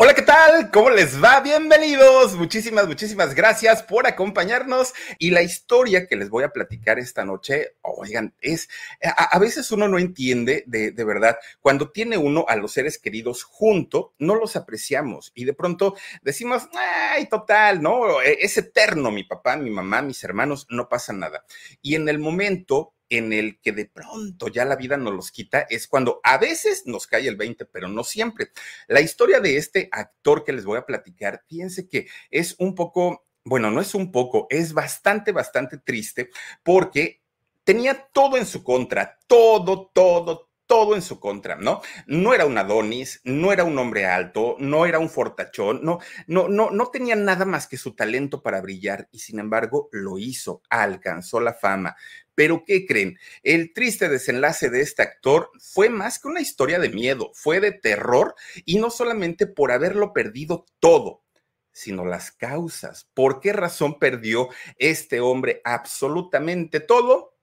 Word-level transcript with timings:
Hola, 0.00 0.14
¿qué 0.14 0.22
tal? 0.22 0.70
¿Cómo 0.70 0.90
les 0.90 1.20
va? 1.20 1.40
Bienvenidos. 1.40 2.36
Muchísimas, 2.36 2.86
muchísimas 2.86 3.34
gracias 3.34 3.82
por 3.82 4.06
acompañarnos. 4.06 4.94
Y 5.18 5.32
la 5.32 5.42
historia 5.42 6.06
que 6.06 6.14
les 6.14 6.30
voy 6.30 6.44
a 6.44 6.50
platicar 6.50 7.00
esta 7.00 7.24
noche, 7.24 7.74
oigan, 7.82 8.32
es, 8.40 8.68
a, 9.02 9.36
veces 9.40 9.72
uno 9.72 9.88
no 9.88 9.98
entiende 9.98 10.62
de, 10.68 10.92
de, 10.92 11.04
verdad, 11.04 11.36
cuando 11.60 11.90
tiene 11.90 12.16
uno 12.16 12.44
a 12.46 12.54
los 12.54 12.74
seres 12.74 12.96
queridos 12.96 13.42
junto, 13.42 14.14
no 14.20 14.36
los 14.36 14.54
apreciamos 14.54 15.32
y 15.34 15.44
de 15.44 15.54
pronto 15.54 15.96
decimos, 16.22 16.68
ay, 16.74 17.26
total, 17.26 17.82
¿no? 17.82 18.22
E, 18.22 18.38
es 18.40 18.56
eterno 18.56 19.10
mi 19.10 19.24
papá, 19.24 19.56
mi 19.56 19.70
mamá, 19.70 20.00
mis 20.00 20.22
hermanos, 20.22 20.68
no 20.70 20.88
pasa 20.88 21.12
nada. 21.12 21.44
Y 21.82 21.96
en 21.96 22.08
el 22.08 22.20
momento 22.20 22.94
en 23.10 23.32
el 23.32 23.60
que 23.60 23.72
de 23.72 23.86
pronto 23.86 24.48
ya 24.48 24.64
la 24.64 24.76
vida 24.76 24.96
nos 24.96 25.14
los 25.14 25.30
quita 25.30 25.66
es 25.68 25.86
cuando 25.86 26.20
a 26.22 26.38
veces 26.38 26.86
nos 26.86 27.06
cae 27.06 27.28
el 27.28 27.36
20, 27.36 27.64
pero 27.66 27.88
no 27.88 28.04
siempre. 28.04 28.48
La 28.86 29.00
historia 29.00 29.40
de 29.40 29.56
este 29.56 29.88
actor 29.92 30.44
que 30.44 30.52
les 30.52 30.64
voy 30.64 30.78
a 30.78 30.86
platicar, 30.86 31.44
fíjense 31.46 31.88
que 31.88 32.08
es 32.30 32.54
un 32.58 32.74
poco, 32.74 33.26
bueno, 33.44 33.70
no 33.70 33.80
es 33.80 33.94
un 33.94 34.12
poco, 34.12 34.46
es 34.50 34.72
bastante, 34.72 35.32
bastante 35.32 35.78
triste 35.78 36.30
porque 36.62 37.22
tenía 37.64 38.08
todo 38.12 38.36
en 38.36 38.46
su 38.46 38.62
contra, 38.62 39.18
todo, 39.26 39.90
todo, 39.92 40.47
todo 40.68 40.94
en 40.94 41.02
su 41.02 41.18
contra, 41.18 41.56
¿no? 41.56 41.80
No 42.06 42.34
era 42.34 42.46
un 42.46 42.58
Adonis, 42.58 43.20
no 43.24 43.52
era 43.52 43.64
un 43.64 43.76
hombre 43.78 44.06
alto, 44.06 44.54
no 44.60 44.86
era 44.86 45.00
un 45.00 45.08
fortachón, 45.08 45.80
no, 45.82 45.98
no, 46.28 46.46
no, 46.46 46.70
no 46.70 46.90
tenía 46.90 47.16
nada 47.16 47.44
más 47.46 47.66
que 47.66 47.78
su 47.78 47.96
talento 47.96 48.42
para 48.42 48.60
brillar 48.60 49.08
y 49.10 49.18
sin 49.18 49.40
embargo 49.40 49.88
lo 49.90 50.18
hizo, 50.18 50.62
alcanzó 50.68 51.40
la 51.40 51.54
fama. 51.54 51.96
Pero 52.34 52.62
¿qué 52.64 52.86
creen? 52.86 53.18
El 53.42 53.72
triste 53.72 54.08
desenlace 54.08 54.70
de 54.70 54.82
este 54.82 55.02
actor 55.02 55.50
fue 55.58 55.88
más 55.88 56.20
que 56.20 56.28
una 56.28 56.40
historia 56.40 56.78
de 56.78 56.90
miedo, 56.90 57.30
fue 57.34 57.58
de 57.60 57.72
terror 57.72 58.34
y 58.64 58.78
no 58.78 58.90
solamente 58.90 59.46
por 59.46 59.72
haberlo 59.72 60.12
perdido 60.12 60.66
todo, 60.78 61.24
sino 61.72 62.04
las 62.04 62.30
causas. 62.30 63.08
¿Por 63.14 63.40
qué 63.40 63.54
razón 63.54 63.98
perdió 63.98 64.50
este 64.76 65.20
hombre 65.20 65.62
absolutamente 65.64 66.80
todo? 66.80 67.38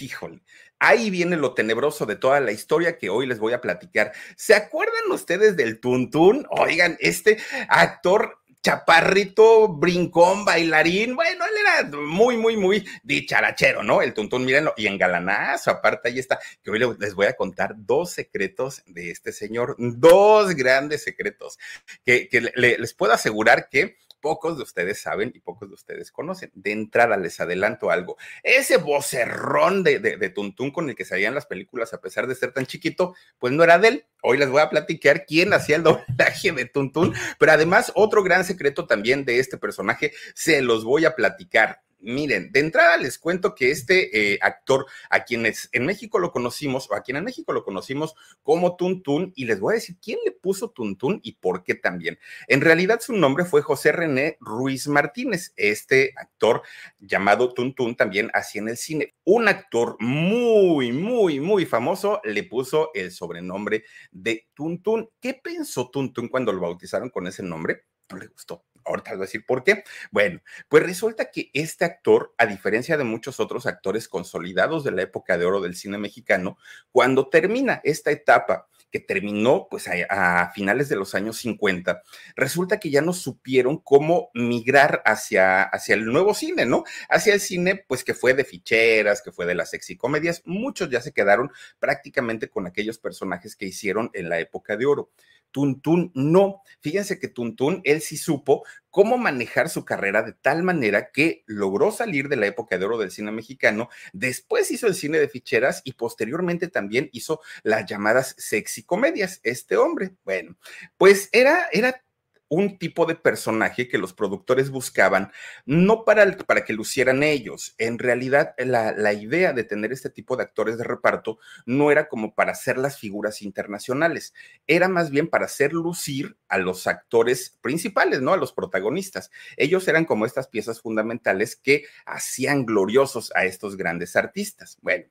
Híjole, 0.00 0.42
ahí 0.78 1.10
viene 1.10 1.36
lo 1.36 1.54
tenebroso 1.54 2.06
de 2.06 2.16
toda 2.16 2.40
la 2.40 2.52
historia 2.52 2.98
que 2.98 3.10
hoy 3.10 3.26
les 3.26 3.38
voy 3.38 3.52
a 3.52 3.60
platicar. 3.60 4.12
¿Se 4.36 4.54
acuerdan 4.54 5.10
ustedes 5.10 5.56
del 5.56 5.80
Tuntún? 5.80 6.46
Oigan, 6.50 6.96
este 7.00 7.38
actor 7.68 8.38
chaparrito, 8.66 9.68
brincón, 9.68 10.44
bailarín. 10.44 11.14
Bueno, 11.14 11.44
él 11.44 11.52
era 11.60 11.96
muy, 11.98 12.36
muy, 12.36 12.56
muy 12.56 12.84
dicharachero, 13.04 13.84
¿no? 13.84 14.02
El 14.02 14.12
tuntún, 14.12 14.44
mírenlo, 14.44 14.74
y 14.76 14.88
engalanazo, 14.88 15.70
aparte 15.70 16.08
ahí 16.08 16.18
está, 16.18 16.40
que 16.64 16.72
hoy 16.72 16.80
les 16.98 17.14
voy 17.14 17.26
a 17.26 17.36
contar 17.36 17.74
dos 17.76 18.10
secretos 18.10 18.82
de 18.86 19.12
este 19.12 19.30
señor, 19.30 19.76
dos 19.78 20.56
grandes 20.56 21.04
secretos, 21.04 21.60
que, 22.04 22.28
les 22.56 22.92
puedo 22.92 23.12
asegurar 23.12 23.68
que 23.68 23.98
pocos 24.20 24.56
de 24.56 24.62
ustedes 24.62 25.00
saben 25.00 25.32
y 25.34 25.40
pocos 25.40 25.68
de 25.68 25.74
ustedes 25.74 26.10
conocen. 26.10 26.50
De 26.54 26.72
entrada 26.72 27.16
les 27.16 27.40
adelanto 27.40 27.90
algo. 27.90 28.16
Ese 28.42 28.76
vocerrón 28.76 29.82
de, 29.82 29.98
de, 29.98 30.30
Tuntún 30.30 30.70
con 30.70 30.88
el 30.88 30.96
que 30.96 31.04
salían 31.04 31.34
las 31.34 31.46
películas, 31.46 31.94
a 31.94 32.00
pesar 32.00 32.26
de 32.26 32.34
ser 32.34 32.52
tan 32.52 32.66
chiquito, 32.66 33.14
pues 33.38 33.52
no 33.52 33.64
era 33.64 33.78
de 33.78 33.88
él. 33.88 34.06
Hoy 34.22 34.38
les 34.38 34.48
voy 34.48 34.60
a 34.60 34.70
platicar 34.70 35.24
quién 35.26 35.52
hacía 35.52 35.76
el 35.76 35.82
doblaje 35.84 36.52
de 36.52 36.66
Tuntún, 36.66 37.14
pero 37.38 37.52
además 37.52 37.92
otro 37.94 38.22
gran 38.22 38.44
secreto 38.44 38.86
también 38.86 39.24
de 39.24 39.38
este 39.38 39.58
personaje 39.58 40.12
se 40.34 40.62
los 40.62 40.84
voy 40.84 41.04
a 41.04 41.14
platicar. 41.14 41.85
Miren, 41.98 42.52
de 42.52 42.60
entrada 42.60 42.98
les 42.98 43.18
cuento 43.18 43.54
que 43.54 43.70
este 43.70 44.34
eh, 44.34 44.38
actor, 44.42 44.86
a 45.08 45.24
quienes 45.24 45.70
en 45.72 45.86
México 45.86 46.18
lo 46.18 46.30
conocimos, 46.30 46.90
o 46.90 46.94
a 46.94 47.02
quien 47.02 47.16
en 47.16 47.24
México 47.24 47.52
lo 47.52 47.64
conocimos 47.64 48.14
como 48.42 48.76
Tuntún, 48.76 49.32
y 49.34 49.46
les 49.46 49.60
voy 49.60 49.72
a 49.72 49.74
decir 49.76 49.96
quién 50.00 50.18
le 50.24 50.32
puso 50.32 50.70
Tuntún 50.70 51.20
y 51.22 51.32
por 51.36 51.64
qué 51.64 51.74
también. 51.74 52.18
En 52.48 52.60
realidad 52.60 53.00
su 53.00 53.14
nombre 53.14 53.44
fue 53.44 53.62
José 53.62 53.92
René 53.92 54.36
Ruiz 54.40 54.88
Martínez, 54.88 55.52
este 55.56 56.12
actor 56.16 56.62
llamado 56.98 57.54
Tuntún 57.54 57.96
también 57.96 58.30
hacía 58.34 58.60
en 58.60 58.68
el 58.68 58.76
cine. 58.76 59.14
Un 59.24 59.48
actor 59.48 59.96
muy, 59.98 60.92
muy, 60.92 61.40
muy 61.40 61.64
famoso 61.64 62.20
le 62.24 62.44
puso 62.44 62.90
el 62.94 63.10
sobrenombre 63.10 63.84
de 64.10 64.48
Tuntún. 64.54 65.08
¿Qué 65.18 65.34
pensó 65.34 65.90
Tuntún 65.90 66.28
cuando 66.28 66.52
lo 66.52 66.60
bautizaron 66.60 67.08
con 67.08 67.26
ese 67.26 67.42
nombre? 67.42 67.84
No 68.10 68.18
le 68.18 68.26
gustó 68.28 68.64
ahorita 68.86 69.10
les 69.10 69.18
voy 69.18 69.24
a 69.24 69.28
decir 69.28 69.44
por 69.46 69.64
qué. 69.64 69.84
Bueno, 70.10 70.40
pues 70.68 70.82
resulta 70.82 71.30
que 71.30 71.50
este 71.52 71.84
actor, 71.84 72.34
a 72.38 72.46
diferencia 72.46 72.96
de 72.96 73.04
muchos 73.04 73.40
otros 73.40 73.66
actores 73.66 74.08
consolidados 74.08 74.84
de 74.84 74.92
la 74.92 75.02
época 75.02 75.36
de 75.38 75.44
oro 75.44 75.60
del 75.60 75.74
cine 75.74 75.98
mexicano, 75.98 76.58
cuando 76.92 77.28
termina 77.28 77.80
esta 77.84 78.10
etapa 78.10 78.68
que 78.90 79.00
terminó 79.00 79.68
pues 79.70 79.88
a, 79.88 80.50
finales 80.54 80.88
de 80.88 80.96
los 80.96 81.14
años 81.14 81.38
50, 81.38 82.02
resulta 82.34 82.78
que 82.78 82.90
ya 82.90 83.02
no 83.02 83.12
supieron 83.12 83.78
cómo 83.78 84.30
migrar 84.34 85.02
hacia, 85.04 85.62
hacia 85.62 85.94
el 85.94 86.04
nuevo 86.06 86.34
cine, 86.34 86.66
¿no? 86.66 86.84
Hacia 87.08 87.34
el 87.34 87.40
cine 87.40 87.84
pues 87.86 88.04
que 88.04 88.14
fue 88.14 88.34
de 88.34 88.44
ficheras, 88.44 89.22
que 89.22 89.32
fue 89.32 89.46
de 89.46 89.54
las 89.54 89.70
sexy 89.70 89.96
comedias, 89.96 90.42
muchos 90.44 90.90
ya 90.90 91.00
se 91.00 91.12
quedaron 91.12 91.50
prácticamente 91.78 92.48
con 92.48 92.66
aquellos 92.66 92.98
personajes 92.98 93.56
que 93.56 93.66
hicieron 93.66 94.10
en 94.14 94.28
la 94.28 94.38
época 94.40 94.76
de 94.76 94.86
oro. 94.86 95.10
Tuntún 95.50 96.12
no. 96.14 96.62
Fíjense 96.80 97.18
que 97.18 97.28
Tuntún, 97.28 97.80
él 97.84 98.02
sí 98.02 98.18
supo 98.18 98.64
cómo 98.96 99.18
manejar 99.18 99.68
su 99.68 99.84
carrera 99.84 100.22
de 100.22 100.32
tal 100.32 100.62
manera 100.62 101.10
que 101.10 101.44
logró 101.44 101.92
salir 101.92 102.30
de 102.30 102.36
la 102.36 102.46
época 102.46 102.78
de 102.78 102.86
oro 102.86 102.96
del 102.96 103.10
cine 103.10 103.30
mexicano, 103.30 103.90
después 104.14 104.70
hizo 104.70 104.86
el 104.86 104.94
cine 104.94 105.18
de 105.18 105.28
ficheras 105.28 105.82
y 105.84 105.92
posteriormente 105.92 106.68
también 106.68 107.10
hizo 107.12 107.42
las 107.62 107.84
llamadas 107.84 108.34
sexy 108.38 108.84
comedias. 108.84 109.40
Este 109.42 109.76
hombre, 109.76 110.14
bueno, 110.24 110.56
pues 110.96 111.28
era, 111.32 111.68
era 111.72 112.05
un 112.48 112.78
tipo 112.78 113.06
de 113.06 113.14
personaje 113.14 113.88
que 113.88 113.98
los 113.98 114.12
productores 114.12 114.70
buscaban, 114.70 115.32
no 115.64 116.04
para, 116.04 116.36
para 116.38 116.64
que 116.64 116.72
lucieran 116.72 117.22
ellos. 117.22 117.74
En 117.78 117.98
realidad, 117.98 118.54
la, 118.58 118.92
la, 118.92 119.12
idea 119.12 119.52
de 119.52 119.64
tener 119.64 119.92
este 119.92 120.10
tipo 120.10 120.36
de 120.36 120.44
actores 120.44 120.78
de 120.78 120.84
reparto 120.84 121.38
no 121.64 121.90
era 121.90 122.08
como 122.08 122.34
para 122.34 122.52
hacer 122.52 122.78
las 122.78 122.98
figuras 122.98 123.42
internacionales, 123.42 124.34
era 124.66 124.88
más 124.88 125.10
bien 125.10 125.28
para 125.28 125.46
hacer 125.46 125.72
lucir 125.72 126.36
a 126.48 126.58
los 126.58 126.86
actores 126.86 127.58
principales, 127.60 128.20
¿no? 128.20 128.32
A 128.32 128.36
los 128.36 128.52
protagonistas. 128.52 129.30
Ellos 129.56 129.88
eran 129.88 130.04
como 130.04 130.26
estas 130.26 130.48
piezas 130.48 130.80
fundamentales 130.80 131.56
que 131.56 131.84
hacían 132.04 132.64
gloriosos 132.64 133.32
a 133.34 133.44
estos 133.44 133.76
grandes 133.76 134.16
artistas. 134.16 134.78
Bueno, 134.82 135.06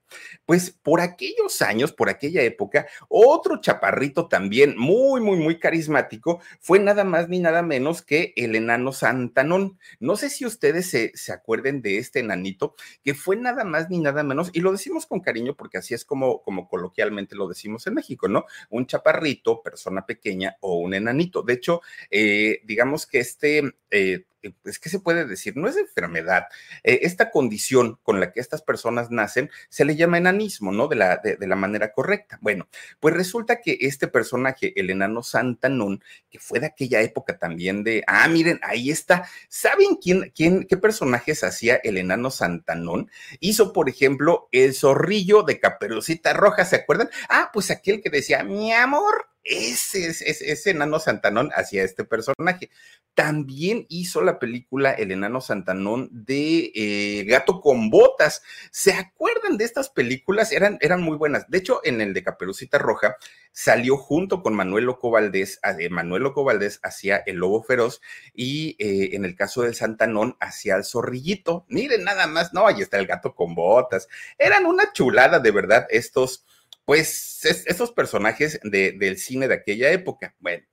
pues 0.46 0.72
por 0.72 1.02
aquellos 1.02 1.62
años, 1.62 1.92
por 1.92 2.10
aquella 2.10 2.42
época, 2.44 2.88
otro 3.10 3.60
chaparrito 3.60 4.28
también 4.28 4.76
muy, 4.78 5.22
muy, 5.22 5.38
muy 5.38 5.60
carismático 5.60 6.42
fue 6.60 6.80
nada 6.80 7.04
más 7.04 7.25
ni 7.30 7.40
nada 7.40 7.62
menos 7.62 8.02
que 8.02 8.34
el 8.36 8.56
enano 8.56 8.92
Santanón. 8.92 9.80
No 10.00 10.16
sé 10.16 10.30
si 10.30 10.46
ustedes 10.46 10.90
se, 10.90 11.12
se 11.16 11.32
acuerden 11.32 11.82
de 11.82 11.98
este 11.98 12.20
enanito, 12.20 12.76
que 13.04 13.14
fue 13.14 13.36
nada 13.36 13.64
más 13.64 13.90
ni 13.90 14.00
nada 14.00 14.24
menos, 14.24 14.50
y 14.54 14.62
lo 14.62 14.72
decimos 14.72 15.06
con 15.06 15.20
cariño 15.20 15.56
porque 15.56 15.78
así 15.78 15.94
es 15.94 16.06
como, 16.06 16.42
como 16.42 16.68
coloquialmente 16.68 17.36
lo 17.36 17.48
decimos 17.48 17.88
en 17.88 17.96
México, 17.96 18.28
¿no? 18.28 18.46
Un 18.70 18.88
chaparrito, 18.88 19.62
persona 19.62 20.06
pequeña 20.06 20.56
o 20.62 20.80
un 20.80 20.94
enanito. 20.94 21.42
De 21.42 21.54
hecho, 21.54 21.82
eh, 22.10 22.62
digamos 22.66 23.06
que 23.06 23.20
este... 23.20 23.76
Eh, 23.92 24.26
es 24.66 24.80
que 24.80 24.90
se 24.90 25.00
puede 25.00 25.26
decir, 25.26 25.56
no 25.56 25.68
es 25.68 25.78
enfermedad, 25.78 26.46
eh, 26.84 27.00
esta 27.04 27.32
condición 27.32 28.00
con 28.04 28.20
la 28.20 28.32
que 28.32 28.40
estas 28.40 28.62
personas 28.62 29.12
nacen 29.12 29.50
se 29.70 29.86
le 29.86 29.96
llama 29.96 30.18
enanismo, 30.18 30.72
¿no? 30.72 30.88
De 30.88 30.96
la, 30.96 31.18
de, 31.18 31.38
la 31.48 31.56
manera 31.56 31.92
correcta. 31.92 32.38
Bueno, 32.42 32.68
pues 33.00 33.14
resulta 33.14 33.62
que 33.62 33.78
este 33.82 34.08
personaje, 34.08 34.74
el 34.80 34.90
enano 34.90 35.24
Santanón, 35.24 36.04
que 36.30 36.40
fue 36.40 36.60
de 36.60 36.68
aquella 36.68 37.02
época 37.02 37.38
también 37.38 37.84
de, 37.84 38.04
ah, 38.08 38.28
miren, 38.28 38.60
ahí 38.64 38.90
está, 38.90 39.28
¿saben 39.50 39.96
quién, 40.02 40.32
quién, 40.36 40.66
qué 40.66 40.78
personajes 40.78 41.44
hacía 41.44 41.76
el 41.84 41.98
enano 41.98 42.32
Santanón? 42.32 43.10
Hizo, 43.40 43.74
por 43.74 43.90
ejemplo, 43.90 44.50
el 44.52 44.74
zorrillo 44.74 45.44
de 45.44 45.60
Caperucita 45.60 46.34
Roja, 46.34 46.66
¿se 46.66 46.78
acuerdan? 46.78 47.10
Ah, 47.30 47.50
pues 47.54 47.72
aquel 47.72 48.02
que 48.02 48.10
decía, 48.10 48.44
mi 48.44 48.74
amor, 48.74 49.28
ese, 49.46 50.08
ese, 50.08 50.52
ese, 50.52 50.72
enano 50.72 51.00
Santanón 51.00 51.52
hacía 51.56 51.84
este 51.84 52.04
personaje. 52.04 52.70
También 53.14 53.86
hizo 53.88 54.22
la 54.22 54.40
película 54.40 54.92
El 54.92 55.12
enano 55.12 55.40
Santanón 55.40 56.10
de 56.12 56.72
eh, 56.76 57.24
Gato 57.26 57.62
con 57.62 57.90
Botas. 57.90 58.42
¿Se 58.72 58.94
acuerdan 58.94 59.58
de 59.58 59.64
estas 59.64 59.90
películas? 59.90 60.52
Eran, 60.52 60.78
eran 60.82 61.02
muy 61.02 61.16
buenas. 61.16 61.50
De 61.50 61.60
hecho, 61.60 61.80
en 61.84 62.02
el 62.02 62.14
de 62.14 62.24
Caperucita 62.24 62.78
Roja 62.78 63.16
salió 63.52 63.96
junto 63.98 64.42
con 64.42 64.56
Manuel 64.56 64.86
Loco 64.86 65.12
Valdés. 65.12 65.60
Eh, 65.80 65.90
Manuel 65.90 66.24
Loco 66.24 66.44
Valdés 66.44 66.80
hacía 66.84 67.18
El 67.26 67.38
Lobo 67.38 67.64
Feroz 67.64 68.02
y 68.34 68.76
eh, 68.80 69.16
en 69.16 69.24
el 69.24 69.36
caso 69.36 69.62
del 69.62 69.76
Santanón 69.76 70.36
hacía 70.42 70.76
El 70.76 70.84
Zorrillito. 70.84 71.66
Miren 71.70 72.04
nada 72.04 72.28
más, 72.28 72.54
no, 72.54 72.68
ahí 72.68 72.82
está 72.82 72.98
el 72.98 73.08
Gato 73.08 73.36
con 73.36 73.56
Botas. 73.56 74.10
Eran 74.38 74.66
una 74.66 74.92
chulada, 74.92 75.40
de 75.40 75.52
verdad, 75.52 75.86
estos 75.90 76.46
pues 76.86 77.44
esos 77.44 77.92
personajes 77.92 78.60
del 78.64 79.18
cine 79.18 79.48
de 79.48 79.56
aquella 79.56 79.92
época. 79.92 80.36
Bueno, 80.40 80.64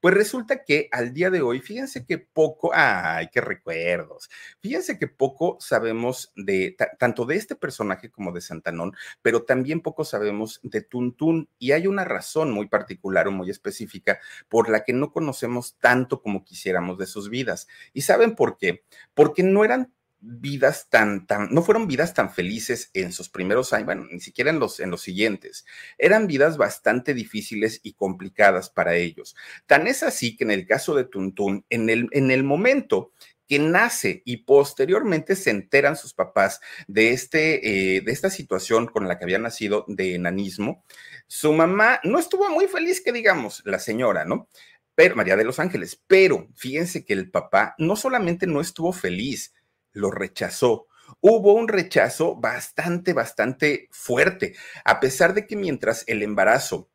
pues 0.00 0.14
resulta 0.14 0.64
que 0.64 0.88
al 0.92 1.12
día 1.12 1.30
de 1.30 1.42
hoy, 1.42 1.60
fíjense 1.60 2.06
que 2.06 2.18
poco, 2.18 2.70
ay, 2.72 3.28
qué 3.32 3.40
recuerdos, 3.40 4.30
fíjense 4.60 4.98
que 4.98 5.08
poco 5.08 5.56
sabemos 5.60 6.32
de 6.36 6.76
tanto 6.98 7.24
de 7.26 7.36
este 7.36 7.54
personaje 7.56 8.10
como 8.10 8.32
de 8.32 8.40
Santanón, 8.40 8.94
pero 9.22 9.44
también 9.44 9.80
poco 9.80 10.04
sabemos 10.04 10.60
de 10.62 10.82
Tuntún 10.82 11.48
y 11.58 11.72
hay 11.72 11.86
una 11.86 12.04
razón 12.04 12.50
muy 12.50 12.68
particular 12.68 13.28
o 13.28 13.32
muy 13.32 13.50
específica 13.50 14.18
por 14.48 14.68
la 14.70 14.84
que 14.84 14.92
no 14.92 15.12
conocemos 15.12 15.76
tanto 15.78 16.22
como 16.22 16.44
quisiéramos 16.44 16.98
de 16.98 17.06
sus 17.06 17.28
vidas. 17.28 17.68
¿Y 17.92 18.02
saben 18.02 18.34
por 18.34 18.56
qué? 18.56 18.84
Porque 19.14 19.42
no 19.42 19.64
eran 19.64 19.92
vidas 20.20 20.88
tan, 20.90 21.26
tan, 21.26 21.48
no 21.52 21.62
fueron 21.62 21.86
vidas 21.86 22.14
tan 22.14 22.30
felices 22.30 22.90
en 22.94 23.12
sus 23.12 23.28
primeros 23.28 23.72
años, 23.72 23.86
bueno, 23.86 24.06
ni 24.10 24.20
siquiera 24.20 24.50
en 24.50 24.58
los, 24.58 24.80
en 24.80 24.90
los 24.90 25.02
siguientes. 25.02 25.64
Eran 25.96 26.26
vidas 26.26 26.56
bastante 26.56 27.14
difíciles 27.14 27.80
y 27.82 27.92
complicadas 27.92 28.70
para 28.70 28.96
ellos. 28.96 29.36
Tan 29.66 29.86
es 29.86 30.02
así 30.02 30.36
que 30.36 30.44
en 30.44 30.50
el 30.50 30.66
caso 30.66 30.94
de 30.94 31.04
Tuntún, 31.04 31.64
en 31.70 31.88
el, 31.90 32.08
en 32.12 32.30
el 32.30 32.44
momento 32.44 33.12
que 33.48 33.58
nace 33.58 34.22
y 34.26 34.38
posteriormente 34.38 35.34
se 35.34 35.50
enteran 35.50 35.96
sus 35.96 36.12
papás 36.12 36.60
de, 36.86 37.12
este, 37.12 37.96
eh, 37.96 38.00
de 38.02 38.12
esta 38.12 38.28
situación 38.28 38.86
con 38.86 39.08
la 39.08 39.18
que 39.18 39.24
había 39.24 39.38
nacido 39.38 39.86
de 39.88 40.14
enanismo, 40.14 40.84
su 41.26 41.52
mamá 41.52 42.00
no 42.04 42.18
estuvo 42.18 42.48
muy 42.50 42.66
feliz, 42.66 43.00
que 43.00 43.12
digamos, 43.12 43.62
la 43.64 43.78
señora, 43.78 44.24
¿no? 44.26 44.48
Pero, 44.94 45.16
María 45.16 45.36
de 45.36 45.44
los 45.44 45.60
Ángeles, 45.60 46.02
pero 46.06 46.48
fíjense 46.56 47.04
que 47.04 47.12
el 47.12 47.30
papá 47.30 47.74
no 47.78 47.96
solamente 47.96 48.46
no 48.46 48.60
estuvo 48.60 48.92
feliz, 48.92 49.54
lo 49.98 50.10
rechazó. 50.10 50.86
Hubo 51.20 51.54
un 51.54 51.68
rechazo 51.68 52.36
bastante, 52.36 53.12
bastante 53.12 53.88
fuerte, 53.90 54.54
a 54.84 55.00
pesar 55.00 55.34
de 55.34 55.46
que 55.46 55.56
mientras 55.56 56.04
el 56.06 56.22
embarazo 56.22 56.90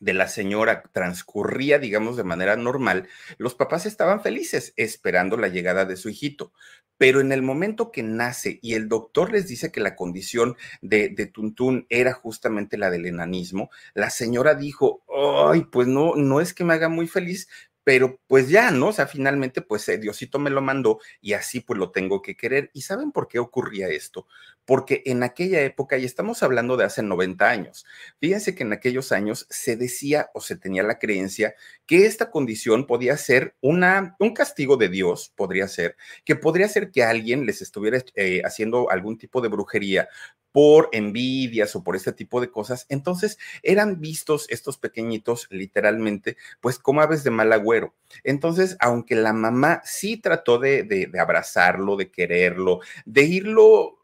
de 0.00 0.14
la 0.14 0.28
señora 0.28 0.82
transcurría, 0.92 1.78
digamos, 1.78 2.16
de 2.16 2.24
manera 2.24 2.56
normal, 2.56 3.08
los 3.38 3.54
papás 3.54 3.86
estaban 3.86 4.22
felices 4.22 4.74
esperando 4.76 5.36
la 5.36 5.48
llegada 5.48 5.84
de 5.84 5.96
su 5.96 6.08
hijito. 6.08 6.52
Pero 6.98 7.20
en 7.20 7.30
el 7.30 7.42
momento 7.42 7.92
que 7.92 8.02
nace 8.02 8.58
y 8.62 8.74
el 8.74 8.88
doctor 8.88 9.30
les 9.30 9.48
dice 9.48 9.70
que 9.70 9.80
la 9.80 9.96
condición 9.96 10.56
de, 10.80 11.10
de 11.10 11.26
Tuntún 11.26 11.86
era 11.90 12.14
justamente 12.14 12.78
la 12.78 12.90
del 12.90 13.06
enanismo, 13.06 13.70
la 13.94 14.08
señora 14.08 14.54
dijo, 14.54 15.02
ay, 15.50 15.64
pues 15.70 15.88
no, 15.88 16.14
no 16.16 16.40
es 16.40 16.54
que 16.54 16.64
me 16.64 16.72
haga 16.72 16.88
muy 16.88 17.06
feliz, 17.06 17.48
pero 17.86 18.18
pues 18.26 18.48
ya, 18.48 18.72
¿no? 18.72 18.88
O 18.88 18.92
sea, 18.92 19.06
finalmente, 19.06 19.62
pues 19.62 19.88
eh, 19.88 19.96
Diosito 19.96 20.40
me 20.40 20.50
lo 20.50 20.60
mandó 20.60 20.98
y 21.20 21.34
así 21.34 21.60
pues 21.60 21.78
lo 21.78 21.92
tengo 21.92 22.20
que 22.20 22.36
querer. 22.36 22.68
¿Y 22.74 22.82
saben 22.82 23.12
por 23.12 23.28
qué 23.28 23.38
ocurría 23.38 23.88
esto? 23.88 24.26
Porque 24.64 25.04
en 25.06 25.22
aquella 25.22 25.60
época, 25.60 25.96
y 25.96 26.04
estamos 26.04 26.42
hablando 26.42 26.76
de 26.76 26.82
hace 26.82 27.04
90 27.04 27.48
años, 27.48 27.86
fíjense 28.18 28.56
que 28.56 28.64
en 28.64 28.72
aquellos 28.72 29.12
años 29.12 29.46
se 29.50 29.76
decía 29.76 30.30
o 30.34 30.40
se 30.40 30.56
tenía 30.56 30.82
la 30.82 30.98
creencia 30.98 31.54
que 31.86 32.06
esta 32.06 32.32
condición 32.32 32.88
podía 32.88 33.16
ser 33.16 33.54
una, 33.60 34.16
un 34.18 34.34
castigo 34.34 34.76
de 34.76 34.88
Dios, 34.88 35.32
podría 35.36 35.68
ser, 35.68 35.96
que 36.24 36.34
podría 36.34 36.68
ser 36.68 36.90
que 36.90 37.04
alguien 37.04 37.46
les 37.46 37.62
estuviera 37.62 38.02
eh, 38.16 38.42
haciendo 38.44 38.90
algún 38.90 39.16
tipo 39.16 39.40
de 39.40 39.46
brujería 39.48 40.08
por 40.56 40.88
envidias 40.92 41.76
o 41.76 41.84
por 41.84 41.96
este 41.96 42.14
tipo 42.14 42.40
de 42.40 42.50
cosas. 42.50 42.86
Entonces 42.88 43.36
eran 43.62 44.00
vistos 44.00 44.46
estos 44.48 44.78
pequeñitos 44.78 45.48
literalmente, 45.50 46.38
pues 46.62 46.78
como 46.78 47.02
aves 47.02 47.24
de 47.24 47.30
mal 47.30 47.52
agüero. 47.52 47.94
Entonces, 48.24 48.74
aunque 48.80 49.16
la 49.16 49.34
mamá 49.34 49.82
sí 49.84 50.16
trató 50.16 50.58
de, 50.58 50.84
de, 50.84 51.10
abrazarlo, 51.20 51.94
de 51.96 52.10
quererlo, 52.10 52.80
de 53.04 53.24
irlo 53.24 53.98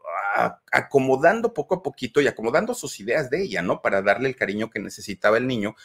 acomodando 0.71 1.55
poco 1.55 1.73
a 1.73 1.81
poquito 1.81 2.21
y 2.21 2.27
acomodando 2.27 2.75
sus 2.75 2.99
ideas 2.99 3.31
de 3.31 3.41
ella, 3.41 3.63
¿no? 3.63 3.81
Para 3.81 4.03
darle 4.03 4.29
el 4.29 4.35
cariño 4.35 4.69
que 4.69 4.79
necesitaba 4.79 5.39
el 5.39 5.47
niño. 5.47 5.75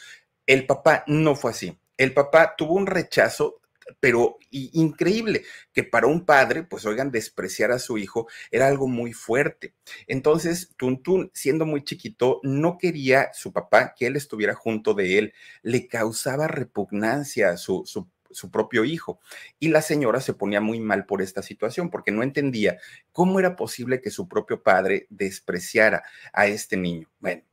El 0.45 0.67
papá 0.67 1.03
no 1.07 1.35
fue 1.35 1.49
así. 1.49 1.79
El 1.97 2.13
papá 2.13 2.53
tuvo 2.55 2.75
un 2.75 2.85
rechazo 2.85 3.59
pero 3.99 4.37
increíble 4.51 5.43
que 5.73 5.83
para 5.83 6.07
un 6.07 6.25
padre, 6.25 6.63
pues 6.63 6.85
oigan, 6.85 7.11
despreciar 7.11 7.71
a 7.71 7.79
su 7.79 7.97
hijo 7.97 8.27
era 8.51 8.67
algo 8.67 8.87
muy 8.87 9.13
fuerte. 9.13 9.73
Entonces, 10.07 10.73
Tuntún, 10.77 11.31
siendo 11.33 11.65
muy 11.65 11.83
chiquito, 11.83 12.39
no 12.43 12.77
quería 12.77 13.29
su 13.33 13.53
papá 13.53 13.93
que 13.97 14.07
él 14.07 14.15
estuviera 14.15 14.53
junto 14.53 14.93
de 14.93 15.17
él, 15.17 15.33
le 15.61 15.87
causaba 15.87 16.47
repugnancia 16.47 17.49
a 17.49 17.57
su, 17.57 17.83
su 18.31 18.51
propio 18.51 18.85
hijo. 18.85 19.19
Y 19.59 19.69
la 19.69 19.81
señora 19.81 20.21
se 20.21 20.33
ponía 20.33 20.61
muy 20.61 20.79
mal 20.79 21.05
por 21.05 21.21
esta 21.21 21.41
situación 21.41 21.89
porque 21.89 22.11
no 22.11 22.23
entendía 22.23 22.77
cómo 23.11 23.39
era 23.39 23.55
posible 23.55 24.01
que 24.01 24.11
su 24.11 24.27
propio 24.27 24.63
padre 24.63 25.07
despreciara 25.09 26.03
a 26.33 26.47
este 26.47 26.77
niño. 26.77 27.09
Bueno, 27.19 27.43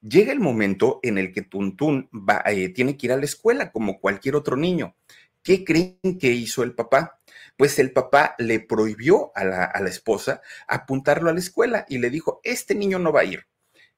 llega 0.00 0.32
el 0.32 0.40
momento 0.40 1.00
en 1.02 1.18
el 1.18 1.32
que 1.32 1.42
Tuntún 1.42 2.08
va, 2.12 2.42
eh, 2.46 2.68
tiene 2.70 2.96
que 2.96 3.06
ir 3.06 3.12
a 3.12 3.16
la 3.16 3.24
escuela 3.24 3.72
como 3.72 4.00
cualquier 4.00 4.36
otro 4.36 4.56
niño. 4.56 4.94
¿Qué 5.46 5.62
creen 5.64 6.18
que 6.18 6.32
hizo 6.32 6.64
el 6.64 6.74
papá? 6.74 7.20
Pues 7.56 7.78
el 7.78 7.92
papá 7.92 8.34
le 8.36 8.58
prohibió 8.58 9.30
a 9.36 9.44
la, 9.44 9.64
a 9.64 9.80
la 9.80 9.88
esposa 9.88 10.42
apuntarlo 10.66 11.30
a 11.30 11.32
la 11.32 11.38
escuela 11.38 11.86
y 11.88 11.98
le 11.98 12.10
dijo, 12.10 12.40
este 12.42 12.74
niño 12.74 12.98
no 12.98 13.12
va 13.12 13.20
a 13.20 13.24
ir. 13.26 13.46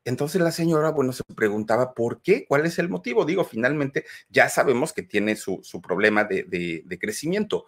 Entonces 0.04 0.42
la 0.42 0.52
señora, 0.52 0.90
bueno, 0.90 1.14
se 1.14 1.24
preguntaba 1.34 1.94
por 1.94 2.20
qué, 2.20 2.44
cuál 2.46 2.66
es 2.66 2.78
el 2.78 2.90
motivo. 2.90 3.24
Digo, 3.24 3.44
finalmente 3.44 4.04
ya 4.28 4.50
sabemos 4.50 4.92
que 4.92 5.02
tiene 5.02 5.36
su, 5.36 5.60
su 5.62 5.80
problema 5.80 6.24
de, 6.24 6.42
de, 6.42 6.82
de, 6.84 6.98
crecimiento, 6.98 7.64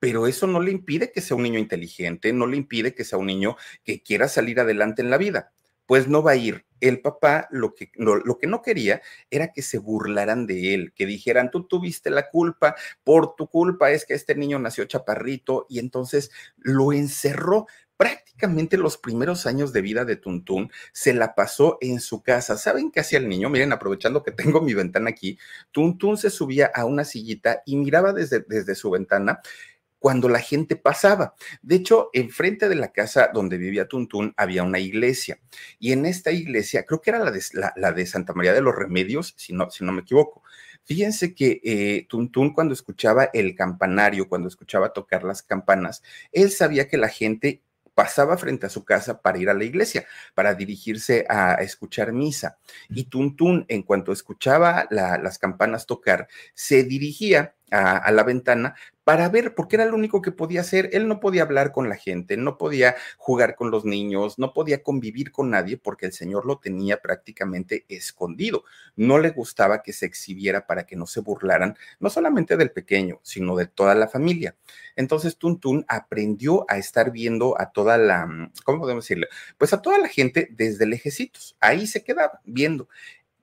pero 0.00 0.26
eso 0.26 0.48
no 0.48 0.58
le 0.58 0.72
impide 0.72 1.12
que 1.12 1.20
sea 1.20 1.36
un 1.36 1.44
niño 1.44 1.60
inteligente, 1.60 2.32
no 2.32 2.48
le 2.48 2.56
impide 2.56 2.92
que 2.92 3.04
sea 3.04 3.20
un 3.20 3.26
niño 3.26 3.56
que 3.84 4.02
quiera 4.02 4.26
salir 4.26 4.58
adelante 4.58 5.00
en 5.00 5.10
la 5.10 5.18
vida 5.18 5.52
pues 5.86 6.08
no 6.08 6.22
va 6.22 6.32
a 6.32 6.36
ir. 6.36 6.64
El 6.80 7.00
papá 7.00 7.46
lo 7.50 7.74
que, 7.74 7.92
no, 7.96 8.16
lo 8.16 8.38
que 8.38 8.48
no 8.48 8.60
quería 8.60 9.02
era 9.30 9.52
que 9.52 9.62
se 9.62 9.78
burlaran 9.78 10.46
de 10.46 10.74
él, 10.74 10.92
que 10.94 11.06
dijeran, 11.06 11.50
tú 11.50 11.64
tuviste 11.64 12.10
la 12.10 12.28
culpa, 12.28 12.74
por 13.04 13.36
tu 13.36 13.46
culpa 13.46 13.92
es 13.92 14.04
que 14.04 14.14
este 14.14 14.34
niño 14.34 14.58
nació 14.58 14.84
chaparrito 14.84 15.66
y 15.68 15.78
entonces 15.78 16.32
lo 16.56 16.92
encerró. 16.92 17.66
Prácticamente 17.96 18.78
los 18.78 18.98
primeros 18.98 19.46
años 19.46 19.72
de 19.72 19.80
vida 19.80 20.04
de 20.04 20.16
Tuntún 20.16 20.72
se 20.92 21.14
la 21.14 21.36
pasó 21.36 21.78
en 21.80 22.00
su 22.00 22.20
casa. 22.20 22.56
¿Saben 22.56 22.90
qué 22.90 22.98
hacía 22.98 23.20
el 23.20 23.28
niño? 23.28 23.48
Miren, 23.48 23.72
aprovechando 23.72 24.24
que 24.24 24.32
tengo 24.32 24.60
mi 24.60 24.74
ventana 24.74 25.10
aquí, 25.10 25.38
Tuntún 25.70 26.18
se 26.18 26.30
subía 26.30 26.68
a 26.74 26.84
una 26.84 27.04
sillita 27.04 27.62
y 27.64 27.76
miraba 27.76 28.12
desde, 28.12 28.40
desde 28.40 28.74
su 28.74 28.90
ventana 28.90 29.40
cuando 30.02 30.28
la 30.28 30.40
gente 30.40 30.74
pasaba. 30.74 31.36
De 31.62 31.76
hecho, 31.76 32.10
enfrente 32.12 32.68
de 32.68 32.74
la 32.74 32.90
casa 32.90 33.30
donde 33.32 33.56
vivía 33.56 33.86
Tuntún 33.86 34.34
había 34.36 34.64
una 34.64 34.80
iglesia 34.80 35.38
y 35.78 35.92
en 35.92 36.06
esta 36.06 36.32
iglesia, 36.32 36.84
creo 36.84 37.00
que 37.00 37.10
era 37.10 37.20
la 37.20 37.30
de, 37.30 37.40
la, 37.76 37.92
de 37.92 38.04
Santa 38.04 38.32
María 38.32 38.52
de 38.52 38.62
los 38.62 38.74
Remedios, 38.74 39.32
si 39.36 39.52
no, 39.52 39.70
si 39.70 39.84
no 39.84 39.92
me 39.92 40.00
equivoco. 40.00 40.42
Fíjense 40.82 41.36
que 41.36 41.60
eh, 41.62 42.06
Tuntún 42.08 42.52
cuando 42.52 42.74
escuchaba 42.74 43.30
el 43.32 43.54
campanario, 43.54 44.28
cuando 44.28 44.48
escuchaba 44.48 44.92
tocar 44.92 45.22
las 45.22 45.44
campanas, 45.44 46.02
él 46.32 46.50
sabía 46.50 46.88
que 46.88 46.96
la 46.96 47.08
gente 47.08 47.62
pasaba 47.94 48.36
frente 48.36 48.66
a 48.66 48.70
su 48.70 48.84
casa 48.84 49.22
para 49.22 49.38
ir 49.38 49.48
a 49.50 49.54
la 49.54 49.62
iglesia, 49.62 50.04
para 50.34 50.54
dirigirse 50.54 51.26
a 51.28 51.54
escuchar 51.54 52.12
misa. 52.12 52.58
Y 52.88 53.04
Tuntún, 53.04 53.66
en 53.68 53.84
cuanto 53.84 54.10
escuchaba 54.10 54.88
la, 54.90 55.16
las 55.18 55.38
campanas 55.38 55.86
tocar, 55.86 56.26
se 56.54 56.82
dirigía 56.82 57.54
a, 57.72 58.10
la 58.12 58.22
ventana 58.22 58.74
para 59.04 59.28
ver, 59.28 59.54
porque 59.54 59.76
era 59.76 59.86
lo 59.86 59.96
único 59.96 60.22
que 60.22 60.30
podía 60.30 60.60
hacer. 60.60 60.90
Él 60.92 61.08
no 61.08 61.18
podía 61.18 61.42
hablar 61.42 61.72
con 61.72 61.88
la 61.88 61.96
gente, 61.96 62.36
no 62.36 62.56
podía 62.56 62.94
jugar 63.16 63.56
con 63.56 63.70
los 63.70 63.84
niños, 63.84 64.38
no 64.38 64.52
podía 64.52 64.82
convivir 64.82 65.32
con 65.32 65.50
nadie 65.50 65.76
porque 65.76 66.06
el 66.06 66.12
señor 66.12 66.46
lo 66.46 66.58
tenía 66.58 67.00
prácticamente 67.00 67.84
escondido. 67.88 68.64
No 68.94 69.18
le 69.18 69.30
gustaba 69.30 69.82
que 69.82 69.92
se 69.92 70.06
exhibiera 70.06 70.66
para 70.66 70.86
que 70.86 70.94
no 70.94 71.06
se 71.06 71.20
burlaran, 71.20 71.76
no 71.98 72.10
solamente 72.10 72.56
del 72.56 72.70
pequeño, 72.70 73.18
sino 73.22 73.56
de 73.56 73.66
toda 73.66 73.94
la 73.94 74.08
familia. 74.08 74.54
Entonces 74.94 75.36
Tuntún 75.36 75.84
aprendió 75.88 76.64
a 76.68 76.78
estar 76.78 77.10
viendo 77.10 77.60
a 77.60 77.72
toda 77.72 77.98
la, 77.98 78.28
¿cómo 78.64 78.80
podemos 78.80 79.04
decirle? 79.04 79.28
Pues 79.58 79.72
a 79.72 79.82
toda 79.82 79.98
la 79.98 80.08
gente 80.08 80.48
desde 80.52 80.86
lejecitos. 80.86 81.56
Ahí 81.60 81.86
se 81.86 82.04
quedaba 82.04 82.40
viendo. 82.44 82.88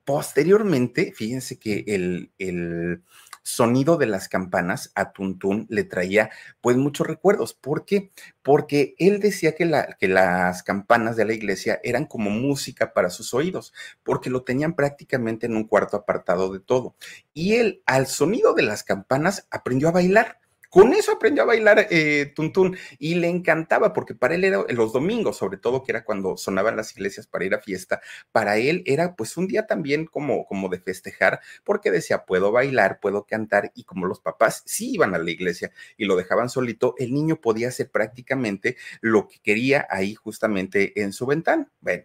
Posteriormente, 0.04 1.12
fíjense 1.14 1.58
que 1.58 1.84
el, 1.86 2.32
el 2.38 3.02
sonido 3.42 3.96
de 3.96 4.06
las 4.06 4.28
campanas 4.28 4.92
a 4.94 5.12
Tuntún 5.12 5.66
le 5.68 5.84
traía 5.84 6.30
pues 6.60 6.76
muchos 6.76 7.06
recuerdos. 7.06 7.54
¿Por 7.54 7.84
qué? 7.84 8.10
Porque 8.42 8.94
él 8.98 9.20
decía 9.20 9.54
que, 9.54 9.64
la, 9.64 9.96
que 9.98 10.08
las 10.08 10.62
campanas 10.62 11.16
de 11.16 11.24
la 11.24 11.34
iglesia 11.34 11.80
eran 11.82 12.06
como 12.06 12.30
música 12.30 12.92
para 12.92 13.10
sus 13.10 13.34
oídos, 13.34 13.72
porque 14.02 14.30
lo 14.30 14.42
tenían 14.42 14.74
prácticamente 14.74 15.46
en 15.46 15.56
un 15.56 15.66
cuarto 15.66 15.96
apartado 15.96 16.52
de 16.52 16.60
todo. 16.60 16.96
Y 17.32 17.54
él 17.54 17.82
al 17.86 18.06
sonido 18.06 18.54
de 18.54 18.62
las 18.62 18.84
campanas 18.84 19.46
aprendió 19.50 19.88
a 19.88 19.92
bailar. 19.92 20.38
Con 20.70 20.92
eso 20.92 21.12
aprendió 21.12 21.42
a 21.42 21.46
bailar 21.46 21.88
eh, 21.90 22.32
Tuntún 22.34 22.76
y 22.98 23.16
le 23.16 23.28
encantaba 23.28 23.92
porque 23.92 24.14
para 24.14 24.36
él 24.36 24.44
era 24.44 24.64
los 24.68 24.92
domingos, 24.92 25.36
sobre 25.36 25.58
todo 25.58 25.82
que 25.82 25.90
era 25.90 26.04
cuando 26.04 26.36
sonaban 26.36 26.76
las 26.76 26.92
iglesias 26.96 27.26
para 27.26 27.44
ir 27.44 27.54
a 27.54 27.60
fiesta, 27.60 28.00
para 28.30 28.56
él 28.56 28.84
era 28.86 29.16
pues 29.16 29.36
un 29.36 29.48
día 29.48 29.66
también 29.66 30.06
como, 30.06 30.46
como 30.46 30.68
de 30.68 30.78
festejar 30.78 31.40
porque 31.64 31.90
decía, 31.90 32.24
puedo 32.24 32.52
bailar, 32.52 33.00
puedo 33.00 33.26
cantar 33.26 33.72
y 33.74 33.82
como 33.82 34.06
los 34.06 34.20
papás 34.20 34.62
sí 34.64 34.92
iban 34.92 35.14
a 35.14 35.18
la 35.18 35.30
iglesia 35.30 35.72
y 35.96 36.04
lo 36.04 36.14
dejaban 36.14 36.48
solito, 36.48 36.94
el 36.98 37.12
niño 37.12 37.40
podía 37.40 37.68
hacer 37.68 37.90
prácticamente 37.90 38.76
lo 39.00 39.26
que 39.26 39.40
quería 39.40 39.86
ahí 39.90 40.14
justamente 40.14 41.02
en 41.02 41.12
su 41.12 41.26
ventana. 41.26 41.68
Bueno, 41.80 42.04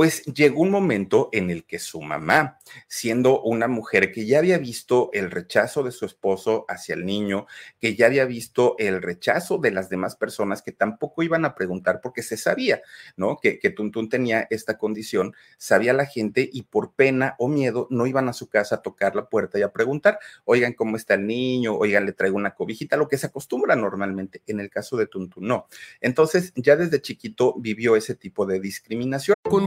pues 0.00 0.24
llegó 0.24 0.62
un 0.62 0.70
momento 0.70 1.28
en 1.30 1.50
el 1.50 1.66
que 1.66 1.78
su 1.78 2.00
mamá, 2.00 2.58
siendo 2.88 3.42
una 3.42 3.68
mujer 3.68 4.12
que 4.12 4.24
ya 4.24 4.38
había 4.38 4.56
visto 4.56 5.10
el 5.12 5.30
rechazo 5.30 5.82
de 5.82 5.92
su 5.92 6.06
esposo 6.06 6.64
hacia 6.68 6.94
el 6.94 7.04
niño, 7.04 7.46
que 7.78 7.94
ya 7.94 8.06
había 8.06 8.24
visto 8.24 8.76
el 8.78 9.02
rechazo 9.02 9.58
de 9.58 9.72
las 9.72 9.90
demás 9.90 10.16
personas 10.16 10.62
que 10.62 10.72
tampoco 10.72 11.22
iban 11.22 11.44
a 11.44 11.54
preguntar 11.54 12.00
porque 12.02 12.22
se 12.22 12.38
sabía, 12.38 12.80
¿no? 13.18 13.36
Que, 13.42 13.58
que 13.58 13.68
Tuntún 13.68 14.08
tenía 14.08 14.46
esta 14.48 14.78
condición, 14.78 15.34
sabía 15.58 15.92
la 15.92 16.06
gente 16.06 16.48
y 16.50 16.62
por 16.62 16.94
pena 16.94 17.34
o 17.38 17.48
miedo 17.48 17.86
no 17.90 18.06
iban 18.06 18.26
a 18.30 18.32
su 18.32 18.48
casa 18.48 18.76
a 18.76 18.80
tocar 18.80 19.14
la 19.14 19.28
puerta 19.28 19.58
y 19.58 19.62
a 19.62 19.70
preguntar, 19.70 20.18
oigan 20.46 20.72
cómo 20.72 20.96
está 20.96 21.12
el 21.12 21.26
niño, 21.26 21.74
oigan, 21.74 22.06
le 22.06 22.14
traigo 22.14 22.38
una 22.38 22.54
cobijita, 22.54 22.96
lo 22.96 23.06
que 23.06 23.18
se 23.18 23.26
acostumbra 23.26 23.76
normalmente. 23.76 24.40
En 24.46 24.60
el 24.60 24.70
caso 24.70 24.96
de 24.96 25.08
Tuntún, 25.08 25.46
no. 25.46 25.66
Entonces, 26.00 26.54
ya 26.56 26.76
desde 26.76 27.02
chiquito 27.02 27.54
vivió 27.58 27.96
ese 27.96 28.14
tipo 28.14 28.46
de 28.46 28.60
discriminación. 28.60 29.34
Con 29.42 29.66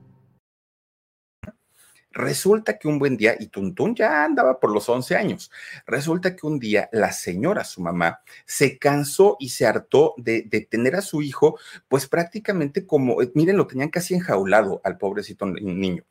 Resulta 2.13 2.77
que 2.77 2.89
un 2.89 2.99
buen 2.99 3.15
día, 3.15 3.35
y 3.39 3.47
Tuntún 3.47 3.95
ya 3.95 4.25
andaba 4.25 4.59
por 4.59 4.71
los 4.71 4.89
11 4.89 5.15
años, 5.15 5.49
resulta 5.85 6.35
que 6.35 6.45
un 6.45 6.59
día 6.59 6.89
la 6.91 7.13
señora, 7.13 7.63
su 7.63 7.81
mamá, 7.81 8.21
se 8.45 8.77
cansó 8.77 9.37
y 9.39 9.49
se 9.49 9.65
hartó 9.65 10.13
de, 10.17 10.41
tener 10.69 10.95
a 10.95 11.01
su 11.01 11.21
hijo, 11.21 11.57
pues 11.87 12.07
prácticamente 12.07 12.85
como, 12.85 13.21
eh, 13.21 13.31
miren, 13.33 13.55
lo 13.55 13.65
tenían 13.67 13.89
casi 13.89 14.13
enjaulado 14.13 14.81
al 14.83 14.97
pobrecito 14.97 15.45
niño. 15.45 16.03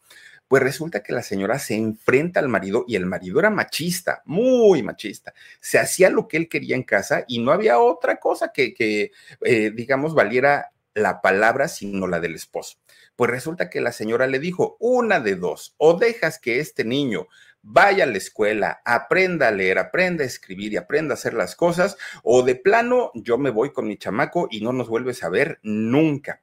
Pues 0.48 0.62
resulta 0.62 1.02
que 1.02 1.12
la 1.12 1.22
señora 1.22 1.58
se 1.58 1.76
enfrenta 1.76 2.40
al 2.40 2.48
marido 2.48 2.84
y 2.88 2.96
el 2.96 3.06
marido 3.06 3.38
era 3.38 3.50
machista, 3.50 4.22
muy 4.24 4.82
machista. 4.82 5.32
Se 5.60 5.78
hacía 5.78 6.10
lo 6.10 6.26
que 6.26 6.38
él 6.38 6.48
quería 6.48 6.74
en 6.74 6.82
casa 6.82 7.24
y 7.28 7.38
no 7.40 7.52
había 7.52 7.78
otra 7.78 8.16
cosa 8.16 8.52
que, 8.52 9.12
eh, 9.42 9.70
digamos, 9.72 10.14
valiera 10.14 10.72
la 10.94 11.20
palabra 11.20 11.68
sino 11.68 12.08
la 12.08 12.18
del 12.18 12.34
esposo. 12.34 12.79
Pues 13.20 13.30
resulta 13.30 13.68
que 13.68 13.82
la 13.82 13.92
señora 13.92 14.26
le 14.26 14.38
dijo, 14.38 14.78
una 14.80 15.20
de 15.20 15.34
dos, 15.34 15.74
o 15.76 15.98
dejas 15.98 16.38
que 16.38 16.58
este 16.58 16.86
niño 16.86 17.26
vaya 17.60 18.04
a 18.04 18.06
la 18.06 18.16
escuela, 18.16 18.80
aprenda 18.82 19.48
a 19.48 19.50
leer, 19.50 19.78
aprenda 19.78 20.24
a 20.24 20.26
escribir 20.26 20.72
y 20.72 20.78
aprenda 20.78 21.12
a 21.12 21.18
hacer 21.18 21.34
las 21.34 21.54
cosas, 21.54 21.98
o 22.22 22.42
de 22.42 22.54
plano 22.54 23.10
yo 23.12 23.36
me 23.36 23.50
voy 23.50 23.74
con 23.74 23.86
mi 23.86 23.98
chamaco 23.98 24.48
y 24.50 24.62
no 24.62 24.72
nos 24.72 24.88
vuelves 24.88 25.22
a 25.22 25.28
ver 25.28 25.60
nunca. 25.62 26.40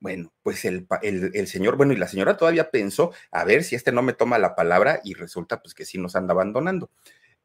Bueno, 0.00 0.32
pues 0.42 0.64
el, 0.64 0.88
señor, 1.46 1.76
bueno, 1.76 1.92
y 1.92 1.96
la 1.96 2.08
señora 2.08 2.36
todavía 2.36 2.72
pensó, 2.72 3.12
a 3.30 3.44
ver 3.44 3.62
si 3.62 3.76
este 3.76 3.92
no 3.92 4.02
me 4.02 4.12
toma 4.12 4.40
la 4.40 4.56
palabra 4.56 5.00
y 5.04 5.14
resulta 5.14 5.62
pues 5.62 5.72
que 5.72 5.84
sí 5.84 5.98
nos 5.98 6.16
anda 6.16 6.32
abandonando. 6.32 6.90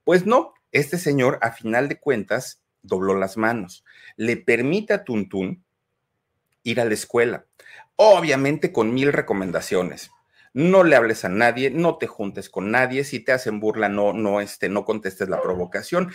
Pues 0.03 0.25
no, 0.25 0.55
este 0.71 0.97
señor 0.97 1.37
a 1.43 1.51
final 1.51 1.89
de 1.89 1.99
cuentas 1.99 2.63
dobló 2.81 3.13
las 3.13 3.37
manos, 3.37 3.85
le 4.17 4.35
permite 4.35 4.93
a 4.93 5.03
Tuntún 5.03 5.62
ir 6.63 6.81
a 6.81 6.85
la 6.85 6.93
escuela 6.93 7.45
obviamente 7.95 8.71
con 8.71 8.93
mil 8.93 9.13
recomendaciones. 9.13 10.11
No 10.53 10.83
le 10.83 10.95
hables 10.95 11.25
a 11.25 11.29
nadie, 11.29 11.71
no 11.71 11.97
te 11.97 12.07
juntes 12.07 12.49
con 12.49 12.69
nadie, 12.71 13.03
si 13.03 13.19
te 13.19 13.31
hacen 13.31 13.59
burla, 13.59 13.89
no, 13.89 14.13
no, 14.13 14.39
este, 14.39 14.69
no 14.69 14.85
contestes 14.85 15.29
la 15.29 15.41
provocación. 15.41 16.11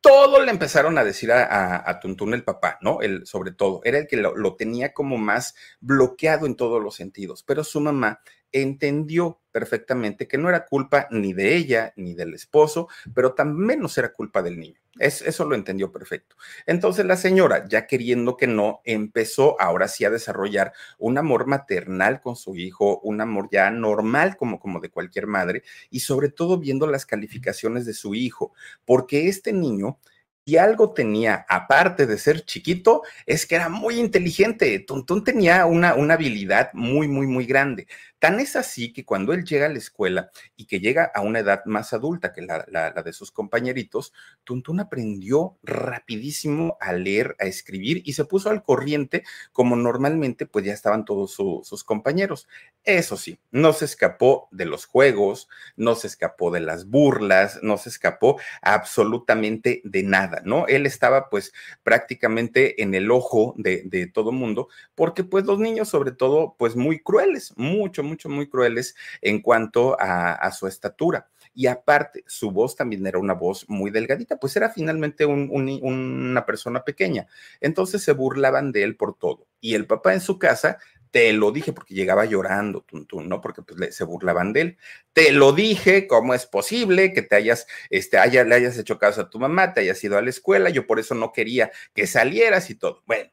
Todo 0.00 0.44
le 0.44 0.50
empezaron 0.50 0.98
a 0.98 1.04
decir 1.04 1.32
a, 1.32 1.88
a, 1.88 2.00
Tuntún 2.00 2.34
el 2.34 2.42
papá, 2.42 2.78
¿no? 2.82 3.00
Él, 3.02 3.24
sobre 3.24 3.52
todo, 3.52 3.80
era 3.84 3.98
el 3.98 4.08
que 4.08 4.16
lo 4.16 4.56
tenía 4.56 4.92
como 4.92 5.16
más 5.16 5.54
bloqueado 5.80 6.46
en 6.46 6.56
todos 6.56 6.82
los 6.82 6.96
sentidos, 6.96 7.44
pero 7.44 7.62
su 7.62 7.80
mamá 7.80 8.20
entendió 8.52 9.40
perfectamente 9.50 10.26
que 10.26 10.38
no 10.38 10.48
era 10.48 10.66
culpa 10.66 11.06
ni 11.10 11.32
de 11.32 11.56
ella 11.56 11.92
ni 11.96 12.14
del 12.14 12.34
esposo, 12.34 12.88
pero 13.14 13.34
también 13.34 13.66
menos 13.66 13.98
era 13.98 14.12
culpa 14.12 14.42
del 14.42 14.58
niño. 14.58 14.80
eso 14.98 15.44
lo 15.44 15.54
entendió 15.54 15.92
perfecto. 15.92 16.36
Entonces 16.66 17.04
la 17.06 17.16
señora, 17.16 17.66
ya 17.68 17.86
queriendo 17.86 18.36
que 18.36 18.46
no, 18.46 18.80
empezó 18.84 19.60
ahora 19.60 19.88
sí 19.88 20.04
a 20.04 20.10
desarrollar 20.10 20.72
un 20.98 21.18
amor 21.18 21.46
maternal 21.46 22.20
con 22.20 22.36
su 22.36 22.56
hijo, 22.56 23.00
un 23.00 23.20
amor 23.20 23.48
ya 23.52 23.70
normal 23.70 24.36
como, 24.36 24.58
como 24.58 24.80
de 24.80 24.90
cualquier 24.90 25.26
madre, 25.26 25.62
y 25.90 26.00
sobre 26.00 26.28
todo 26.30 26.58
viendo 26.58 26.86
las 26.86 27.06
calificaciones 27.06 27.86
de 27.86 27.94
su 27.94 28.14
hijo, 28.14 28.52
porque 28.84 29.28
este 29.28 29.52
niño 29.52 29.98
y 30.44 30.56
algo 30.56 30.92
tenía, 30.92 31.46
aparte 31.48 32.06
de 32.06 32.18
ser 32.18 32.44
chiquito, 32.44 33.02
es 33.26 33.46
que 33.46 33.54
era 33.54 33.68
muy 33.68 34.00
inteligente. 34.00 34.80
Tuntún 34.80 35.22
tenía 35.22 35.66
una, 35.66 35.94
una 35.94 36.14
habilidad 36.14 36.70
muy, 36.74 37.06
muy, 37.06 37.26
muy 37.28 37.46
grande. 37.46 37.86
Tan 38.22 38.38
es 38.38 38.54
así 38.54 38.92
que 38.92 39.04
cuando 39.04 39.32
él 39.32 39.44
llega 39.44 39.66
a 39.66 39.68
la 39.68 39.78
escuela 39.78 40.30
y 40.54 40.66
que 40.66 40.78
llega 40.78 41.10
a 41.12 41.22
una 41.22 41.40
edad 41.40 41.64
más 41.64 41.92
adulta 41.92 42.32
que 42.32 42.42
la, 42.42 42.92
de 42.92 43.12
sus 43.12 43.32
compañeritos, 43.32 44.12
Tuntún 44.44 44.78
aprendió 44.78 45.58
rapidísimo 45.64 46.76
a 46.80 46.92
leer, 46.92 47.34
a 47.40 47.46
escribir 47.46 48.00
y 48.04 48.12
se 48.12 48.24
puso 48.24 48.48
al 48.48 48.62
corriente 48.62 49.24
como 49.50 49.74
normalmente 49.74 50.46
pues 50.46 50.64
ya 50.64 50.72
estaban 50.72 51.04
todos 51.04 51.32
sus 51.32 51.82
compañeros. 51.82 52.46
Eso 52.84 53.16
sí, 53.16 53.40
no 53.50 53.72
se 53.72 53.86
escapó 53.86 54.46
de 54.52 54.66
los 54.66 54.86
juegos, 54.86 55.48
no 55.74 55.96
se 55.96 56.06
escapó 56.06 56.52
de 56.52 56.60
las 56.60 56.88
burlas, 56.88 57.58
no 57.62 57.76
se 57.76 57.88
escapó 57.88 58.38
absolutamente 58.60 59.80
de 59.82 60.04
nada, 60.04 60.42
¿no? 60.44 60.68
Él 60.68 60.86
estaba 60.86 61.28
pues 61.28 61.52
prácticamente 61.82 62.84
en 62.84 62.94
el 62.94 63.10
ojo 63.10 63.54
de, 63.56 64.10
todo 64.14 64.30
mundo 64.30 64.68
porque 64.94 65.24
pues 65.24 65.44
los 65.44 65.58
niños 65.58 65.88
sobre 65.88 66.12
todo 66.12 66.54
pues 66.56 66.76
muy 66.76 67.00
crueles, 67.00 67.52
mucho, 67.56 68.11
mucho, 68.12 68.28
muy 68.28 68.48
crueles 68.48 68.94
en 69.20 69.40
cuanto 69.40 69.96
a, 69.98 70.50
su 70.52 70.66
estatura. 70.66 71.28
Y 71.54 71.66
aparte, 71.66 72.24
su 72.26 72.50
voz 72.50 72.76
también 72.76 73.06
era 73.06 73.18
una 73.18 73.34
voz 73.34 73.68
muy 73.68 73.90
delgadita, 73.90 74.38
pues 74.38 74.56
era 74.56 74.70
finalmente 74.70 75.26
una 75.26 76.46
persona 76.46 76.84
pequeña. 76.84 77.26
Entonces 77.60 78.02
se 78.02 78.12
burlaban 78.12 78.72
de 78.72 78.84
él 78.84 78.96
por 78.96 79.18
todo. 79.18 79.46
Y 79.60 79.74
el 79.74 79.86
papá 79.86 80.12
en 80.14 80.20
su 80.20 80.38
casa 80.38 80.78
te 81.12 81.32
lo 81.34 81.52
dije 81.52 81.72
porque 81.72 81.94
llegaba 81.94 82.24
llorando, 82.24 82.86
¿no? 83.12 83.40
Porque 83.40 83.62
pues, 83.62 83.94
se 83.94 84.04
burlaban 84.04 84.52
de 84.52 84.60
él. 84.62 84.78
Te 85.12 85.30
lo 85.30 85.52
dije, 85.52 86.06
¿cómo 86.06 86.34
es 86.34 86.46
posible 86.46 87.12
que 87.12 87.20
te 87.22 87.36
hayas, 87.36 87.66
este, 87.90 88.18
haya, 88.18 88.44
le 88.44 88.54
hayas 88.54 88.78
hecho 88.78 88.98
caso 88.98 89.20
a 89.20 89.30
tu 89.30 89.38
mamá, 89.38 89.74
te 89.74 89.82
hayas 89.82 90.02
ido 90.02 90.16
a 90.16 90.22
la 90.22 90.30
escuela? 90.30 90.70
Yo 90.70 90.86
por 90.86 90.98
eso 90.98 91.14
no 91.14 91.32
quería 91.32 91.70
que 91.94 92.06
salieras 92.06 92.70
y 92.70 92.76
todo. 92.76 93.02
Bueno, 93.06 93.30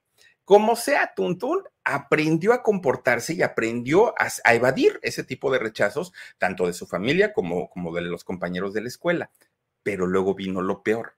como 0.50 0.76
sea, 0.76 1.14
Tuntún 1.16 1.62
aprendió 1.84 2.54
a 2.54 2.64
comportarse 2.64 3.36
y 3.36 3.44
aprendió 3.44 4.16
a, 4.18 4.56
evadir 4.56 5.00
ese 5.04 5.24
tipo 5.24 5.52
de 5.52 5.60
rechazos, 5.60 6.12
tanto 6.40 6.66
de 6.66 6.74
su 6.74 6.88
familia 6.88 7.34
como, 7.34 7.70
de 7.94 8.02
los 8.02 8.24
compañeros 8.24 8.74
de 8.74 8.82
la 8.82 8.88
escuela. 8.88 9.30
Pero 9.84 10.08
luego 10.08 10.34
vino 10.34 10.64
lo 10.64 10.82
peor. 10.82 11.18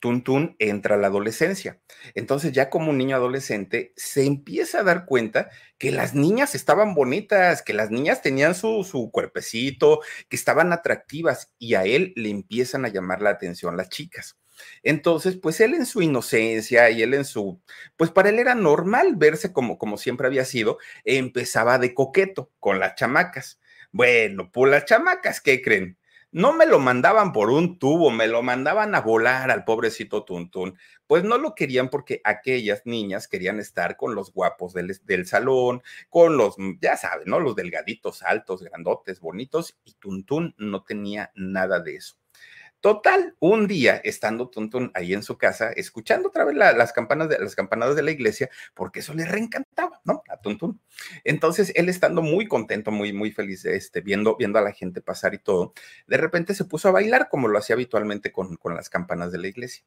Tuntún 0.00 0.56
entra 0.58 0.96
a 0.96 0.98
la 0.98 1.06
adolescencia. 1.06 1.80
Entonces 2.16 2.50
ya 2.50 2.68
como 2.68 2.90
un 2.90 2.98
niño 2.98 3.14
adolescente 3.14 3.92
se 3.94 4.26
empieza 4.26 4.80
a 4.80 4.82
dar 4.82 5.06
cuenta 5.06 5.50
que 5.78 5.92
las 5.92 6.14
niñas 6.16 6.56
estaban 6.56 6.94
bonitas, 6.96 7.62
que 7.62 7.74
las 7.74 7.92
niñas 7.92 8.22
tenían 8.22 8.56
su 8.56 9.08
cuerpecito, 9.12 10.00
que 10.28 10.34
estaban 10.34 10.72
atractivas 10.72 11.52
y 11.60 11.74
a 11.74 11.84
él 11.84 12.12
le 12.16 12.30
empiezan 12.30 12.84
a 12.84 12.88
llamar 12.88 13.22
la 13.22 13.30
atención 13.30 13.76
las 13.76 13.88
chicas. 13.88 14.36
Entonces, 14.82 15.36
pues 15.36 15.60
él 15.60 15.74
en 15.74 15.86
su 15.86 16.02
inocencia 16.02 16.90
y 16.90 17.02
él 17.02 17.14
en 17.14 17.24
su, 17.24 17.60
pues 17.96 18.10
para 18.10 18.28
él 18.28 18.38
era 18.38 18.54
normal 18.54 19.14
verse 19.16 19.52
como, 19.52 19.78
como 19.78 19.96
siempre 19.98 20.26
había 20.26 20.44
sido, 20.44 20.78
empezaba 21.04 21.78
de 21.78 21.94
coqueto 21.94 22.50
con 22.60 22.80
las 22.80 22.94
chamacas. 22.94 23.60
Bueno, 23.92 24.50
pues 24.52 24.70
las 24.70 24.84
chamacas, 24.86 25.40
¿qué 25.40 25.62
creen? 25.62 25.98
No 26.34 26.52
me 26.52 26.66
lo 26.66 26.80
mandaban 26.80 27.32
por 27.32 27.48
un 27.48 27.78
tubo, 27.78 28.10
me 28.10 28.26
lo 28.26 28.42
mandaban 28.42 28.96
a 28.96 29.00
volar 29.00 29.52
al 29.52 29.64
pobrecito 29.64 30.24
Tuntún. 30.24 30.76
Pues 31.06 31.22
no 31.22 31.38
lo 31.38 31.54
querían 31.54 31.90
porque 31.90 32.20
aquellas 32.24 32.82
niñas 32.86 33.28
querían 33.28 33.60
estar 33.60 33.96
con 33.96 34.16
los 34.16 34.32
guapos 34.32 34.72
del, 34.74 34.98
del 35.04 35.26
salón, 35.28 35.80
con 36.08 36.36
los, 36.36 36.56
ya 36.80 36.96
saben, 36.96 37.28
¿no? 37.28 37.38
Los 37.38 37.54
delgaditos, 37.54 38.24
altos, 38.24 38.64
grandotes, 38.64 39.20
bonitos, 39.20 39.78
y 39.84 39.94
Tuntún 39.94 40.56
no 40.58 40.82
tenía 40.82 41.30
nada 41.36 41.78
de 41.78 41.94
eso. 41.96 42.16
Total, 42.84 43.34
un 43.40 43.66
día, 43.66 43.96
estando 44.04 44.50
Tuntun 44.50 44.90
ahí 44.92 45.14
en 45.14 45.22
su 45.22 45.38
casa, 45.38 45.70
escuchando 45.70 46.28
otra 46.28 46.44
vez 46.44 46.54
las 46.54 46.92
campanas 46.92 47.30
de 47.30 47.38
las 47.38 47.54
campanadas 47.54 47.96
de 47.96 48.02
la 48.02 48.10
iglesia, 48.10 48.50
porque 48.74 49.00
eso 49.00 49.14
le 49.14 49.24
reencantaba, 49.24 50.02
¿no? 50.04 50.22
A 50.28 50.36
Tuntun. 50.36 50.78
Entonces, 51.24 51.72
él 51.76 51.88
estando 51.88 52.20
muy 52.20 52.46
contento, 52.46 52.90
muy, 52.90 53.14
muy 53.14 53.30
feliz, 53.32 53.64
este, 53.64 54.02
viendo, 54.02 54.36
viendo 54.36 54.58
a 54.58 54.62
la 54.62 54.72
gente 54.72 55.00
pasar 55.00 55.32
y 55.32 55.38
todo, 55.38 55.72
de 56.06 56.18
repente 56.18 56.54
se 56.54 56.66
puso 56.66 56.88
a 56.88 56.92
bailar 56.92 57.30
como 57.30 57.48
lo 57.48 57.56
hacía 57.56 57.72
habitualmente 57.72 58.32
con, 58.32 58.56
con 58.56 58.74
las 58.74 58.90
campanas 58.90 59.32
de 59.32 59.38
la 59.38 59.48
iglesia. 59.48 59.82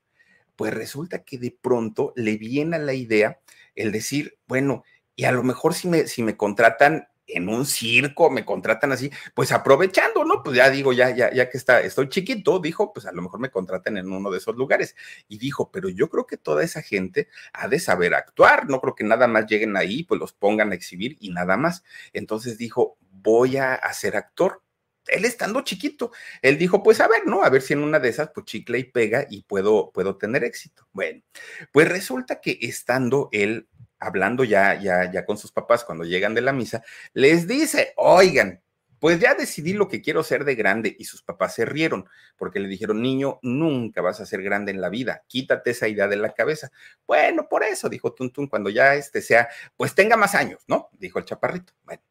Pues 0.55 0.73
resulta 0.73 1.23
que 1.23 1.37
de 1.37 1.51
pronto 1.51 2.13
le 2.15 2.37
viene 2.37 2.77
a 2.77 2.79
la 2.79 2.95
idea 2.95 3.39
el 3.75 3.91
decir, 3.91 4.39
bueno, 4.47 4.83
y 5.15 5.25
a 5.25 5.31
lo 5.31 5.43
mejor 5.43 5.75
si 5.75 5.87
me, 5.87 6.07
si 6.07 6.23
me 6.23 6.35
contratan 6.35 7.09
en 7.27 7.49
un 7.49 7.65
circo, 7.65 8.29
me 8.29 8.45
contratan 8.45 8.91
así, 8.91 9.11
pues 9.33 9.51
aprovechando, 9.51 10.23
¿no? 10.23 10.41
Pues 10.43 10.55
ya 10.55 10.69
digo, 10.69 10.93
ya, 10.93 11.09
ya, 11.15 11.31
ya 11.33 11.49
que 11.49 11.57
está, 11.57 11.81
estoy 11.81 12.09
chiquito, 12.09 12.59
dijo, 12.59 12.93
pues 12.93 13.05
a 13.05 13.11
lo 13.11 13.21
mejor 13.21 13.39
me 13.39 13.51
contratan 13.51 13.97
en 13.97 14.11
uno 14.11 14.31
de 14.31 14.37
esos 14.37 14.55
lugares. 14.55 14.95
Y 15.27 15.37
dijo, 15.37 15.69
pero 15.71 15.89
yo 15.89 16.09
creo 16.09 16.25
que 16.25 16.37
toda 16.37 16.63
esa 16.63 16.81
gente 16.81 17.27
ha 17.53 17.67
de 17.67 17.79
saber 17.79 18.13
actuar, 18.13 18.69
no 18.69 18.79
creo 18.79 18.95
que 18.95 19.03
nada 19.03 19.27
más 19.27 19.45
lleguen 19.47 19.75
ahí, 19.77 20.03
pues 20.03 20.19
los 20.19 20.33
pongan 20.33 20.71
a 20.71 20.75
exhibir 20.75 21.17
y 21.19 21.29
nada 21.29 21.57
más. 21.57 21.83
Entonces 22.13 22.57
dijo, 22.57 22.97
voy 23.01 23.57
a, 23.57 23.79
ser 23.93 24.15
actor. 24.15 24.63
Él 25.07 25.23
estando 25.23 25.61
chiquito, 25.61 26.11
él 26.41 26.57
dijo, 26.57 26.83
pues 26.83 26.99
a 26.99 27.07
ver, 27.07 27.25
¿no? 27.25 27.41
A 27.43 27.49
ver 27.49 27.61
si 27.61 27.73
en 27.73 27.79
una 27.79 27.97
de 27.99 28.09
esas, 28.09 28.29
pues 28.33 28.45
chicle 28.45 28.79
y 28.79 28.83
pega 28.83 29.25
y 29.29 29.43
puedo, 29.43 29.91
puedo 29.91 30.17
tener 30.17 30.43
éxito. 30.43 30.85
Bueno, 30.91 31.21
pues 31.71 31.87
resulta 31.87 32.41
que 32.41 32.57
estando 32.61 33.29
él 33.31 33.69
hablando 33.99 34.43
ya, 34.43 34.79
ya, 34.79 35.11
ya 35.11 35.25
con 35.25 35.37
sus 35.37 35.51
papás 35.51 35.83
cuando 35.83 36.03
llegan 36.03 36.33
de 36.33 36.41
la 36.41 36.53
misa, 36.53 36.83
les 37.13 37.47
dice, 37.47 37.93
oigan, 37.95 38.61
pues 38.99 39.19
ya 39.19 39.35
decidí 39.35 39.73
lo 39.73 39.87
que 39.87 40.01
quiero 40.01 40.23
ser 40.23 40.43
de 40.43 40.55
grande 40.55 40.95
y 40.97 41.05
sus 41.05 41.21
papás 41.21 41.55
se 41.55 41.65
rieron 41.65 42.07
porque 42.35 42.59
le 42.59 42.67
dijeron, 42.67 43.01
niño, 43.01 43.39
nunca 43.41 44.01
vas 44.01 44.19
a 44.19 44.25
ser 44.25 44.41
grande 44.41 44.71
en 44.71 44.81
la 44.81 44.89
vida, 44.89 45.23
quítate 45.27 45.71
esa 45.71 45.87
idea 45.87 46.07
de 46.07 46.15
la 46.15 46.33
cabeza. 46.33 46.71
Bueno, 47.05 47.47
por 47.49 47.63
eso, 47.63 47.89
dijo 47.89 48.13
Tuntun, 48.13 48.47
cuando 48.47 48.69
ya 48.69 48.95
este 48.95 49.21
sea, 49.21 49.49
pues 49.75 49.93
tenga 49.93 50.17
más 50.17 50.35
años, 50.35 50.63
¿no? 50.67 50.89
Dijo 50.93 51.19
el 51.19 51.25
chaparrito. 51.25 51.73
Bueno, 51.83 52.01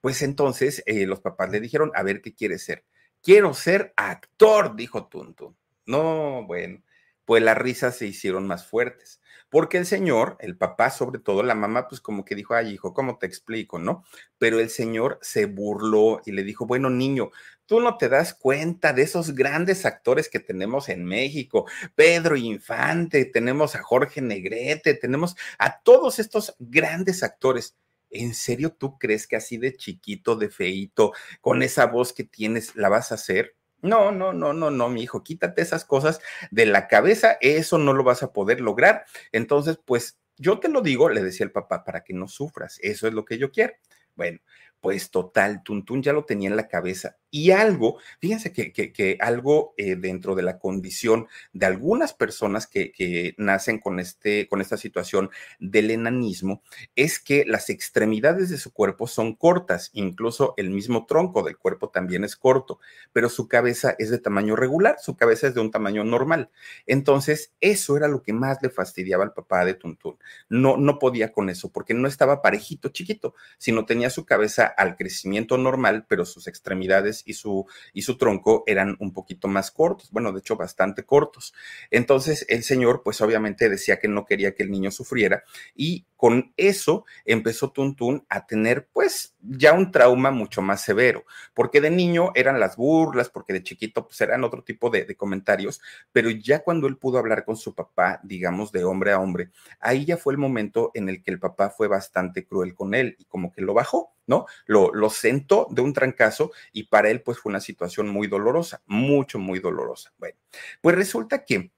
pues 0.00 0.22
entonces 0.22 0.82
eh, 0.86 1.06
los 1.06 1.20
papás 1.20 1.50
le 1.50 1.60
dijeron, 1.60 1.92
a 1.94 2.02
ver, 2.02 2.20
¿qué 2.20 2.34
quiere 2.34 2.58
ser? 2.58 2.84
Quiero 3.22 3.54
ser 3.54 3.94
actor, 3.96 4.76
dijo 4.76 5.06
Tuntun. 5.06 5.56
No, 5.86 6.44
bueno, 6.46 6.82
pues 7.24 7.42
las 7.42 7.56
risas 7.56 7.96
se 7.96 8.06
hicieron 8.06 8.46
más 8.46 8.66
fuertes 8.66 9.20
porque 9.54 9.78
el 9.78 9.86
señor, 9.86 10.36
el 10.40 10.56
papá 10.56 10.90
sobre 10.90 11.20
todo, 11.20 11.44
la 11.44 11.54
mamá 11.54 11.86
pues 11.86 12.00
como 12.00 12.24
que 12.24 12.34
dijo, 12.34 12.54
ay 12.54 12.72
hijo, 12.72 12.92
¿cómo 12.92 13.18
te 13.18 13.26
explico, 13.26 13.78
no? 13.78 14.04
Pero 14.36 14.58
el 14.58 14.68
señor 14.68 15.20
se 15.22 15.46
burló 15.46 16.20
y 16.26 16.32
le 16.32 16.42
dijo, 16.42 16.66
bueno 16.66 16.90
niño, 16.90 17.30
tú 17.64 17.78
no 17.78 17.96
te 17.96 18.08
das 18.08 18.34
cuenta 18.34 18.92
de 18.92 19.02
esos 19.02 19.32
grandes 19.32 19.86
actores 19.86 20.28
que 20.28 20.40
tenemos 20.40 20.88
en 20.88 21.04
México, 21.04 21.66
Pedro 21.94 22.36
Infante, 22.36 23.26
tenemos 23.26 23.76
a 23.76 23.82
Jorge 23.84 24.20
Negrete, 24.20 24.94
tenemos 24.94 25.36
a 25.60 25.80
todos 25.82 26.18
estos 26.18 26.56
grandes 26.58 27.22
actores. 27.22 27.76
¿En 28.10 28.34
serio 28.34 28.72
tú 28.72 28.98
crees 28.98 29.28
que 29.28 29.36
así 29.36 29.56
de 29.56 29.76
chiquito, 29.76 30.34
de 30.34 30.48
feito, 30.48 31.12
con 31.40 31.62
esa 31.62 31.86
voz 31.86 32.12
que 32.12 32.24
tienes, 32.24 32.74
la 32.74 32.88
vas 32.88 33.12
a 33.12 33.16
hacer? 33.16 33.54
No, 33.84 34.12
no, 34.12 34.32
no, 34.32 34.54
no, 34.54 34.70
no, 34.70 34.88
mi 34.88 35.02
hijo, 35.02 35.22
quítate 35.22 35.60
esas 35.60 35.84
cosas 35.84 36.18
de 36.50 36.64
la 36.64 36.88
cabeza, 36.88 37.36
eso 37.42 37.76
no 37.76 37.92
lo 37.92 38.02
vas 38.02 38.22
a 38.22 38.32
poder 38.32 38.62
lograr. 38.62 39.04
Entonces, 39.30 39.78
pues 39.84 40.18
yo 40.38 40.58
te 40.58 40.70
lo 40.70 40.80
digo, 40.80 41.10
le 41.10 41.22
decía 41.22 41.44
el 41.44 41.52
papá, 41.52 41.84
para 41.84 42.02
que 42.02 42.14
no 42.14 42.26
sufras, 42.26 42.78
eso 42.80 43.06
es 43.06 43.12
lo 43.12 43.26
que 43.26 43.36
yo 43.36 43.50
quiero. 43.50 43.74
Bueno, 44.14 44.38
pues 44.80 45.10
total, 45.10 45.62
Tuntún 45.62 46.02
ya 46.02 46.14
lo 46.14 46.24
tenía 46.24 46.48
en 46.48 46.56
la 46.56 46.66
cabeza. 46.66 47.18
Y 47.36 47.50
algo, 47.50 47.98
fíjense 48.20 48.52
que, 48.52 48.72
que, 48.72 49.18
algo 49.20 49.74
eh, 49.76 49.96
dentro 49.96 50.36
de 50.36 50.44
la 50.44 50.60
condición 50.60 51.26
de 51.52 51.66
algunas 51.66 52.12
personas 52.12 52.68
que, 52.68 52.92
que, 52.92 53.34
nacen 53.38 53.80
con, 53.80 53.98
este, 53.98 54.46
con 54.46 54.60
esta 54.60 54.76
situación 54.76 55.30
del 55.58 55.90
enanismo 55.90 56.62
es 56.94 57.18
que 57.18 57.44
las 57.44 57.70
extremidades 57.70 58.50
de 58.50 58.56
su 58.56 58.72
cuerpo 58.72 59.08
son 59.08 59.34
cortas, 59.34 59.90
incluso 59.94 60.54
el 60.58 60.70
mismo 60.70 61.06
tronco 61.06 61.42
del 61.42 61.58
cuerpo 61.58 61.88
también 61.88 62.22
es 62.22 62.36
corto, 62.36 62.78
pero 63.12 63.28
su 63.28 63.48
cabeza 63.48 63.96
es 63.98 64.10
de 64.10 64.20
tamaño 64.20 64.54
regular, 64.54 64.98
su 65.00 65.16
cabeza 65.16 65.48
es 65.48 65.54
de 65.54 65.60
un 65.60 65.72
tamaño 65.72 66.04
normal. 66.04 66.50
Entonces, 66.86 67.52
eso 67.60 67.96
era 67.96 68.06
lo 68.06 68.22
que 68.22 68.32
más 68.32 68.58
le 68.62 68.70
fastidiaba 68.70 69.24
al 69.24 69.32
papá 69.32 69.64
de 69.64 69.74
Tuntún. 69.74 70.18
No, 70.48 70.76
no 70.76 71.00
podía 71.00 71.32
con 71.32 71.50
eso 71.50 71.72
porque 71.72 71.94
no 71.94 72.06
estaba 72.06 72.42
parejito, 72.42 72.90
chiquito, 72.90 73.34
sino 73.58 73.86
tenía 73.86 74.08
su 74.08 74.24
cabeza 74.24 74.66
al 74.66 74.94
crecimiento 74.94 75.58
normal, 75.58 76.06
pero 76.08 76.24
sus 76.24 76.46
extremidades 76.46 77.23
y 77.24 77.34
su, 77.34 77.66
y 77.92 78.02
su 78.02 78.16
tronco 78.16 78.64
eran 78.66 78.96
un 79.00 79.12
poquito 79.12 79.48
más 79.48 79.70
cortos, 79.70 80.10
bueno, 80.10 80.32
de 80.32 80.40
hecho 80.40 80.56
bastante 80.56 81.04
cortos. 81.04 81.54
Entonces 81.90 82.46
el 82.48 82.62
señor, 82.62 83.02
pues 83.02 83.20
obviamente 83.20 83.68
decía 83.68 83.98
que 83.98 84.08
no 84.08 84.24
quería 84.24 84.54
que 84.54 84.62
el 84.62 84.70
niño 84.70 84.90
sufriera 84.90 85.44
y 85.74 86.06
con 86.24 86.54
eso 86.56 87.04
empezó 87.26 87.70
Tuntún 87.70 88.24
a 88.30 88.46
tener 88.46 88.88
pues 88.94 89.36
ya 89.42 89.74
un 89.74 89.92
trauma 89.92 90.30
mucho 90.30 90.62
más 90.62 90.80
severo, 90.80 91.26
porque 91.52 91.82
de 91.82 91.90
niño 91.90 92.32
eran 92.34 92.58
las 92.58 92.78
burlas, 92.78 93.28
porque 93.28 93.52
de 93.52 93.62
chiquito 93.62 94.06
pues 94.06 94.22
eran 94.22 94.42
otro 94.42 94.64
tipo 94.64 94.88
de, 94.88 95.04
de 95.04 95.16
comentarios, 95.16 95.82
pero 96.12 96.30
ya 96.30 96.60
cuando 96.60 96.86
él 96.86 96.96
pudo 96.96 97.18
hablar 97.18 97.44
con 97.44 97.58
su 97.58 97.74
papá, 97.74 98.20
digamos 98.22 98.72
de 98.72 98.84
hombre 98.84 99.12
a 99.12 99.20
hombre, 99.20 99.50
ahí 99.80 100.06
ya 100.06 100.16
fue 100.16 100.32
el 100.32 100.38
momento 100.38 100.90
en 100.94 101.10
el 101.10 101.22
que 101.22 101.30
el 101.30 101.38
papá 101.38 101.68
fue 101.68 101.88
bastante 101.88 102.46
cruel 102.46 102.74
con 102.74 102.94
él 102.94 103.16
y 103.18 103.26
como 103.26 103.52
que 103.52 103.60
lo 103.60 103.74
bajó, 103.74 104.14
¿no? 104.26 104.46
Lo, 104.64 104.94
lo 104.94 105.10
sentó 105.10 105.68
de 105.72 105.82
un 105.82 105.92
trancazo 105.92 106.52
y 106.72 106.84
para 106.84 107.10
él 107.10 107.20
pues 107.20 107.38
fue 107.38 107.50
una 107.50 107.60
situación 107.60 108.08
muy 108.08 108.28
dolorosa, 108.28 108.80
mucho, 108.86 109.38
muy 109.38 109.58
dolorosa. 109.58 110.14
Bueno, 110.16 110.38
pues 110.80 110.96
resulta 110.96 111.44
que 111.44 111.70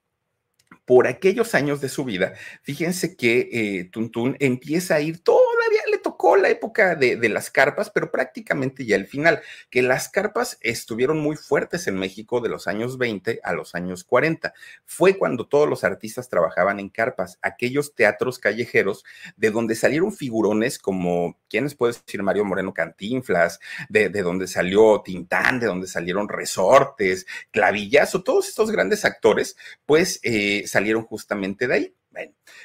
por 0.86 1.06
aquellos 1.06 1.54
años 1.54 1.80
de 1.82 1.90
su 1.90 2.04
vida, 2.04 2.32
fíjense 2.62 3.16
que 3.16 3.50
eh, 3.52 3.84
Tuntún 3.92 4.36
empieza 4.40 4.94
a 4.94 5.00
ir 5.00 5.18
le 5.90 5.98
tocó 5.98 6.36
la 6.36 6.48
época 6.48 6.94
de, 6.94 7.16
las 7.28 7.50
carpas, 7.50 7.90
pero 7.90 8.10
prácticamente 8.10 8.84
ya 8.84 8.96
el 8.96 9.06
final, 9.06 9.42
que 9.70 9.82
las 9.82 10.08
carpas 10.08 10.58
estuvieron 10.60 11.18
muy 11.18 11.36
fuertes 11.36 11.86
en 11.86 11.96
México 11.96 12.40
de 12.40 12.48
los 12.48 12.66
años 12.66 12.98
20 12.98 13.40
a 13.42 13.52
los 13.52 13.74
años 13.74 14.04
40. 14.04 14.52
Fue 14.84 15.18
cuando 15.18 15.46
todos 15.46 15.68
los 15.68 15.84
artistas 15.84 16.28
trabajaban 16.28 16.78
en 16.80 16.88
carpas, 16.88 17.38
aquellos 17.42 17.94
teatros 17.94 18.38
callejeros 18.38 19.04
de 19.36 19.50
donde 19.50 19.74
salieron 19.74 20.12
figurones 20.12 20.78
como, 20.78 21.38
¿quiénes 21.48 21.74
puede 21.74 21.94
decir 21.94 22.22
Mario 22.22 22.44
Moreno 22.44 22.72
Cantinflas? 22.72 23.60
De, 23.88 24.08
de 24.08 24.22
donde 24.22 24.46
salió 24.46 25.02
Tintán, 25.02 25.60
de 25.60 25.66
donde 25.66 25.86
salieron 25.86 26.28
Resortes, 26.28 27.26
Clavillazo, 27.50 28.22
todos 28.22 28.48
estos 28.48 28.70
grandes 28.70 29.04
actores, 29.04 29.56
pues... 29.84 30.20
Eh, 30.22 30.64
salieron 30.66 31.04
justamente 31.04 31.66
de 31.66 31.74
ahí. 31.74 31.94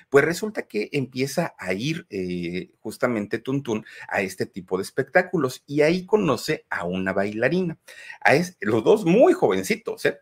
Pues 0.10 0.26
resulta 0.26 0.64
que 0.64 0.90
empieza 0.92 1.56
a 1.58 1.74
ir 1.74 2.08
eh, 2.10 2.72
justamente 2.80 3.40
Tuntún 3.40 3.86
a 4.08 4.22
este 4.22 4.46
tipo 4.46 4.78
de 4.78 4.84
espectáculos 4.84 5.64
y 5.66 5.82
ahí 5.82 6.06
conoce 6.06 6.66
a 6.70 6.86
una 6.86 7.14
bailarina, 7.14 7.78
a 8.22 8.36
es, 8.36 8.58
los 8.62 8.84
dos 8.84 9.06
muy 9.06 9.34
jovencitos, 9.34 10.06
¿eh? 10.06 10.20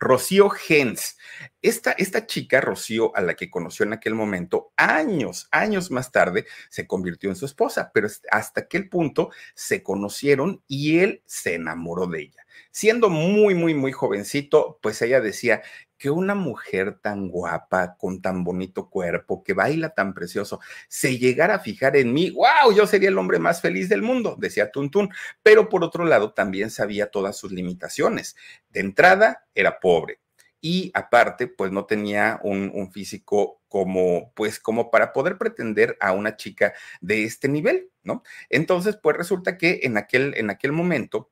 Rocío 0.00 0.48
Gens. 0.48 1.18
Esta, 1.60 1.92
esta 1.92 2.26
chica, 2.26 2.60
Rocío, 2.60 3.14
a 3.16 3.20
la 3.20 3.34
que 3.34 3.50
conoció 3.50 3.84
en 3.84 3.92
aquel 3.92 4.14
momento, 4.14 4.72
años, 4.76 5.48
años 5.50 5.90
más 5.90 6.12
tarde, 6.12 6.46
se 6.70 6.86
convirtió 6.86 7.30
en 7.30 7.36
su 7.36 7.46
esposa, 7.46 7.90
pero 7.92 8.08
hasta 8.30 8.60
aquel 8.60 8.88
punto 8.88 9.30
se 9.54 9.82
conocieron 9.82 10.62
y 10.68 11.00
él 11.00 11.22
se 11.26 11.54
enamoró 11.54 12.06
de 12.06 12.22
ella. 12.22 12.46
Siendo 12.70 13.10
muy, 13.10 13.54
muy, 13.54 13.74
muy 13.74 13.92
jovencito, 13.92 14.78
pues 14.82 15.02
ella 15.02 15.20
decía, 15.20 15.62
que 15.98 16.10
una 16.10 16.34
mujer 16.34 16.98
tan 17.00 17.28
guapa, 17.28 17.96
con 17.96 18.22
tan 18.22 18.44
bonito 18.44 18.88
cuerpo, 18.88 19.42
que 19.42 19.52
baila 19.52 19.90
tan 19.90 20.14
precioso, 20.14 20.60
se 20.88 21.18
llegara 21.18 21.56
a 21.56 21.58
fijar 21.58 21.96
en 21.96 22.12
mí, 22.12 22.30
wow, 22.30 22.72
yo 22.74 22.86
sería 22.86 23.08
el 23.08 23.18
hombre 23.18 23.38
más 23.38 23.60
feliz 23.60 23.88
del 23.88 24.02
mundo, 24.02 24.36
decía 24.38 24.70
Tuntún. 24.70 25.10
Pero 25.42 25.68
por 25.68 25.84
otro 25.84 26.04
lado, 26.04 26.32
también 26.32 26.70
sabía 26.70 27.10
todas 27.10 27.36
sus 27.36 27.52
limitaciones. 27.52 28.36
De 28.70 28.80
entrada, 28.80 29.46
era 29.54 29.80
pobre 29.80 30.20
y 30.60 30.90
aparte, 30.94 31.46
pues 31.46 31.70
no 31.72 31.86
tenía 31.86 32.40
un, 32.42 32.70
un, 32.74 32.90
físico 32.90 33.62
como, 33.68 34.32
pues 34.34 34.58
como 34.58 34.90
para 34.90 35.12
poder 35.12 35.38
pretender 35.38 35.96
a 36.00 36.12
una 36.12 36.36
chica 36.36 36.74
de 37.00 37.24
este 37.24 37.48
nivel, 37.48 37.90
¿no? 38.02 38.22
Entonces, 38.48 38.98
pues 39.00 39.16
resulta 39.16 39.56
que 39.56 39.80
en 39.84 39.96
aquel, 39.96 40.34
en 40.36 40.50
aquel 40.50 40.72
momento, 40.72 41.30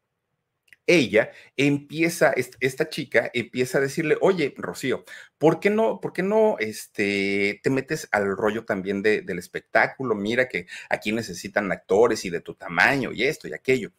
ella 0.86 1.30
empieza, 1.56 2.32
esta 2.60 2.88
chica 2.88 3.30
empieza 3.34 3.78
a 3.78 3.80
decirle, 3.80 4.16
oye, 4.20 4.54
Rocío, 4.56 5.04
¿por 5.38 5.60
qué 5.60 5.70
no, 5.70 6.00
por 6.00 6.12
qué 6.12 6.22
no 6.22 6.56
este, 6.58 7.60
te 7.62 7.70
metes 7.70 8.08
al 8.12 8.36
rollo 8.36 8.64
también 8.64 9.02
de, 9.02 9.22
del 9.22 9.38
espectáculo? 9.38 10.14
Mira 10.14 10.48
que 10.48 10.66
aquí 10.88 11.12
necesitan 11.12 11.70
actores 11.72 12.24
y 12.24 12.30
de 12.30 12.40
tu 12.40 12.54
tamaño 12.54 13.12
y 13.12 13.24
esto 13.24 13.48
y 13.48 13.54
aquello. 13.54 13.92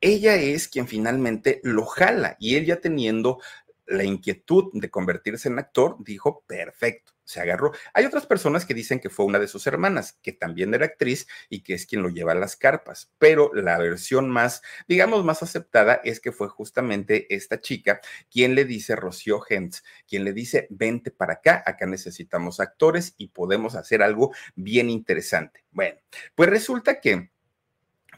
Ella 0.00 0.36
es 0.36 0.68
quien 0.68 0.88
finalmente 0.88 1.60
lo 1.62 1.86
jala 1.86 2.36
y 2.40 2.56
él 2.56 2.66
ya 2.66 2.80
teniendo 2.80 3.40
la 3.86 4.04
inquietud 4.04 4.70
de 4.72 4.90
convertirse 4.90 5.48
en 5.48 5.58
actor, 5.58 5.96
dijo, 6.00 6.44
perfecto, 6.46 7.11
se 7.24 7.40
agarró. 7.40 7.72
Hay 7.94 8.04
otras 8.04 8.26
personas 8.26 8.64
que 8.64 8.74
dicen 8.74 9.00
que 9.00 9.10
fue 9.10 9.26
una 9.26 9.38
de 9.38 9.48
sus 9.48 9.66
hermanas, 9.66 10.18
que 10.22 10.32
también 10.32 10.74
era 10.74 10.86
actriz 10.86 11.26
y 11.48 11.62
que 11.62 11.74
es 11.74 11.86
quien 11.86 12.02
lo 12.02 12.08
lleva 12.08 12.32
a 12.32 12.36
las 12.36 12.56
carpas, 12.56 13.10
pero 13.18 13.52
la 13.54 13.78
versión 13.78 14.30
más, 14.30 14.62
digamos, 14.88 15.24
más 15.24 15.42
aceptada 15.42 16.00
es 16.04 16.20
que 16.20 16.32
fue 16.32 16.48
justamente 16.48 17.34
esta 17.34 17.60
chica 17.60 18.00
quien 18.30 18.54
le 18.54 18.64
dice, 18.64 18.96
Rocío 18.96 19.40
Hentz, 19.48 19.82
quien 20.06 20.24
le 20.24 20.32
dice, 20.32 20.66
vente 20.70 21.10
para 21.10 21.34
acá, 21.34 21.62
acá 21.66 21.86
necesitamos 21.86 22.60
actores 22.60 23.14
y 23.16 23.28
podemos 23.28 23.74
hacer 23.74 24.02
algo 24.02 24.32
bien 24.54 24.90
interesante. 24.90 25.64
Bueno, 25.70 25.98
pues 26.34 26.50
resulta 26.50 27.00
que 27.00 27.31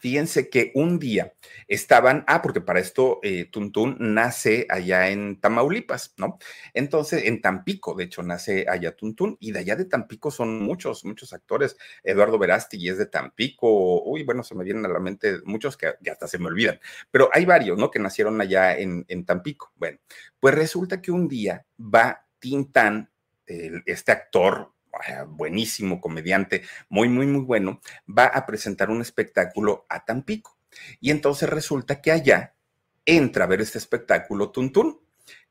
Fíjense 0.05 0.51
que 0.51 0.71
un 0.75 0.99
día 0.99 1.33
estaban, 1.67 2.25
ah, 2.27 2.43
porque 2.43 2.61
para 2.61 2.79
esto 2.79 3.21
eh, 3.23 3.47
Tuntún 3.51 3.97
nace 3.99 4.67
allá 4.69 5.09
en 5.09 5.41
Tamaulipas, 5.41 6.13
¿no? 6.19 6.37
Entonces, 6.75 7.25
en 7.25 7.41
Tampico, 7.41 7.95
de 7.95 8.05
hecho, 8.05 8.23
nace 8.23 8.67
allá 8.69 8.95
Tuntún, 8.95 9.39
y 9.41 9.53
de 9.53 9.61
allá 9.61 9.77
de 9.77 9.87
Tampico 9.87 10.31
son 10.31 10.63
muchos, 10.63 11.07
muchos 11.07 11.33
actores. 11.33 11.79
Eduardo 12.03 12.39
Verasti 12.39 12.87
es 12.87 12.99
de 12.99 13.07
Tampico, 13.07 14.03
uy, 14.03 14.25
bueno, 14.25 14.43
se 14.43 14.55
me 14.55 14.63
vienen 14.63 14.85
a 14.85 14.91
la 14.91 15.01
mente 15.01 15.39
muchos 15.47 15.79
que, 15.79 15.95
hasta 16.11 16.29
se 16.29 16.39
me 16.39 16.49
olvidan, 16.49 16.79
pero 17.11 17.31
hay 17.33 17.47
varios, 17.47 17.79
¿no? 17.79 17.91
Que 17.91 17.99
nacieron 17.99 18.39
allá 18.43 18.77
en, 18.77 19.07
en 19.09 19.25
Tampico. 19.25 19.73
Bueno, 19.77 20.01
pues 20.39 20.55
resulta 20.55 21.01
que 21.01 21.13
un 21.13 21.29
día 21.29 21.65
va 21.81 22.27
Tintán, 22.39 23.11
este 23.47 24.13
actor 24.13 24.74
buenísimo 25.29 26.01
comediante, 26.01 26.63
muy, 26.89 27.09
muy, 27.09 27.27
muy 27.27 27.43
bueno, 27.43 27.81
va 28.07 28.27
a 28.27 28.47
presentar 28.47 28.91
un 28.91 29.01
espectáculo 29.01 29.87
a 29.89 30.05
Tampico. 30.05 30.59
Y 31.01 31.11
entonces 31.11 31.49
resulta 31.49 32.01
que 32.01 32.13
allá 32.13 32.55
entra 33.07 33.45
a 33.45 33.49
ver 33.49 33.61
este 33.61 33.79
espectáculo 33.79 34.51
Tuntún. 34.51 35.01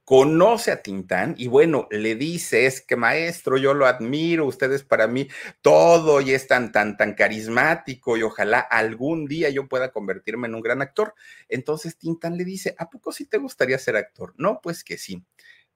Conoce 0.06 0.69
a 0.69 0.82
Tintán 0.82 1.34
y 1.38 1.47
bueno, 1.47 1.88
le 1.89 2.15
dice, 2.15 2.65
es 2.65 2.82
que 2.82 2.97
maestro, 2.97 3.56
yo 3.56 3.73
lo 3.73 3.86
admiro, 3.86 4.45
ustedes 4.45 4.84
para 4.84 5.08
mí 5.08 5.29
todo 5.62 6.19
y 6.19 6.34
es 6.34 6.45
tan, 6.45 6.73
tan, 6.73 6.97
tan 6.97 7.13
carismático 7.13 8.17
y 8.17 8.23
ojalá 8.23 8.60
algún 8.60 9.27
día 9.27 9.49
yo 9.49 9.69
pueda 9.69 9.93
convertirme 9.93 10.49
en 10.49 10.56
un 10.56 10.62
gran 10.62 10.82
actor. 10.82 11.13
Entonces 11.47 11.97
Tintán 11.97 12.36
le 12.36 12.43
dice, 12.43 12.75
¿a 12.77 12.89
poco 12.89 13.13
sí 13.13 13.25
te 13.27 13.38
gustaría 13.38 13.77
ser 13.77 13.95
actor? 13.95 14.34
No, 14.36 14.60
pues 14.62 14.84
que 14.84 14.97
sí. 14.97 15.23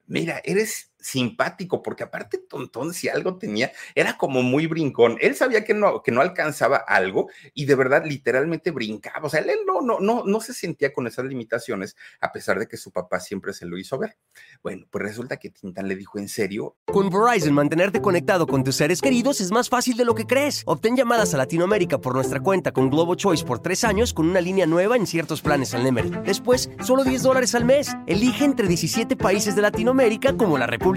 Mira, 0.08 0.42
eres 0.44 0.92
simpático, 1.08 1.82
porque 1.82 2.04
aparte 2.04 2.38
Tontón, 2.38 2.94
si 2.94 3.08
algo 3.08 3.38
tenía, 3.38 3.72
era 3.96 4.18
como 4.18 4.44
muy 4.44 4.68
brincón. 4.68 5.18
Él 5.22 5.36
sabía 5.36 5.64
que 5.64 5.74
no, 5.74 6.04
que 6.04 6.12
no 6.12 6.22
alcanzaba 6.22 6.78
algo 6.78 7.30
y 7.54 7.66
de 7.66 7.76
verdad 7.76 8.04
literalmente 8.06 8.72
brincaba. 8.72 9.26
O 9.28 9.30
sea, 9.30 9.40
él 9.40 9.60
no, 9.66 9.82
no, 9.82 10.00
no, 10.00 10.24
no 10.26 10.42
se 10.42 10.54
sentía 10.54 10.92
con 10.92 11.08
esas 11.08 11.26
limitaciones, 11.26 11.96
a 12.20 12.32
pesar 12.34 12.60
de 12.60 12.68
que 12.68 12.76
su 12.76 12.92
papá 12.92 13.22
siempre 13.22 13.54
se 13.54 13.66
lo 13.66 13.78
hizo 13.78 13.98
ver. 13.98 14.18
Bueno, 14.62 14.86
pues 14.90 15.04
resulta 15.04 15.38
que 15.38 15.50
Tintán 15.50 15.88
le 15.88 15.96
dijo 15.96 16.20
en 16.20 16.28
serio. 16.28 16.76
Con 16.86 17.10
Verizon, 17.10 17.54
mantenerte 17.54 18.02
conectado 18.02 18.46
con 18.46 18.64
tus 18.66 18.76
seres 18.76 19.02
queridos 19.02 19.40
es 19.40 19.52
más 19.52 19.70
fácil 19.70 19.96
de 19.96 20.04
lo 20.04 20.14
que 20.14 20.26
crees. 20.26 20.64
Obtén 20.66 20.98
llamadas 20.98 21.34
a 21.34 21.38
Latinoamérica 21.38 22.00
por 22.00 22.16
nuestra 22.16 22.42
cuenta 22.42 22.74
con 22.74 22.90
Globo 22.90 23.16
Choice 23.16 23.46
por 23.46 23.60
tres 23.60 23.86
años 23.86 24.14
con 24.14 24.28
una 24.28 24.42
línea 24.42 24.66
nueva 24.66 24.98
en 24.98 25.08
ciertos 25.08 25.42
planes 25.42 25.74
al 25.74 25.86
Nemery. 25.86 26.12
Después, 26.26 26.70
solo 26.84 27.06
10 27.06 27.24
dólares 27.24 27.56
al 27.56 27.64
mes. 27.64 27.96
Elige 28.08 28.44
entre 28.44 28.68
17 28.68 29.16
países 29.16 29.56
de 29.56 29.62
Latinoamérica 29.62 30.36
como 30.36 30.58
la 30.58 30.68
República 30.68 30.97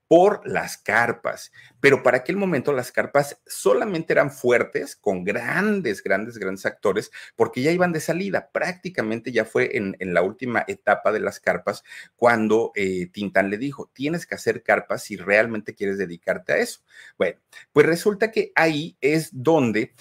por 0.11 0.45
las 0.45 0.77
carpas. 0.77 1.53
Pero 1.79 2.03
para 2.03 2.17
aquel 2.17 2.35
momento 2.35 2.73
las 2.73 2.91
carpas 2.91 3.39
solamente 3.47 4.11
eran 4.11 4.29
fuertes 4.29 4.97
con 4.97 5.23
grandes, 5.23 6.03
grandes, 6.03 6.37
grandes 6.37 6.65
actores 6.65 7.11
porque 7.37 7.61
ya 7.61 7.71
iban 7.71 7.93
de 7.93 8.01
salida. 8.01 8.49
Prácticamente 8.51 9.31
ya 9.31 9.45
fue 9.45 9.77
en, 9.77 9.95
la 10.01 10.21
última 10.21 10.65
etapa 10.67 11.13
de 11.13 11.21
las 11.21 11.39
carpas 11.39 11.85
cuando 12.17 12.73
eh, 12.75 13.07
Tintán 13.13 13.49
le 13.49 13.57
dijo, 13.57 13.89
tienes 13.93 14.25
que 14.25 14.35
hacer 14.35 14.63
carpas 14.63 15.03
si 15.03 15.15
realmente 15.15 15.75
quieres 15.75 15.97
dedicarte 15.97 16.51
a 16.51 16.57
eso. 16.57 16.81
Bueno, 17.17 17.39
pues 17.71 17.85
resulta 17.85 18.31
que 18.31 18.51
ahí 18.53 18.97
es 18.99 19.29
donde 19.31 19.93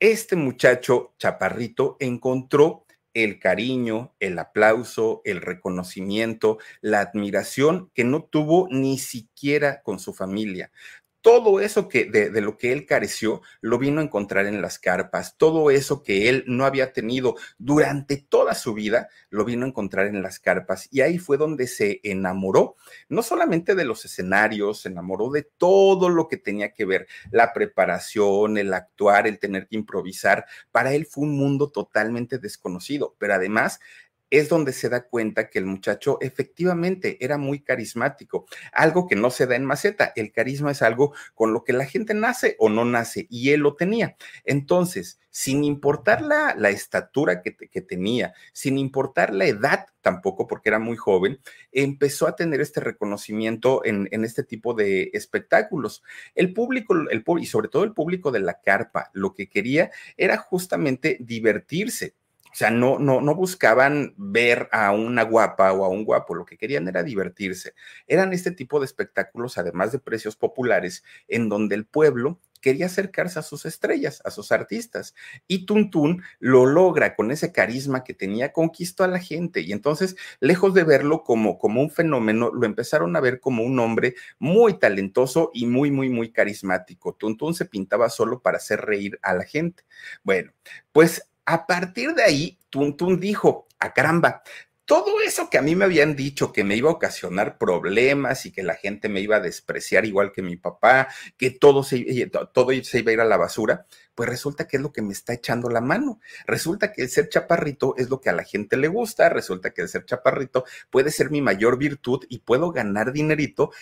este 0.00 0.34
muchacho 0.34 1.14
chaparrito 1.18 1.96
encontró 2.00 2.85
el 3.16 3.40
cariño, 3.40 4.14
el 4.20 4.38
aplauso, 4.38 5.22
el 5.24 5.40
reconocimiento, 5.40 6.58
la 6.82 7.00
admiración 7.00 7.90
que 7.94 8.04
no 8.04 8.22
tuvo 8.22 8.68
ni 8.70 8.98
siquiera 8.98 9.80
con 9.82 9.98
su 9.98 10.12
familia 10.12 10.70
todo 11.26 11.58
eso 11.58 11.88
que 11.88 12.04
de, 12.04 12.40
lo 12.40 12.56
que 12.56 12.70
él 12.70 12.86
careció 12.86 13.42
lo 13.60 13.80
vino 13.80 14.00
a 14.00 14.04
encontrar 14.04 14.46
en 14.46 14.62
las 14.62 14.78
carpas, 14.78 15.36
todo 15.36 15.72
eso 15.72 16.04
que 16.04 16.28
él 16.28 16.44
no 16.46 16.64
había 16.64 16.92
tenido 16.92 17.34
durante 17.58 18.16
toda 18.16 18.54
su 18.54 18.74
vida 18.74 19.08
lo 19.28 19.44
vino 19.44 19.64
a 19.64 19.68
encontrar 19.68 20.06
en 20.06 20.22
las 20.22 20.38
carpas. 20.38 20.86
Y 20.92 21.00
ahí 21.00 21.18
fue 21.18 21.36
donde 21.36 21.66
se 21.66 21.98
enamoró, 22.04 22.76
no 23.08 23.24
solamente 23.24 23.74
de 23.74 23.84
los 23.84 24.04
escenarios, 24.04 24.82
se 24.82 24.88
enamoró 24.88 25.28
de 25.30 25.42
todo 25.42 26.10
lo 26.10 26.28
que 26.28 26.36
tenía 26.36 26.72
que 26.72 26.84
ver, 26.84 27.08
la 27.32 27.52
preparación, 27.52 28.56
el 28.56 28.72
actuar, 28.72 29.26
el 29.26 29.40
tener 29.40 29.66
que 29.66 29.74
improvisar, 29.74 30.46
para 30.70 30.94
él 30.94 31.06
fue 31.06 31.24
un 31.24 31.36
mundo 31.36 31.70
totalmente 31.70 32.38
desconocido, 32.38 33.16
pero 33.18 33.34
además 33.34 33.80
es 34.30 34.48
donde 34.48 34.72
se 34.72 34.88
da 34.88 35.06
cuenta 35.06 35.48
que 35.48 35.58
el 35.58 35.66
muchacho 35.66 36.18
efectivamente 36.20 37.18
era 37.24 37.38
muy 37.38 37.60
carismático, 37.60 38.46
algo 38.72 39.06
que 39.06 39.16
no 39.16 39.30
se 39.30 39.46
da 39.46 39.56
en 39.56 39.64
maceta. 39.64 40.12
El 40.16 40.32
carisma 40.32 40.72
es 40.72 40.82
algo 40.82 41.14
con 41.34 41.52
lo 41.52 41.64
que 41.64 41.72
la 41.72 41.86
gente 41.86 42.14
nace 42.14 42.56
o 42.58 42.68
no 42.68 42.84
nace 42.84 43.26
y 43.30 43.50
él 43.50 43.60
lo 43.60 43.76
tenía. 43.76 44.16
Entonces, 44.44 45.20
sin 45.30 45.64
importar 45.64 46.22
la, 46.22 46.54
la 46.56 46.70
estatura 46.70 47.42
que, 47.42 47.54
que, 47.54 47.82
tenía, 47.82 48.32
sin 48.54 48.78
importar 48.78 49.34
la 49.34 49.44
edad 49.44 49.86
tampoco, 50.00 50.46
porque 50.46 50.70
era 50.70 50.78
muy 50.78 50.96
joven, 50.96 51.40
empezó 51.72 52.26
a 52.26 52.36
tener 52.36 52.62
este 52.62 52.80
reconocimiento 52.80 53.84
en, 53.84 54.08
en 54.12 54.24
este 54.24 54.44
tipo 54.44 54.72
de 54.72 55.10
espectáculos. 55.12 56.02
El 56.34 56.54
público, 56.54 56.94
el, 56.94 57.24
y 57.38 57.46
sobre 57.46 57.68
todo 57.68 57.84
el 57.84 57.92
público 57.92 58.30
de 58.30 58.40
la 58.40 58.60
carpa, 58.60 59.10
lo 59.12 59.34
que 59.34 59.48
quería 59.48 59.90
era 60.16 60.38
justamente 60.38 61.18
divertirse 61.20 62.14
o 62.56 62.58
sea, 62.58 62.70
no, 62.70 62.98
no, 62.98 63.20
no 63.20 63.34
buscaban 63.34 64.14
ver 64.16 64.70
a 64.72 64.90
una 64.90 65.24
guapa 65.24 65.74
o 65.74 65.84
a 65.84 65.90
un 65.90 66.06
guapo, 66.06 66.34
lo 66.34 66.46
que 66.46 66.56
querían 66.56 66.88
era 66.88 67.02
divertirse. 67.02 67.74
Eran 68.06 68.32
este 68.32 68.50
tipo 68.50 68.80
de 68.80 68.86
espectáculos, 68.86 69.58
además 69.58 69.92
de 69.92 69.98
precios 69.98 70.36
populares, 70.36 71.04
en 71.28 71.50
donde 71.50 71.74
el 71.74 71.84
pueblo 71.84 72.40
quería 72.62 72.86
acercarse 72.86 73.38
a 73.38 73.42
sus 73.42 73.66
estrellas, 73.66 74.22
a 74.24 74.30
sus 74.30 74.52
artistas. 74.52 75.14
Y 75.46 75.66
Tuntún 75.66 76.22
lo 76.38 76.64
logra 76.64 77.14
con 77.14 77.30
ese 77.30 77.52
carisma 77.52 78.04
que 78.04 78.14
tenía, 78.14 78.54
conquistó 78.54 79.04
a 79.04 79.08
la 79.08 79.20
gente. 79.20 79.60
Y 79.60 79.72
entonces, 79.72 80.16
lejos 80.40 80.72
de 80.72 80.84
verlo 80.84 81.24
como, 81.24 81.58
como 81.58 81.82
un 81.82 81.90
fenómeno, 81.90 82.50
lo 82.54 82.64
empezaron 82.64 83.16
a 83.16 83.20
ver 83.20 83.38
como 83.38 83.64
un 83.64 83.78
hombre 83.80 84.14
muy 84.38 84.78
talentoso 84.78 85.50
y 85.52 85.66
muy, 85.66 85.90
muy, 85.90 86.08
muy 86.08 86.32
carismático. 86.32 87.14
Tuntún 87.16 87.52
se 87.52 87.66
pintaba 87.66 88.08
solo 88.08 88.40
para 88.40 88.56
hacer 88.56 88.80
reír 88.80 89.18
a 89.20 89.34
la 89.34 89.44
gente. 89.44 89.84
Bueno, 90.24 90.54
pues 90.92 91.28
a 91.46 91.66
partir 91.66 92.14
de 92.14 92.24
ahí, 92.24 92.58
Tuntún 92.70 93.20
dijo, 93.20 93.68
a 93.78 93.92
caramba, 93.92 94.42
todo 94.86 95.20
eso 95.20 95.50
que 95.50 95.58
a 95.58 95.62
mí 95.62 95.74
me 95.74 95.84
habían 95.84 96.14
dicho 96.14 96.52
que 96.52 96.62
me 96.62 96.76
iba 96.76 96.88
a 96.88 96.94
ocasionar 96.94 97.58
problemas 97.58 98.46
y 98.46 98.52
que 98.52 98.62
la 98.62 98.76
gente 98.76 99.08
me 99.08 99.20
iba 99.20 99.36
a 99.36 99.40
despreciar 99.40 100.04
igual 100.04 100.32
que 100.32 100.42
mi 100.42 100.56
papá, 100.56 101.08
que 101.36 101.50
todo 101.50 101.82
se, 101.82 102.30
todo 102.54 102.70
se 102.84 102.98
iba 103.00 103.10
a 103.10 103.14
ir 103.14 103.20
a 103.20 103.24
la 103.24 103.36
basura, 103.36 103.84
pues 104.14 104.28
resulta 104.28 104.68
que 104.68 104.76
es 104.76 104.82
lo 104.84 104.92
que 104.92 105.02
me 105.02 105.12
está 105.12 105.32
echando 105.32 105.68
la 105.68 105.80
mano. 105.80 106.20
Resulta 106.46 106.92
que 106.92 107.02
el 107.02 107.08
ser 107.08 107.28
chaparrito 107.28 107.96
es 107.96 108.10
lo 108.10 108.20
que 108.20 108.30
a 108.30 108.32
la 108.32 108.44
gente 108.44 108.76
le 108.76 108.86
gusta, 108.86 109.28
resulta 109.28 109.70
que 109.74 109.82
el 109.82 109.88
ser 109.88 110.04
chaparrito 110.04 110.64
puede 110.88 111.10
ser 111.10 111.30
mi 111.30 111.42
mayor 111.42 111.78
virtud 111.78 112.24
y 112.28 112.38
puedo 112.38 112.70
ganar 112.70 113.12
dinerito 113.12 113.72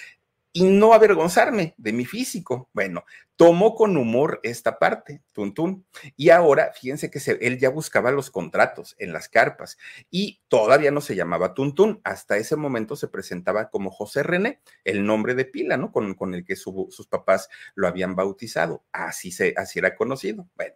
y 0.55 0.65
no 0.65 0.95
avergonzarme 0.95 1.75
de 1.77 1.93
mi 1.93 2.07
físico. 2.07 2.71
Bueno, 2.73 3.05
tomó 3.37 3.75
con 3.75 3.97
humor 3.97 4.41
esta 4.43 4.79
parte, 4.79 5.23
Tuntún. 5.33 5.87
Y 6.17 6.31
ahora, 6.31 6.73
fíjense 6.73 7.11
que 7.11 7.21
él 7.41 7.59
ya 7.59 7.69
buscaba 7.69 8.13
los 8.13 8.31
contratos 8.31 8.95
en 8.99 9.13
las 9.13 9.29
carpas 9.29 9.77
y 10.11 10.43
todavía 10.49 10.91
no 10.91 11.01
se 11.01 11.17
llamaba 11.17 11.55
Tuntún. 11.55 12.01
Hasta 12.05 12.37
ese 12.37 12.57
momento 12.57 12.97
se 12.97 13.09
presentaba 13.09 13.71
como 13.71 13.91
José 13.91 14.23
René, 14.23 14.61
el 14.85 15.05
nombre 15.05 15.35
de 15.35 15.45
pila, 15.45 15.77
¿no? 15.77 15.93
Con, 15.93 16.35
el 16.35 16.45
que 16.45 16.57
sus 16.57 17.07
papás 17.09 17.49
lo 17.75 17.89
habían 17.89 18.15
bautizado. 18.15 18.85
Así, 18.93 19.33
se, 19.33 19.55
así 19.57 19.79
era 19.79 19.97
conocido. 19.97 20.49
Bueno, 20.55 20.75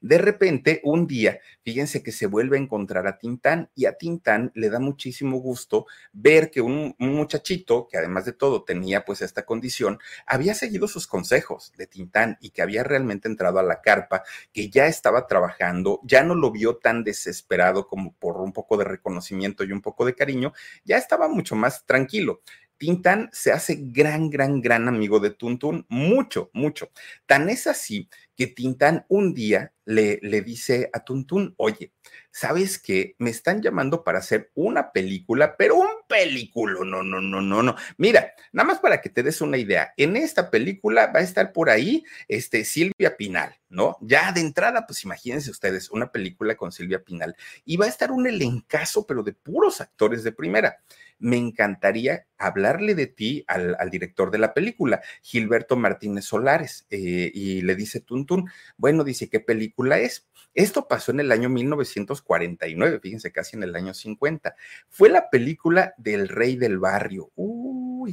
de 0.00 0.18
repente, 0.18 0.80
un 0.84 1.06
día, 1.06 1.40
fíjense 1.62 2.02
que 2.02 2.12
se 2.12 2.26
vuelve 2.26 2.56
a 2.56 2.60
encontrar 2.60 3.06
a 3.06 3.18
Tintán 3.18 3.70
y 3.74 3.84
a 3.84 3.98
Tintán 3.98 4.50
le 4.54 4.70
da 4.70 4.78
muchísimo 4.80 5.38
gusto 5.38 5.86
ver 6.12 6.50
que 6.50 6.60
un, 6.60 6.94
muchachito, 6.98 7.86
que 7.88 7.98
además 7.98 8.24
de 8.24 8.32
todo 8.32 8.64
tenía 8.64 9.04
pues 9.04 9.20
esta 9.22 9.44
condición, 9.44 9.98
había 10.26 10.54
seguido 10.54 10.88
sus 10.88 11.06
consejos 11.06 11.72
de 11.76 11.86
Tintán 11.86 11.97
y 12.40 12.50
que 12.50 12.62
había 12.62 12.84
realmente 12.84 13.28
entrado 13.28 13.58
a 13.58 13.62
la 13.62 13.80
carpa, 13.80 14.22
que 14.52 14.70
ya 14.70 14.86
estaba 14.86 15.26
trabajando, 15.26 16.00
ya 16.04 16.22
no 16.22 16.34
lo 16.34 16.50
vio 16.50 16.76
tan 16.76 17.04
desesperado 17.04 17.86
como 17.86 18.14
por 18.14 18.36
un 18.38 18.52
poco 18.52 18.76
de 18.76 18.84
reconocimiento 18.84 19.64
y 19.64 19.72
un 19.72 19.82
poco 19.82 20.04
de 20.04 20.14
cariño, 20.14 20.52
ya 20.84 20.96
estaba 20.96 21.28
mucho 21.28 21.56
más 21.56 21.84
tranquilo. 21.86 22.42
Tintán 22.78 23.28
se 23.32 23.50
hace 23.50 23.76
gran, 23.80 24.30
gran, 24.30 24.60
gran 24.60 24.86
amigo 24.86 25.18
de 25.18 25.30
Tuntún, 25.30 25.84
mucho, 25.88 26.50
mucho. 26.52 26.90
Tan 27.26 27.50
es 27.50 27.66
así 27.66 28.08
que 28.36 28.46
Tintán 28.46 29.04
un 29.08 29.34
día 29.34 29.72
le, 29.84 30.20
le 30.22 30.42
dice 30.42 30.88
a 30.92 31.02
Tuntún, 31.02 31.54
oye, 31.56 31.92
¿sabes 32.30 32.78
qué? 32.78 33.16
Me 33.18 33.30
están 33.30 33.62
llamando 33.62 34.04
para 34.04 34.20
hacer 34.20 34.52
una 34.54 34.92
película, 34.92 35.56
pero 35.56 35.74
un 35.74 35.87
película, 36.08 36.80
no, 36.84 37.02
no, 37.02 37.20
no, 37.20 37.40
no, 37.40 37.62
no. 37.62 37.76
Mira, 37.96 38.32
nada 38.52 38.66
más 38.66 38.80
para 38.80 39.00
que 39.00 39.10
te 39.10 39.22
des 39.22 39.40
una 39.40 39.58
idea, 39.58 39.92
en 39.96 40.16
esta 40.16 40.50
película 40.50 41.06
va 41.14 41.20
a 41.20 41.22
estar 41.22 41.52
por 41.52 41.70
ahí 41.70 42.04
este, 42.26 42.64
Silvia 42.64 43.16
Pinal, 43.16 43.54
¿no? 43.68 43.96
Ya 44.00 44.32
de 44.32 44.40
entrada, 44.40 44.86
pues 44.86 45.04
imagínense 45.04 45.50
ustedes, 45.50 45.90
una 45.90 46.10
película 46.10 46.56
con 46.56 46.72
Silvia 46.72 47.02
Pinal, 47.04 47.36
y 47.64 47.76
va 47.76 47.86
a 47.86 47.88
estar 47.88 48.12
un 48.12 48.26
elencazo, 48.26 49.06
pero 49.06 49.22
de 49.22 49.32
puros 49.32 49.80
actores 49.80 50.24
de 50.24 50.32
primera 50.32 50.78
me 51.18 51.36
encantaría 51.36 52.26
hablarle 52.38 52.94
de 52.94 53.06
ti 53.06 53.44
al, 53.48 53.76
director 53.90 54.30
de 54.30 54.38
la 54.38 54.54
película, 54.54 55.02
Gilberto 55.22 55.76
Martínez 55.76 56.26
Solares, 56.26 56.86
eh, 56.90 57.30
y 57.34 57.62
le 57.62 57.74
dice 57.74 58.00
Tuntún, 58.00 58.48
bueno, 58.76 59.04
dice, 59.04 59.28
¿qué 59.28 59.40
película 59.40 59.98
es? 59.98 60.28
Esto 60.54 60.86
pasó 60.88 61.10
en 61.10 61.20
el 61.20 61.32
año 61.32 61.48
1949, 61.48 63.00
fíjense, 63.00 63.32
casi 63.32 63.56
en 63.56 63.64
el 63.64 63.74
año 63.74 63.94
50. 63.94 64.54
Fue 64.88 65.08
la 65.08 65.30
película 65.30 65.94
del 65.98 66.28
Rey 66.28 66.56
del 66.56 66.78
Barrio. 66.78 67.30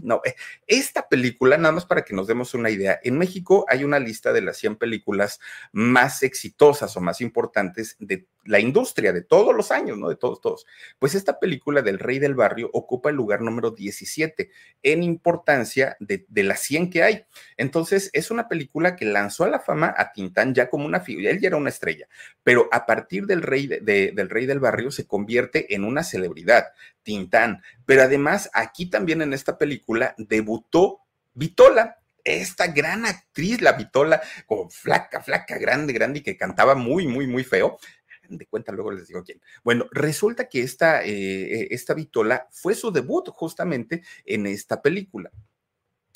No, 0.04 0.22
eh, 0.26 0.36
esta 0.68 1.08
película, 1.08 1.58
nada 1.58 1.74
más 1.74 1.86
para 1.86 2.04
que 2.04 2.14
nos 2.14 2.28
demos 2.28 2.54
una 2.54 2.70
idea, 2.70 3.00
en 3.04 3.18
México 3.18 3.66
hay 3.68 3.84
una 3.84 4.00
lista 4.00 4.34
de 4.34 4.42
las 4.42 4.58
100 4.58 4.76
películas 4.76 5.40
más 5.72 6.24
exitosas 6.24 6.96
o 6.98 7.02
más 7.02 7.22
importantes 7.22 7.96
de 8.00 8.28
la 8.46 8.60
industria 8.60 9.12
de 9.12 9.22
todos 9.22 9.56
los 9.56 9.72
años, 9.72 9.98
¿no? 9.98 10.10
De 10.10 10.16
todos, 10.16 10.40
todos. 10.40 10.66
Pues 11.00 11.16
esta 11.16 11.40
película 11.40 11.82
del 11.82 12.00
Rey 12.00 12.20
del 12.20 12.36
Barrio 12.36 12.70
ocupa 12.74 13.10
el 13.10 13.16
lugar 13.16 13.42
número 13.42 13.72
17 13.72 14.50
en 14.84 15.04
importancia 15.04 15.98
de, 16.00 16.26
las 16.44 16.62
100 16.62 16.90
que 16.90 17.04
hay. 17.04 17.26
Entonces, 17.58 18.10
es 18.14 18.32
una 18.32 18.48
película 18.48 18.96
que 18.96 19.06
lanzó 19.06 19.44
a 19.44 19.50
la 19.50 19.60
fama 19.60 19.94
a 19.98 20.12
Tintán 20.12 20.54
ya 20.54 20.70
como 20.70 20.86
una 20.86 21.02
figura, 21.02 21.32
él 21.32 21.42
ya 21.42 21.48
era 21.48 21.58
una 21.58 21.70
estrella, 21.70 22.08
pero 22.44 22.70
a 22.72 22.86
partir 22.86 23.26
del 23.26 23.42
rey, 23.42 23.68
del 23.68 24.30
rey 24.30 24.46
del 24.46 24.60
barrio 24.60 24.92
se 24.92 25.08
convierte 25.08 25.74
en 25.74 25.84
una 25.84 26.04
celebridad, 26.04 26.68
Tintán. 27.04 27.62
Pero 27.86 28.04
además, 28.04 28.50
aquí 28.54 28.90
también 28.90 29.22
en 29.22 29.34
esta 29.34 29.58
película 29.58 30.14
debutó 30.18 31.02
Vitola, 31.34 31.98
esta 32.26 32.68
gran 32.68 33.06
actriz, 33.06 33.62
la 33.62 33.74
Vitola, 33.74 34.22
como 34.48 34.70
flaca, 34.70 35.22
flaca, 35.22 35.58
grande, 35.58 35.94
grande 35.94 36.20
y 36.20 36.24
que 36.24 36.38
cantaba 36.38 36.74
muy, 36.76 37.08
muy, 37.08 37.28
muy 37.28 37.44
feo. 37.44 37.78
De 38.30 38.46
cuenta, 38.48 38.72
luego 38.72 38.92
les 38.92 39.08
digo 39.08 39.24
quién. 39.24 39.42
Bueno, 39.64 39.88
resulta 39.92 40.48
que 40.50 40.62
esta, 40.62 41.04
eh, 41.04 41.68
esta 41.72 41.94
Vitola 41.94 42.48
fue 42.52 42.76
su 42.76 42.92
debut 42.92 43.30
justamente 43.30 44.04
en 44.26 44.46
esta 44.48 44.82
película 44.82 45.32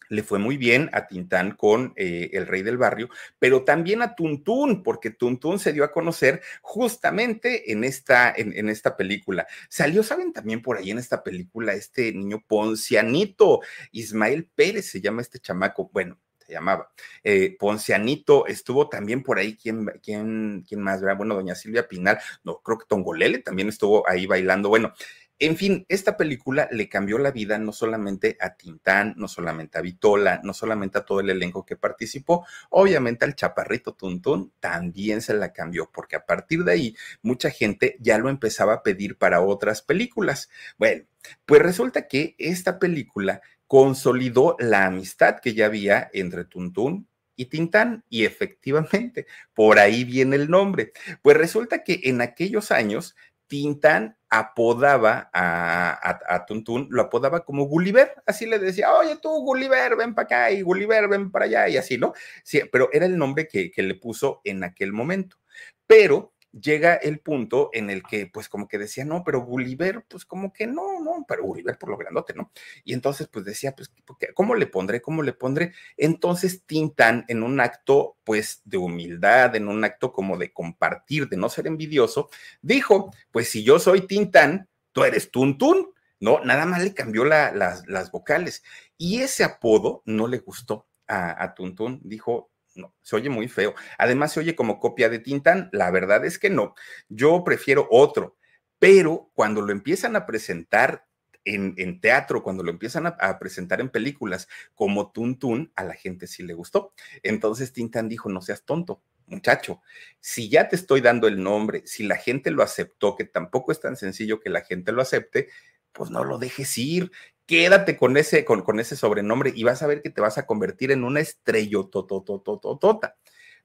le 0.09 0.23
fue 0.23 0.39
muy 0.39 0.57
bien 0.57 0.89
a 0.91 1.07
Tintán 1.07 1.51
con 1.55 1.93
eh, 1.95 2.31
El 2.33 2.47
Rey 2.47 2.63
del 2.63 2.77
Barrio, 2.77 3.09
pero 3.37 3.63
también 3.63 4.01
a 4.01 4.15
Tuntún, 4.15 4.83
porque 4.83 5.11
Tuntún 5.11 5.59
se 5.59 5.71
dio 5.71 5.83
a 5.83 5.91
conocer 5.91 6.41
justamente 6.61 7.71
en 7.71 7.83
esta, 7.83 8.33
en, 8.35 8.69
esta 8.69 8.97
película. 8.97 9.47
Salió, 9.69 10.03
¿saben? 10.03 10.33
También 10.33 10.61
por 10.61 10.77
ahí 10.77 10.91
en 10.91 10.97
esta 10.97 11.23
película 11.23 11.73
este 11.73 12.11
niño 12.11 12.43
poncianito, 12.45 13.61
Ismael 13.91 14.49
Pérez 14.53 14.87
se 14.87 14.99
llama 14.99 15.21
este 15.21 15.39
chamaco. 15.39 15.89
Bueno, 15.93 16.19
llamaba. 16.53 16.91
Eh, 17.23 17.55
Poncianito 17.59 18.47
estuvo 18.47 18.89
también 18.89 19.23
por 19.23 19.39
ahí, 19.39 19.55
¿quién, 19.55 19.85
quién, 20.03 20.65
quién 20.67 20.81
más? 20.81 21.01
Bueno, 21.01 21.35
doña 21.35 21.55
Silvia 21.55 21.87
Pinal, 21.87 22.19
no, 22.43 22.59
creo 22.59 22.77
que 22.77 22.85
Tongolele 22.87 23.39
también 23.39 23.69
estuvo 23.69 24.07
ahí 24.07 24.25
bailando. 24.25 24.69
Bueno, 24.69 24.93
en 25.41 25.55
fin, 25.55 25.85
esta 25.87 26.17
película 26.17 26.67
le 26.69 26.89
cambió 26.89 27.17
la 27.17 27.31
vida 27.31 27.57
no 27.57 27.71
solamente 27.71 28.37
a 28.41 28.55
Tintán, 28.55 29.13
no 29.15 29.29
solamente 29.29 29.77
a 29.77 29.81
Vitola, 29.81 30.41
no 30.43 30.53
solamente 30.53 30.97
a 30.97 31.05
todo 31.05 31.21
el 31.21 31.29
elenco 31.29 31.65
que 31.65 31.77
participó, 31.77 32.45
obviamente 32.69 33.23
al 33.23 33.35
chaparrito 33.35 33.93
Tuntún 33.93 34.51
también 34.59 35.21
se 35.21 35.33
la 35.33 35.53
cambió, 35.53 35.89
porque 35.93 36.17
a 36.17 36.25
partir 36.25 36.65
de 36.65 36.73
ahí 36.73 36.95
mucha 37.21 37.51
gente 37.51 37.95
ya 38.01 38.17
lo 38.17 38.27
empezaba 38.27 38.73
a 38.73 38.83
pedir 38.83 39.17
para 39.17 39.39
otras 39.39 39.81
películas. 39.81 40.49
Bueno, 40.77 41.05
pues 41.45 41.61
resulta 41.61 42.05
que 42.09 42.35
esta 42.37 42.77
película 42.77 43.41
consolidó 43.69 44.55
la 44.57 44.87
amistad 44.87 45.41
que 45.41 45.53
ya 45.53 45.67
había 45.67 46.09
entre 46.11 46.43
Tuntún 46.43 47.07
y 47.35 47.45
Tintán, 47.45 48.03
y 48.09 48.25
efectivamente, 48.25 49.27
por 49.53 49.77
ahí 49.77 50.03
viene 50.03 50.37
el 50.37 50.49
nombre. 50.49 50.91
Pues 51.21 51.37
resulta 51.37 51.83
que 51.83 52.01
en 52.05 52.19
aquellos 52.19 52.71
años 52.71 53.15
Tintán 53.45 54.17
apodaba 54.27 55.29
a, 55.31 56.33
a, 56.35 56.45
Tuntún, 56.47 56.87
lo 56.89 57.03
apodaba 57.03 57.45
como 57.45 57.65
Gulliver, 57.65 58.15
así 58.25 58.47
le 58.47 58.57
decía, 58.57 58.91
oye 58.91 59.17
tú 59.21 59.29
Gulliver, 59.43 59.95
ven 59.95 60.15
para 60.15 60.25
acá 60.25 60.51
y 60.51 60.63
Gulliver, 60.63 61.07
ven 61.07 61.29
para 61.29 61.45
allá 61.45 61.69
y 61.69 61.77
así, 61.77 61.99
¿no? 61.99 62.13
Sí, 62.43 62.61
pero 62.71 62.89
era 62.91 63.05
el 63.05 63.19
nombre 63.19 63.47
que, 63.47 63.69
que 63.69 63.83
le 63.83 63.93
puso 63.93 64.41
en 64.43 64.63
aquel 64.63 64.93
momento. 64.93 65.37
Pero 65.85 66.33
llega 66.51 66.95
el 66.95 67.19
punto 67.19 67.69
en 67.73 67.89
el 67.89 68.03
que, 68.03 68.27
pues, 68.27 68.49
como 68.49 68.67
que 68.67 68.77
decía, 68.77 69.05
no, 69.05 69.23
pero 69.23 69.41
Gulliver, 69.41 70.03
pues, 70.07 70.25
como 70.25 70.51
que 70.51 70.67
no, 70.67 70.99
no, 71.01 71.25
pero 71.27 71.43
Gulliver 71.43 71.77
por 71.77 71.89
lo 71.89 71.97
grandote, 71.97 72.33
¿no? 72.33 72.51
Y 72.83 72.93
entonces, 72.93 73.27
pues, 73.27 73.45
decía, 73.45 73.75
pues, 73.75 73.91
¿cómo 74.33 74.55
le 74.55 74.67
pondré? 74.67 75.01
¿Cómo 75.01 75.23
le 75.23 75.33
pondré? 75.33 75.73
Entonces, 75.97 76.63
Tintán, 76.65 77.25
en 77.27 77.43
un 77.43 77.59
acto, 77.59 78.17
pues, 78.23 78.61
de 78.65 78.77
humildad, 78.77 79.55
en 79.55 79.67
un 79.67 79.83
acto 79.83 80.11
como 80.11 80.37
de 80.37 80.51
compartir, 80.51 81.29
de 81.29 81.37
no 81.37 81.49
ser 81.49 81.67
envidioso, 81.67 82.29
dijo, 82.61 83.13
pues, 83.31 83.49
si 83.49 83.63
yo 83.63 83.79
soy 83.79 84.01
Tintán, 84.07 84.67
tú 84.91 85.03
eres 85.03 85.31
Tuntún. 85.31 85.93
No, 86.21 86.43
nada 86.43 86.65
más 86.65 86.83
le 86.83 86.93
cambió 86.93 87.23
las, 87.23 87.87
las 87.87 88.11
vocales. 88.11 88.63
Y 88.97 89.21
ese 89.21 89.45
apodo 89.45 90.03
no 90.05 90.27
le 90.27 90.39
gustó 90.39 90.87
a, 91.07 91.41
a 91.41 91.53
Tuntún. 91.53 92.01
Dijo, 92.03 92.51
no, 92.79 92.95
se 93.01 93.15
oye 93.15 93.29
muy 93.29 93.47
feo. 93.47 93.75
Además, 93.97 94.33
se 94.33 94.39
oye 94.39 94.55
como 94.55 94.79
copia 94.79 95.09
de 95.09 95.19
Tintán. 95.19 95.69
La 95.71 95.91
verdad 95.91 96.25
es 96.25 96.39
que 96.39 96.49
no. 96.49 96.75
Yo 97.07 97.43
prefiero 97.43 97.87
otro. 97.91 98.37
Pero 98.79 99.29
cuando 99.33 99.61
lo 99.61 99.71
empiezan 99.71 100.15
a 100.15 100.25
presentar 100.25 101.05
en, 101.43 101.99
teatro, 101.99 102.43
cuando 102.43 102.63
lo 102.63 102.71
empiezan 102.71 103.07
a, 103.07 103.39
presentar 103.39 103.81
en 103.81 103.89
películas 103.89 104.47
como 104.75 105.11
Tuntún, 105.11 105.71
a 105.75 105.83
la 105.83 105.93
gente 105.93 106.27
sí 106.27 106.43
le 106.43 106.53
gustó. 106.53 106.93
Entonces 107.23 107.73
Tintán 107.73 108.07
dijo, 108.09 108.29
no 108.29 108.41
seas 108.41 108.63
tonto, 108.63 109.01
muchacho, 109.25 109.81
si 110.19 110.49
ya 110.49 110.67
te 110.67 110.75
estoy 110.75 111.01
dando 111.01 111.27
el 111.27 111.41
nombre, 111.41 111.83
si 111.85 112.03
la 112.03 112.17
gente 112.17 112.51
lo 112.51 112.63
aceptó, 112.63 113.15
que 113.15 113.25
tampoco 113.25 113.71
es 113.71 113.79
tan 113.79 113.95
sencillo 113.95 114.39
que 114.39 114.49
la 114.49 114.61
gente 114.61 114.91
lo 114.91 115.01
acepte, 115.01 115.49
pues 115.91 116.09
no 116.11 116.23
lo 116.23 116.37
dejes 116.37 116.77
ir, 116.77 117.11
quédate 117.49 117.97
con 117.97 118.15
ese, 118.15 118.45
con, 118.45 118.79
ese 118.79 118.95
sobrenombre 118.95 119.51
y 119.55 119.63
vas 119.63 119.81
a 119.81 119.87
ver 119.87 120.03
que 120.03 120.11
te 120.11 120.21
vas 120.21 120.37
a 120.37 120.45
convertir 120.45 120.91
en 120.91 121.03
una 121.03 121.19
estrella 121.19 121.79
tototototota. 121.91 123.17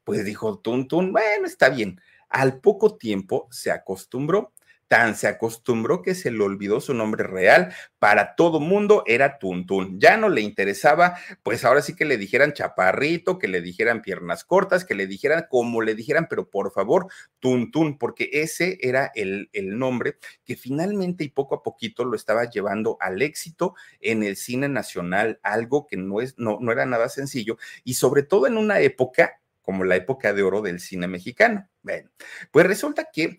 Pues 0.05 0.25
dijo 0.25 0.59
Tuntun, 0.59 1.13
bueno, 1.13 1.47
está 1.47 1.69
bien. 1.69 2.01
Al 2.31 2.63
poco 2.63 2.97
tiempo 2.97 3.47
se 3.51 3.71
acostumbró 3.71 4.54
Tan 4.95 5.17
se 5.17 5.27
acostumbró 5.27 6.03
que 6.03 6.15
se 6.15 6.31
le 6.31 6.45
olvidó 6.45 6.81
su 6.81 6.95
nombre 6.95 7.25
real. 7.25 7.75
Para 7.99 8.37
todo 8.37 8.61
mundo 8.61 9.03
era 9.09 9.41
Tuntún. 9.41 9.99
Ya 9.99 10.17
no 10.17 10.29
le 10.29 10.41
interesaba, 10.41 11.17
pues 11.43 11.65
ahora 11.65 11.83
sí 11.83 11.97
que 11.97 12.05
le 12.05 12.17
dijeran 12.17 12.53
chaparrito, 12.53 13.41
que 13.41 13.49
le 13.49 13.61
dijeran 13.61 14.03
piernas 14.03 14.45
cortas, 14.45 14.85
que 14.85 14.95
le 14.95 15.09
dijeran 15.09 15.47
como 15.51 15.83
le 15.83 15.97
dijeran, 15.97 16.29
pero 16.31 16.49
por 16.49 16.71
favor, 16.71 17.09
Tuntún, 17.41 17.99
porque 17.99 18.31
ese 18.35 18.79
era 18.83 19.11
el, 19.17 19.51
el 19.53 19.77
nombre 19.81 20.19
que 20.45 20.55
finalmente 20.55 21.25
y 21.25 21.29
poco 21.29 21.57
a 21.57 21.65
poquito 21.65 22.05
lo 22.05 22.15
estaba 22.15 22.49
llevando 22.49 22.97
al 23.01 23.21
éxito 23.21 23.75
en 23.99 24.23
el 24.23 24.37
cine 24.37 24.69
nacional, 24.69 25.41
algo 25.43 25.89
que 25.89 25.97
no, 25.97 26.21
es, 26.21 26.39
no, 26.39 26.59
no 26.61 26.71
era 26.71 26.87
nada 26.87 27.09
sencillo 27.09 27.59
y 27.83 27.95
sobre 27.95 28.23
todo 28.23 28.47
en 28.47 28.57
una 28.57 28.79
época 28.79 29.41
como 29.65 29.83
la 29.85 29.97
época 29.97 30.35
de 30.35 30.43
oro 30.43 30.61
del 30.61 30.79
cine 30.79 31.09
mexicano. 31.09 31.67
Bueno, 31.83 32.11
pues 32.53 32.67
resulta 32.67 33.09
que 33.13 33.39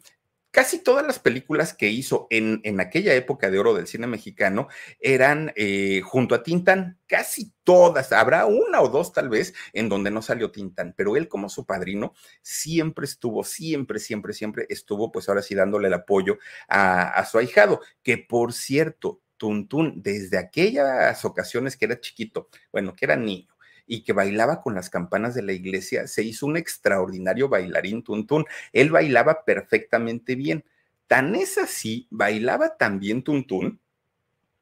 casi 0.55 0.79
todas 0.79 1.05
las 1.05 1.19
películas 1.19 1.73
que 1.73 1.89
hizo 1.89 2.27
en, 2.29 2.61
en 2.63 2.79
aquella 2.79 3.13
época 3.13 3.51
de 3.51 3.59
oro 3.59 3.73
del 3.73 3.87
cine 3.87 4.07
mexicano 4.07 4.69
eran 5.01 5.51
eh, 5.57 5.99
junto 6.01 6.33
a 6.33 6.43
Tintán, 6.43 6.97
casi 7.07 7.51
todas, 7.65 8.13
habrá 8.13 8.45
una 8.45 8.79
o 8.79 8.87
dos 8.87 9.11
tal 9.11 9.27
vez 9.27 9.53
en 9.73 9.89
donde 9.89 10.11
no 10.11 10.21
salió 10.21 10.51
Tintán, 10.51 10.93
pero 10.95 11.17
él 11.17 11.27
como 11.27 11.49
su 11.49 11.65
padrino 11.65 12.13
siempre 12.41 13.03
estuvo, 13.03 13.43
siempre, 13.43 13.99
siempre, 13.99 14.31
siempre 14.31 14.65
estuvo 14.69 15.11
pues 15.11 15.27
ahora 15.27 15.41
sí 15.41 15.55
dándole 15.55 15.89
el 15.89 15.93
apoyo 15.93 16.37
a, 16.69 17.09
a 17.09 17.25
su 17.25 17.37
ahijado, 17.37 17.81
que 18.01 18.17
por 18.17 18.53
cierto, 18.53 19.21
Tuntún, 19.35 20.01
desde 20.01 20.37
aquellas 20.37 21.25
ocasiones 21.25 21.75
que 21.75 21.83
era 21.83 21.99
chiquito, 21.99 22.47
bueno, 22.71 22.95
que 22.95 23.03
era 23.03 23.17
niño, 23.17 23.53
y 23.87 24.03
que 24.03 24.13
bailaba 24.13 24.61
con 24.61 24.75
las 24.75 24.89
campanas 24.89 25.35
de 25.35 25.43
la 25.43 25.53
iglesia, 25.53 26.07
se 26.07 26.23
hizo 26.23 26.45
un 26.45 26.57
extraordinario 26.57 27.49
bailarín 27.49 28.03
Tuntún. 28.03 28.45
Él 28.73 28.91
bailaba 28.91 29.43
perfectamente 29.45 30.35
bien. 30.35 30.65
Tan 31.07 31.35
es 31.35 31.57
así, 31.57 32.07
bailaba 32.09 32.77
tan 32.77 32.99
bien 32.99 33.23
Tuntún. 33.23 33.79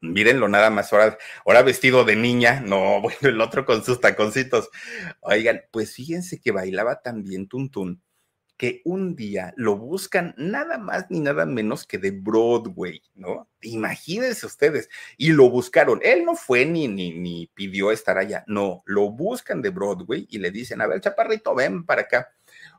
Mírenlo 0.00 0.48
nada 0.48 0.68
más, 0.68 0.92
ahora, 0.92 1.16
ahora 1.46 1.62
vestido 1.62 2.04
de 2.04 2.16
niña, 2.16 2.60
no, 2.60 3.00
bueno, 3.02 3.18
el 3.22 3.40
otro 3.40 3.64
con 3.64 3.84
sus 3.84 4.00
taconcitos. 4.00 4.68
Oigan, 5.20 5.62
pues 5.70 5.94
fíjense 5.94 6.40
que 6.40 6.52
bailaba 6.52 7.00
tan 7.00 7.22
bien 7.22 7.48
Tuntún 7.48 8.02
que 8.56 8.82
un 8.84 9.16
día 9.16 9.52
lo 9.56 9.76
buscan 9.76 10.34
nada 10.36 10.78
más 10.78 11.06
ni 11.10 11.20
nada 11.20 11.44
menos 11.44 11.86
que 11.86 11.98
de 11.98 12.12
Broadway, 12.12 13.02
¿no? 13.14 13.48
Imagínense 13.62 14.46
ustedes. 14.46 14.88
Y 15.16 15.32
lo 15.32 15.50
buscaron. 15.50 16.00
Él 16.02 16.24
no 16.24 16.36
fue 16.36 16.64
ni, 16.64 16.86
ni, 16.86 17.12
ni 17.12 17.48
pidió 17.54 17.90
estar 17.90 18.16
allá. 18.16 18.44
No, 18.46 18.82
lo 18.86 19.10
buscan 19.10 19.60
de 19.60 19.70
Broadway 19.70 20.26
y 20.30 20.38
le 20.38 20.50
dicen, 20.50 20.80
a 20.80 20.86
ver, 20.86 21.00
chaparrito, 21.00 21.54
ven 21.54 21.84
para 21.84 22.02
acá. 22.02 22.30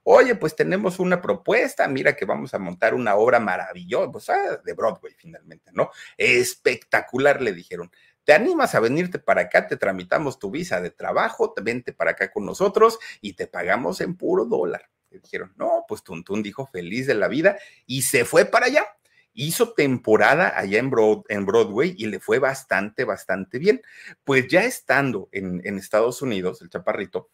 Oye, 0.04 0.36
pues 0.36 0.56
tenemos 0.56 1.00
una 1.00 1.22
propuesta, 1.22 1.88
mira 1.88 2.16
que 2.16 2.26
vamos 2.26 2.54
a 2.54 2.60
montar 2.60 2.94
una 2.94 3.16
obra 3.16 3.40
maravillosa, 3.40 4.12
pues, 4.12 4.28
de 4.64 4.74
Broadway 4.74 5.14
finalmente, 5.18 5.72
¿no? 5.74 5.90
Espectacular, 6.18 7.42
le 7.42 7.54
dijeron. 7.54 7.92
¿Te 8.24 8.34
animas 8.34 8.74
a 8.74 8.80
venirte 8.80 9.20
para 9.20 9.42
acá? 9.42 9.68
Te 9.68 9.78
tramitamos 9.78 10.40
tu 10.40 10.50
visa 10.50 10.82
de 10.82 10.90
trabajo, 10.90 11.54
te 11.54 11.62
vente 11.62 11.94
para 11.94 12.12
acá 12.12 12.32
con 12.32 12.44
nosotros 12.44 12.98
y 13.22 13.34
te 13.34 13.46
pagamos 13.46 14.02
en 14.02 14.16
puro 14.16 14.46
dólar 14.46 14.90
dijeron, 15.20 15.54
no, 15.58 15.86
pues 15.88 16.04
Tuntún 16.04 16.44
dijo 16.44 16.68
feliz 16.68 17.08
de 17.08 17.16
la 17.16 17.28
vida 17.28 17.58
y 17.86 18.04
se 18.04 18.26
fue 18.26 18.46
para 18.46 18.68
allá. 18.68 18.86
Hizo 19.34 19.74
temporada 19.74 20.58
allá 20.58 20.80
en, 20.80 20.90
Broadway 20.90 21.94
y 21.98 22.06
le 22.06 22.20
fue 22.20 22.40
bastante, 22.40 23.04
bastante 23.04 23.60
bien. 23.60 23.82
Pues 24.24 24.48
ya 24.48 24.64
estando 24.64 25.28
en, 25.34 25.78
Estados 25.78 26.22
Unidos, 26.22 26.62
el 26.62 26.70
chaparrito, 26.70 27.30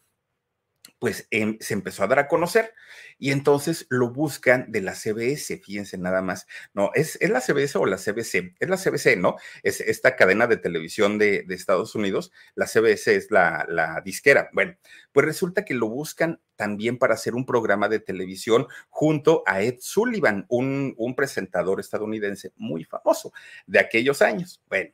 pues 1.01 1.27
em, 1.31 1.57
se 1.59 1.73
empezó 1.73 2.03
a 2.03 2.07
dar 2.07 2.19
a 2.19 2.27
conocer 2.27 2.73
y 3.17 3.31
entonces 3.31 3.87
lo 3.89 4.11
buscan 4.11 4.71
de 4.71 4.81
la 4.81 4.93
CBS, 4.93 5.57
fíjense 5.57 5.97
nada 5.97 6.21
más, 6.21 6.45
no, 6.73 6.91
¿es, 6.93 7.17
es 7.21 7.29
la 7.31 7.41
CBS 7.41 7.75
o 7.79 7.87
la 7.87 7.97
CBC? 7.97 8.55
Es 8.59 8.69
la 8.69 8.77
CBC, 8.77 9.17
¿no? 9.17 9.35
Es 9.63 9.81
esta 9.81 10.15
cadena 10.15 10.45
de 10.45 10.57
televisión 10.57 11.17
de, 11.17 11.45
Estados 11.49 11.95
Unidos, 11.95 12.31
la 12.53 12.67
CBS 12.67 13.15
es 13.15 13.31
la, 13.31 14.01
disquera. 14.05 14.49
Bueno, 14.53 14.75
pues 15.11 15.25
resulta 15.25 15.65
que 15.65 15.73
lo 15.73 15.87
buscan 15.89 16.39
también 16.61 16.99
para 16.99 17.15
hacer 17.15 17.33
un 17.33 17.43
programa 17.43 17.89
de 17.89 17.99
televisión 17.99 18.67
junto 18.91 19.41
a 19.47 19.63
Ed 19.63 19.77
Sullivan, 19.79 20.45
un, 20.47 20.93
un 20.95 21.15
presentador 21.15 21.79
estadounidense 21.79 22.51
muy 22.55 22.83
famoso 22.83 23.33
de 23.65 23.79
aquellos 23.79 24.21
años. 24.21 24.61
Bueno, 24.69 24.91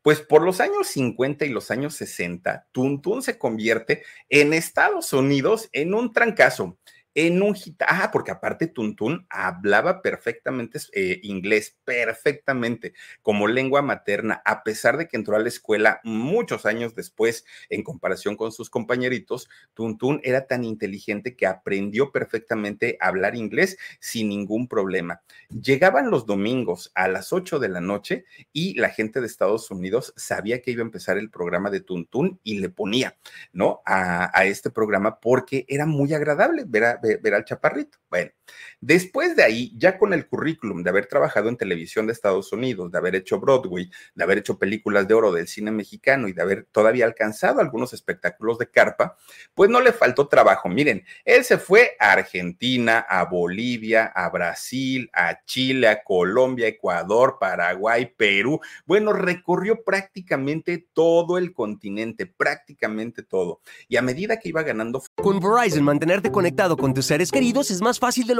pues 0.00 0.22
por 0.22 0.40
los 0.40 0.62
años 0.62 0.86
50 0.86 1.44
y 1.44 1.50
los 1.50 1.70
años 1.70 1.94
60, 1.96 2.68
Tuntún 2.72 3.20
se 3.22 3.36
convierte 3.36 4.02
en 4.30 4.54
Estados 4.54 5.12
Unidos 5.12 5.68
en 5.72 5.92
un 5.92 6.10
trancazo 6.10 6.78
en 7.26 7.42
un 7.42 7.54
ah, 7.86 8.08
porque 8.12 8.30
aparte 8.30 8.66
Tuntún 8.66 9.26
hablaba 9.28 10.00
perfectamente 10.00 10.78
eh, 10.92 11.20
inglés, 11.22 11.76
perfectamente, 11.84 12.94
como 13.20 13.46
lengua 13.46 13.82
materna, 13.82 14.40
a 14.44 14.62
pesar 14.62 14.96
de 14.96 15.06
que 15.06 15.16
entró 15.16 15.36
a 15.36 15.40
la 15.40 15.48
escuela 15.48 16.00
muchos 16.02 16.64
años 16.64 16.94
después, 16.94 17.44
en 17.68 17.82
comparación 17.82 18.36
con 18.36 18.52
sus 18.52 18.70
compañeritos, 18.70 19.48
Tuntún 19.74 20.20
era 20.24 20.46
tan 20.46 20.64
inteligente 20.64 21.36
que 21.36 21.46
aprendió 21.46 22.10
perfectamente 22.10 22.96
a 23.00 23.08
hablar 23.08 23.36
inglés 23.36 23.76
sin 23.98 24.30
ningún 24.30 24.66
problema. 24.66 25.20
Llegaban 25.50 26.10
los 26.10 26.24
domingos 26.24 26.90
a 26.94 27.08
las 27.08 27.34
8 27.34 27.58
de 27.58 27.68
la 27.68 27.80
noche 27.82 28.24
y 28.52 28.78
la 28.78 28.88
gente 28.88 29.20
de 29.20 29.26
Estados 29.26 29.70
Unidos 29.70 30.14
sabía 30.16 30.62
que 30.62 30.70
iba 30.70 30.80
a 30.80 30.86
empezar 30.86 31.18
el 31.18 31.30
programa 31.30 31.70
de 31.70 31.80
Tuntún 31.80 32.40
y 32.42 32.60
le 32.60 32.70
ponía, 32.70 33.18
¿no? 33.52 33.82
A, 33.84 34.30
a 34.38 34.46
este 34.46 34.70
programa 34.70 35.20
porque 35.20 35.66
era 35.68 35.84
muy 35.84 36.14
agradable 36.14 36.64
ver 36.66 36.84
a 36.84 36.96
ver, 36.96 37.09
al 37.34 37.44
chaparrito. 37.44 37.98
Bueno, 38.08 38.30
después 38.80 39.36
de 39.36 39.42
ahí, 39.42 39.72
ya 39.76 39.98
con 39.98 40.12
el 40.12 40.26
currículum 40.26 40.82
de 40.82 40.90
haber 40.90 41.06
trabajado 41.06 41.48
en 41.48 41.56
televisión 41.56 42.06
de 42.06 42.12
Estados 42.12 42.52
Unidos, 42.52 42.90
de 42.90 42.98
haber 42.98 43.14
hecho 43.14 43.40
Broadway, 43.40 43.90
de 44.14 44.24
haber 44.24 44.38
hecho 44.38 44.58
películas 44.58 45.06
de 45.08 45.14
oro 45.14 45.32
del 45.32 45.48
cine 45.48 45.70
mexicano 45.70 46.28
y 46.28 46.32
de 46.32 46.42
haber 46.42 46.66
todavía 46.70 47.04
alcanzado 47.04 47.60
algunos 47.60 47.92
espectáculos 47.92 48.58
de 48.58 48.70
carpa, 48.70 49.16
pues 49.54 49.70
no 49.70 49.80
le 49.80 49.92
faltó 49.92 50.28
trabajo. 50.28 50.68
Miren, 50.68 51.04
él 51.24 51.44
se 51.44 51.58
fue 51.58 51.96
a 51.98 52.12
Argentina, 52.12 53.00
a 53.08 53.24
Bolivia, 53.24 54.06
a 54.06 54.28
Brasil, 54.30 55.10
a 55.12 55.44
Chile, 55.44 55.88
a 55.88 56.02
Colombia, 56.02 56.68
Ecuador, 56.68 57.38
Paraguay, 57.40 58.12
Perú. 58.16 58.60
Bueno, 58.86 59.12
recorrió 59.12 59.82
prácticamente 59.82 60.88
todo 60.92 61.38
el 61.38 61.52
continente, 61.52 62.26
prácticamente 62.26 63.22
todo. 63.22 63.60
Y 63.88 63.96
a 63.96 64.02
medida 64.02 64.38
que 64.38 64.48
iba 64.48 64.62
ganando... 64.62 65.02
Con 65.16 65.40
Verizon, 65.40 65.84
mantenerte 65.84 66.30
conectado 66.30 66.76
con 66.76 66.94
tus 66.94 67.06
seres 67.06 67.30
queridos 67.30 67.70
es 67.70 67.80
más 67.80 67.98
fácil 67.98 68.26
de 68.26 68.34
lo 68.34 68.39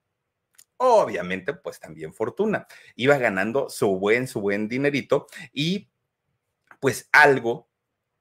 obviamente 0.81 1.53
pues 1.53 1.79
también 1.79 2.13
fortuna. 2.13 2.67
Iba 2.95 3.17
ganando 3.17 3.69
su 3.69 3.97
buen, 3.97 4.27
su 4.27 4.41
buen 4.41 4.67
dinerito 4.67 5.27
y 5.53 5.89
pues 6.79 7.07
algo 7.11 7.69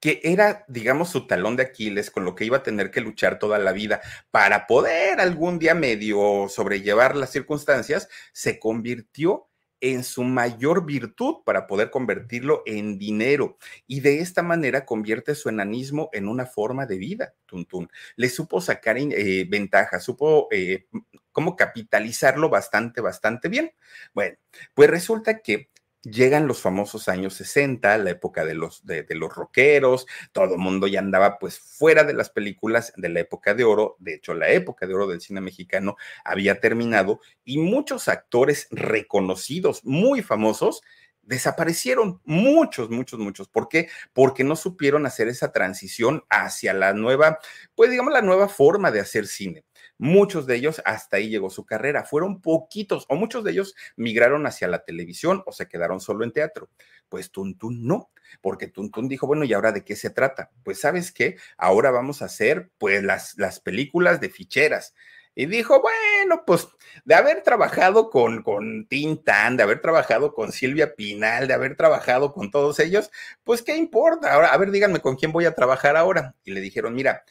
que 0.01 0.21
era, 0.25 0.65
digamos, 0.67 1.11
su 1.11 1.27
talón 1.27 1.57
de 1.57 1.65
Aquiles, 1.65 2.11
con 2.11 2.25
lo 2.25 2.35
que 2.35 2.47
iba 2.47 2.59
a 2.59 2.63
tener 2.63 2.91
que 2.91 3.03
luchar 3.03 3.39
toda 3.39 3.59
la 3.59 3.73
vida 3.73 4.01
para 4.31 4.67
poder 4.67 5.21
algún 5.21 5.59
día 5.59 5.75
medio 5.75 6.49
sobrellevar 6.49 7.17
las 7.17 7.31
circunstancias, 7.31 8.09
se 8.33 8.59
convirtió 8.59 9.50
en 9.81 10.05
su 10.05 10.23
mayor 10.25 10.85
virtud 10.85 11.37
para 11.45 11.67
poder 11.67 11.91
convertirlo 11.91 12.63
en 12.67 12.99
dinero 12.99 13.57
y 13.87 14.01
de 14.01 14.21
esta 14.21 14.43
manera 14.43 14.85
convierte 14.85 15.35
su 15.35 15.49
enanismo 15.49 16.11
en 16.13 16.29
una 16.29 16.47
forma 16.47 16.87
de 16.87 16.99
vida. 16.99 17.35
Tuntún. 17.47 17.89
Le 18.17 18.29
supo 18.29 18.61
sacar 18.61 18.97
eh, 18.99 19.47
ventaja, 19.49 20.01
supo 20.01 20.49
eh, 20.51 20.87
cómo 21.33 21.57
capitalizarlo 21.57 22.49
bastante, 22.49 23.01
bastante 23.01 23.49
bien. 23.49 23.73
Bueno, 24.15 24.37
pues 24.75 24.91
resulta 24.91 25.41
que 25.41 25.71
llegan 26.03 26.47
los 26.47 26.61
famosos 26.61 27.09
años 27.09 27.35
60, 27.35 27.99
la 27.99 28.11
época 28.11 28.45
de 28.45 28.55
los, 28.55 28.85
de, 28.87 29.05
los 29.11 29.35
rockeros, 29.35 30.07
todo 30.33 30.55
el 30.55 30.61
mundo 30.61 30.87
ya 30.87 31.01
andaba 31.01 31.39
pues 31.39 31.59
fuera 31.59 32.05
de 32.05 32.15
las 32.15 32.31
películas 32.31 32.93
de 32.97 33.09
la 33.09 33.21
época 33.21 33.55
de 33.55 33.65
oro, 33.65 33.97
de 33.99 34.15
hecho 34.15 34.35
la 34.35 34.51
época 34.51 34.87
de 34.87 34.95
oro 34.95 35.07
del 35.07 35.21
cine 35.21 35.41
mexicano 35.41 35.97
había 36.25 36.61
terminado 36.61 37.21
y 37.45 37.59
muchos 37.59 38.09
actores 38.09 38.69
reconocidos, 38.71 39.85
muy 39.85 40.23
famosos, 40.23 40.83
desaparecieron 41.23 42.21
muchos, 42.25 42.91
muchos, 42.91 43.21
muchos. 43.21 43.49
¿Por 43.49 43.69
qué? 43.69 43.89
Porque 44.13 44.43
no 44.43 44.57
supieron 44.57 45.07
hacer 45.07 45.29
esa 45.29 45.53
transición 45.53 46.25
hacia 46.29 46.75
la 46.75 46.93
nueva, 46.93 47.39
pues 47.77 47.91
digamos, 47.91 48.13
la 48.13 48.23
nueva 48.23 48.49
forma 48.49 48.91
de 48.91 49.01
hacer 49.01 49.27
cine. 49.29 49.65
Muchos 50.03 50.47
de 50.47 50.57
ellos 50.57 50.81
hasta 50.87 51.19
ahí 51.19 51.29
llegó 51.29 51.51
su 51.51 51.67
carrera. 51.67 52.05
Fueron 52.05 52.41
poquitos 52.41 53.05
o 53.11 53.17
muchos 53.17 53.45
de 53.45 53.51
ellos 53.51 53.75
migraron 53.97 54.47
hacia 54.47 54.67
la 54.67 54.83
televisión 54.83 55.43
o 55.45 55.53
se 55.53 55.69
quedaron 55.69 56.01
solo 56.01 56.25
en 56.25 56.33
teatro. 56.33 56.71
Pues 57.11 57.31
Tuntún 57.31 57.87
no, 57.87 58.11
porque 58.41 58.67
Tuntún 58.67 59.09
dijo, 59.09 59.27
bueno, 59.27 59.45
¿y 59.45 59.53
ahora 59.53 59.73
de 59.73 59.85
qué 59.85 59.97
se 59.97 60.09
trata? 60.09 60.53
Pues 60.65 60.81
sabes 60.81 61.13
qué, 61.13 61.37
ahora 61.59 61.91
vamos 61.91 62.23
a 62.23 62.25
hacer 62.25 62.71
pues 62.79 63.03
las, 63.03 63.37
las 63.37 63.61
películas 63.61 64.23
de 64.23 64.31
ficheras. 64.31 64.95
Y 65.35 65.45
dijo, 65.45 65.83
bueno, 65.83 66.45
pues 66.47 66.67
de 67.05 67.15
haber 67.15 67.43
trabajado 67.43 68.09
con, 68.09 68.43
con 68.43 68.87
Tintán, 68.87 69.59
de 69.59 69.65
haber 69.65 69.83
trabajado 69.83 70.33
con 70.33 70.51
Silvia 70.51 70.95
Pinal, 70.95 71.47
de 71.47 71.53
haber 71.53 71.77
trabajado 71.77 72.33
con 72.33 72.51
todos 72.51 72.81
ellos, 72.81 73.11
pues 73.45 73.61
qué 73.61 73.77
importa. 73.77 74.33
Ahora, 74.33 74.49
a 74.49 74.57
ver, 74.57 74.71
díganme 74.71 75.01
con 75.01 75.17
quién 75.17 75.31
voy 75.31 75.45
a 75.45 75.55
trabajar 75.55 75.99
ahora. 75.99 76.35
Y 76.43 76.53
le 76.53 76.63
dijeron, 76.63 76.95
mira, 76.95 77.23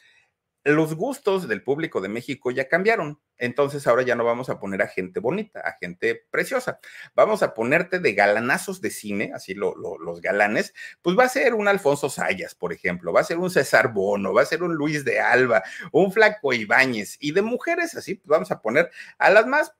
los 0.63 0.95
gustos 0.95 1.47
del 1.47 1.63
público 1.63 2.01
de 2.01 2.09
México 2.09 2.51
ya 2.51 2.67
cambiaron. 2.67 3.19
Entonces 3.37 3.87
ahora 3.87 4.03
ya 4.03 4.15
no 4.15 4.25
vamos 4.25 4.49
a 4.49 4.60
poner 4.60 4.81
a 4.81 4.87
gente 4.87 5.19
bonita, 5.19 5.62
a 5.62 5.77
gente 5.79 6.27
preciosa. 6.29 6.79
Vamos 7.15 7.41
a 7.41 7.53
ponerte 7.53 7.99
de 7.99 8.13
galanazos 8.13 8.81
de 8.81 8.91
cine, 8.91 9.31
así 9.33 9.53
los 9.53 10.21
galanes. 10.21 10.73
Pues 11.01 11.17
va 11.17 11.23
a 11.23 11.29
ser 11.29 11.53
un 11.53 11.67
Alfonso 11.67 12.10
Sayas, 12.10 12.55
por 12.55 12.73
ejemplo, 12.73 13.13
va 13.13 13.21
a 13.21 13.25
ser 13.25 13.37
un 13.37 13.49
César 13.49 13.93
Bono, 13.93 14.33
va 14.33 14.41
a 14.41 14.45
ser 14.45 14.63
un 14.63 14.75
Luis 14.75 15.05
de 15.05 15.19
Alba, 15.19 15.63
un 15.91 16.12
Flaco 16.12 16.53
Ibáñez. 16.53 17.17
Y 17.19 17.31
de 17.31 17.41
mujeres 17.41 17.95
así, 17.95 18.15
pues 18.15 18.27
vamos 18.27 18.51
a 18.51 18.62
poner 18.62 18.91
a 19.17 19.29
las 19.29 19.47
más 19.47 19.73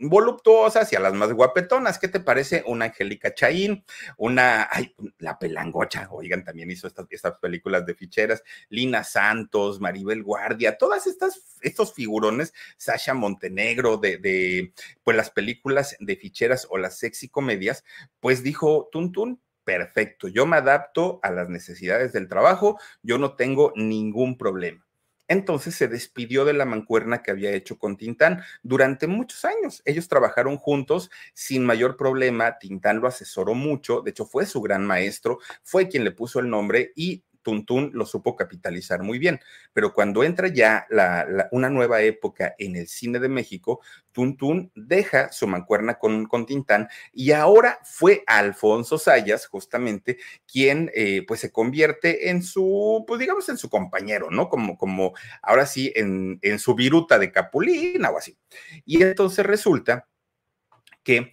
voluptuosas 0.00 0.92
y 0.92 0.96
a 0.96 1.00
las 1.00 1.14
más 1.14 1.32
guapetonas. 1.32 1.98
¿Qué 1.98 2.08
te 2.08 2.20
parece? 2.20 2.62
Una 2.66 2.86
Angélica 2.86 3.34
Chaín, 3.34 3.84
una, 4.16 4.68
ay, 4.70 4.94
la 5.18 5.38
pelangocha, 5.38 6.08
oigan, 6.10 6.44
también 6.44 6.70
hizo 6.70 6.86
estas, 6.86 7.06
estas 7.10 7.38
películas 7.38 7.84
de 7.86 7.94
ficheras, 7.94 8.42
Lina 8.68 9.04
Santos, 9.04 9.80
Maribel 9.80 10.22
Guardia, 10.22 10.78
todas 10.78 11.06
estas, 11.06 11.58
estos 11.60 11.94
figurones, 11.94 12.54
Sasha 12.76 13.14
Montenegro, 13.14 13.98
de, 13.98 14.16
de, 14.18 14.72
pues 15.04 15.16
las 15.16 15.30
películas 15.30 15.96
de 16.00 16.16
ficheras 16.16 16.66
o 16.70 16.78
las 16.78 16.98
sexy 16.98 17.28
comedias, 17.28 17.84
pues 18.20 18.42
dijo 18.42 18.88
Tuntun, 18.90 19.40
perfecto, 19.64 20.28
yo 20.28 20.46
me 20.46 20.56
adapto 20.56 21.20
a 21.22 21.30
las 21.30 21.48
necesidades 21.48 22.12
del 22.12 22.28
trabajo, 22.28 22.78
yo 23.02 23.18
no 23.18 23.36
tengo 23.36 23.72
ningún 23.76 24.38
problema. 24.38 24.89
Entonces 25.30 25.76
se 25.76 25.86
despidió 25.86 26.44
de 26.44 26.54
la 26.54 26.64
mancuerna 26.64 27.22
que 27.22 27.30
había 27.30 27.52
hecho 27.52 27.78
con 27.78 27.96
Tintán 27.96 28.42
durante 28.64 29.06
muchos 29.06 29.44
años. 29.44 29.80
Ellos 29.84 30.08
trabajaron 30.08 30.56
juntos 30.56 31.08
sin 31.34 31.64
mayor 31.64 31.96
problema. 31.96 32.58
Tintán 32.58 32.98
lo 33.00 33.06
asesoró 33.06 33.54
mucho, 33.54 34.00
de 34.00 34.10
hecho 34.10 34.26
fue 34.26 34.44
su 34.44 34.60
gran 34.60 34.84
maestro, 34.84 35.38
fue 35.62 35.88
quien 35.88 36.02
le 36.02 36.10
puso 36.10 36.40
el 36.40 36.50
nombre 36.50 36.90
y 36.96 37.22
Tuntún 37.42 37.90
lo 37.94 38.06
supo 38.06 38.36
capitalizar 38.36 39.02
muy 39.02 39.18
bien. 39.18 39.40
Pero 39.72 39.92
cuando 39.92 40.24
entra 40.24 40.48
ya 40.48 40.86
una 41.50 41.70
nueva 41.70 42.02
época 42.02 42.54
en 42.58 42.76
el 42.76 42.88
cine 42.88 43.18
de 43.18 43.28
México, 43.28 43.80
Tuntún 44.12 44.72
deja 44.74 45.30
su 45.32 45.46
mancuerna 45.46 45.98
con, 45.98 46.26
con 46.26 46.46
Tintán 46.46 46.88
y 47.12 47.32
ahora 47.32 47.78
fue 47.84 48.22
Alfonso 48.26 48.98
Sayas, 48.98 49.46
justamente, 49.46 50.18
quien 50.50 50.90
eh, 50.94 51.24
pues 51.26 51.40
se 51.40 51.52
convierte 51.52 52.30
en 52.30 52.42
su, 52.42 53.04
pues 53.06 53.20
digamos, 53.20 53.48
en 53.48 53.56
su 53.56 53.68
compañero, 53.68 54.30
¿no? 54.30 54.48
Como, 54.48 54.76
como 54.76 55.12
ahora 55.42 55.66
sí, 55.66 55.92
en, 55.94 56.38
en 56.42 56.58
su 56.58 56.74
viruta 56.74 57.18
de 57.18 57.30
Capulina 57.32 58.10
o 58.10 58.18
así. 58.18 58.36
Y 58.84 59.02
entonces 59.02 59.46
resulta 59.46 60.08
que 61.02 61.32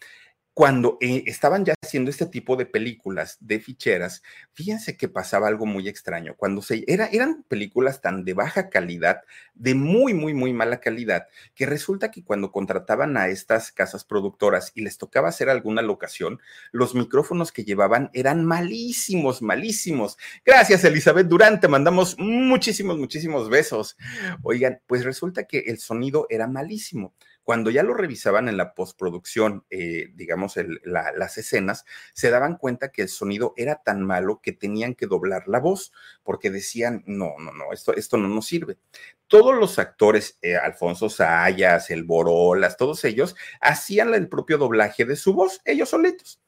cuando 0.57 0.97
eh, 1.01 1.21
estaban 1.27 1.65
ya 1.65 1.75
haciendo 1.83 2.09
este 2.09 2.25
tipo 2.25 2.55
de 2.55 2.65
películas 2.65 3.37
de 3.41 3.59
ficheras, 3.59 4.23
fíjense 4.53 4.97
que 4.97 5.07
pasaba 5.07 5.47
algo 5.47 5.67
muy 5.67 5.87
extraño. 5.87 6.33
Cuando 6.35 6.63
se 6.63 6.83
era, 6.87 7.05
eran 7.11 7.43
películas 7.43 8.01
tan 8.01 8.25
de 8.25 8.33
baja 8.33 8.67
calidad, 8.67 9.21
de 9.53 9.75
muy, 9.75 10.15
muy, 10.15 10.33
muy 10.33 10.53
mala 10.53 10.79
calidad, 10.79 11.27
que 11.53 11.67
resulta 11.67 12.09
que 12.09 12.23
cuando 12.23 12.51
contrataban 12.51 13.17
a 13.17 13.27
estas 13.27 13.71
casas 13.71 14.03
productoras 14.03 14.71
y 14.73 14.81
les 14.81 14.97
tocaba 14.97 15.29
hacer 15.29 15.51
alguna 15.51 15.83
locación, 15.83 16.41
los 16.71 16.95
micrófonos 16.95 17.51
que 17.51 17.63
llevaban 17.63 18.09
eran 18.13 18.43
malísimos, 18.43 19.43
malísimos. 19.43 20.17
Gracias, 20.43 20.83
Elizabeth 20.83 21.27
Durán, 21.27 21.59
te 21.59 21.67
mandamos 21.67 22.17
muchísimos, 22.17 22.97
muchísimos 22.97 23.51
besos. 23.51 23.95
Oigan, 24.41 24.81
pues 24.87 25.05
resulta 25.05 25.43
que 25.43 25.59
el 25.67 25.77
sonido 25.77 26.25
era 26.31 26.47
malísimo. 26.47 27.13
Cuando 27.47 27.71
ya 27.71 27.81
lo 27.81 27.93
revisaban 27.93 28.49
en 28.49 28.57
la 28.57 28.73
postproducción, 28.73 29.63
eh, 29.69 30.11
digamos, 30.15 30.55
las 30.83 31.37
escenas, 31.37 31.85
se 32.13 32.29
daban 32.29 32.57
cuenta 32.57 32.91
que 32.91 33.03
el 33.03 33.07
sonido 33.07 33.53
era 33.55 33.83
tan 33.83 34.03
malo 34.03 34.41
que 34.43 34.51
tenían 34.51 34.95
que 34.95 35.05
doblar 35.05 35.47
la 35.47 35.61
voz, 35.61 35.93
porque 36.23 36.51
decían, 36.51 37.05
no, 37.07 37.35
no, 37.39 37.53
no, 37.53 37.71
esto, 37.71 37.95
esto 37.95 38.17
no 38.17 38.27
nos 38.27 38.47
sirve. 38.47 38.79
Todos 39.27 39.55
los 39.55 39.79
actores, 39.79 40.37
eh, 40.41 40.57
Alfonso 40.57 41.07
Sayas, 41.09 41.89
El 41.89 42.03
Borolas, 42.03 42.75
todos 42.75 43.05
ellos, 43.05 43.37
hacían 43.61 44.13
el 44.13 44.27
propio 44.27 44.57
doblaje 44.57 45.05
de 45.05 45.15
su 45.15 45.33
voz, 45.33 45.61
ellos 45.63 45.87
solitos. 45.87 46.41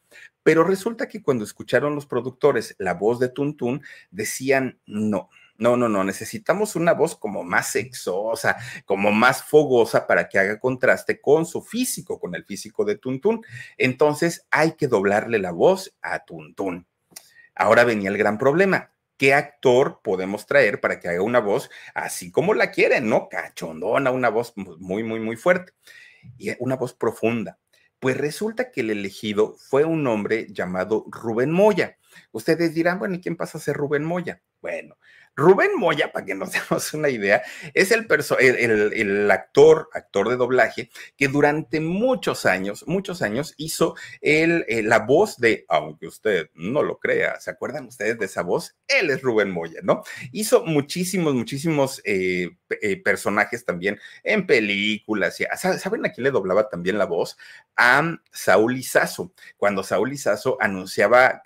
Pero 0.43 0.65
resulta 0.65 1.07
que 1.07 1.23
cuando 1.23 1.45
escucharon 1.45 1.95
los 1.95 2.07
productores 2.07 2.75
la 2.77 2.93
voz 2.95 3.19
de 3.19 3.29
Tuntún, 3.29 3.83
decían, 4.11 4.81
no, 4.85 5.29
no, 5.59 5.75
no, 5.75 5.89
no, 5.89 6.03
necesitamos 6.03 6.75
una 6.75 6.93
voz 6.93 7.15
como 7.15 7.43
más 7.43 7.71
sexosa, 7.71 8.57
como 8.85 9.11
más 9.11 9.43
fogosa 9.43 10.07
para 10.07 10.29
que 10.29 10.39
haga 10.39 10.59
contraste 10.59 11.19
con 11.19 11.45
su 11.45 11.61
físico, 11.61 12.19
con 12.19 12.33
el 12.33 12.45
físico 12.45 12.85
de 12.85 12.95
Tuntún. 12.95 13.45
Entonces 13.77 14.47
hay 14.51 14.71
que 14.73 14.87
doblarle 14.87 15.37
la 15.37 15.51
voz 15.51 15.93
a 16.01 16.19
Tuntún. 16.25 16.87
Ahora 17.55 17.83
venía 17.83 18.09
el 18.09 18.17
gran 18.17 18.37
problema. 18.37 18.93
¿Qué 19.17 19.33
actor 19.33 19.99
podemos 20.01 20.45
traer 20.45 20.79
para 20.79 20.97
que 21.01 21.09
haga 21.09 21.21
una 21.21 21.39
voz 21.41 21.69
así 21.93 22.31
como 22.31 22.53
la 22.53 22.71
quieren, 22.71 23.09
no? 23.09 23.27
Cachondona, 23.27 24.11
una 24.11 24.29
voz 24.29 24.53
muy, 24.55 25.03
muy, 25.03 25.19
muy 25.19 25.35
fuerte 25.35 25.73
y 26.37 26.51
una 26.59 26.77
voz 26.77 26.93
profunda. 26.93 27.59
Pues 27.99 28.15
resulta 28.15 28.71
que 28.71 28.79
el 28.79 28.91
elegido 28.91 29.55
fue 29.57 29.83
un 29.83 30.07
hombre 30.07 30.47
llamado 30.49 31.05
Rubén 31.09 31.51
Moya. 31.51 31.97
Ustedes 32.31 32.73
dirán, 32.73 32.97
bueno, 32.97 33.15
¿y 33.15 33.21
quién 33.21 33.35
pasa 33.35 33.57
a 33.57 33.61
ser 33.61 33.75
Rubén 33.75 34.05
Moya? 34.05 34.41
Bueno, 34.61 34.95
Rubén 35.35 35.71
Moya, 35.77 36.11
para 36.11 36.25
que 36.25 36.35
nos 36.35 36.51
demos 36.69 36.93
una 36.93 37.09
idea, 37.09 37.41
es 37.73 37.91
el, 37.91 39.31
actor, 39.31 39.89
actor 39.93 40.29
de 40.29 40.35
doblaje, 40.35 40.89
que 41.15 41.27
durante 41.27 41.79
muchos 41.79 42.45
años, 42.45 42.83
muchos 42.87 43.21
años 43.21 43.53
hizo 43.57 43.95
eh, 44.21 44.81
la 44.83 44.99
voz 44.99 45.37
de, 45.37 45.65
aunque 45.69 46.07
usted 46.07 46.49
no 46.55 46.83
lo 46.83 46.99
crea, 46.99 47.39
¿se 47.39 47.51
acuerdan 47.51 47.87
ustedes 47.87 48.19
de 48.19 48.25
esa 48.25 48.41
voz? 48.41 48.75
Él 48.87 49.09
es 49.09 49.21
Rubén 49.21 49.51
Moya, 49.51 49.79
¿no? 49.83 50.03
Hizo 50.31 50.65
muchísimos, 50.65 51.33
muchísimos 51.33 52.01
eh, 52.03 52.49
eh, 52.81 53.01
personajes 53.01 53.63
también 53.65 53.99
en 54.23 54.45
películas. 54.45 55.37
¿Saben 55.55 56.05
a 56.05 56.11
quién 56.11 56.23
le 56.23 56.31
doblaba 56.31 56.69
también 56.69 56.97
la 56.97 57.05
voz? 57.05 57.37
A 57.75 58.17
Saúl 58.31 58.77
Izazo. 58.77 59.33
Cuando 59.57 59.83
Saúl 59.83 60.11
Izazo 60.11 60.57
anunciaba 60.59 61.43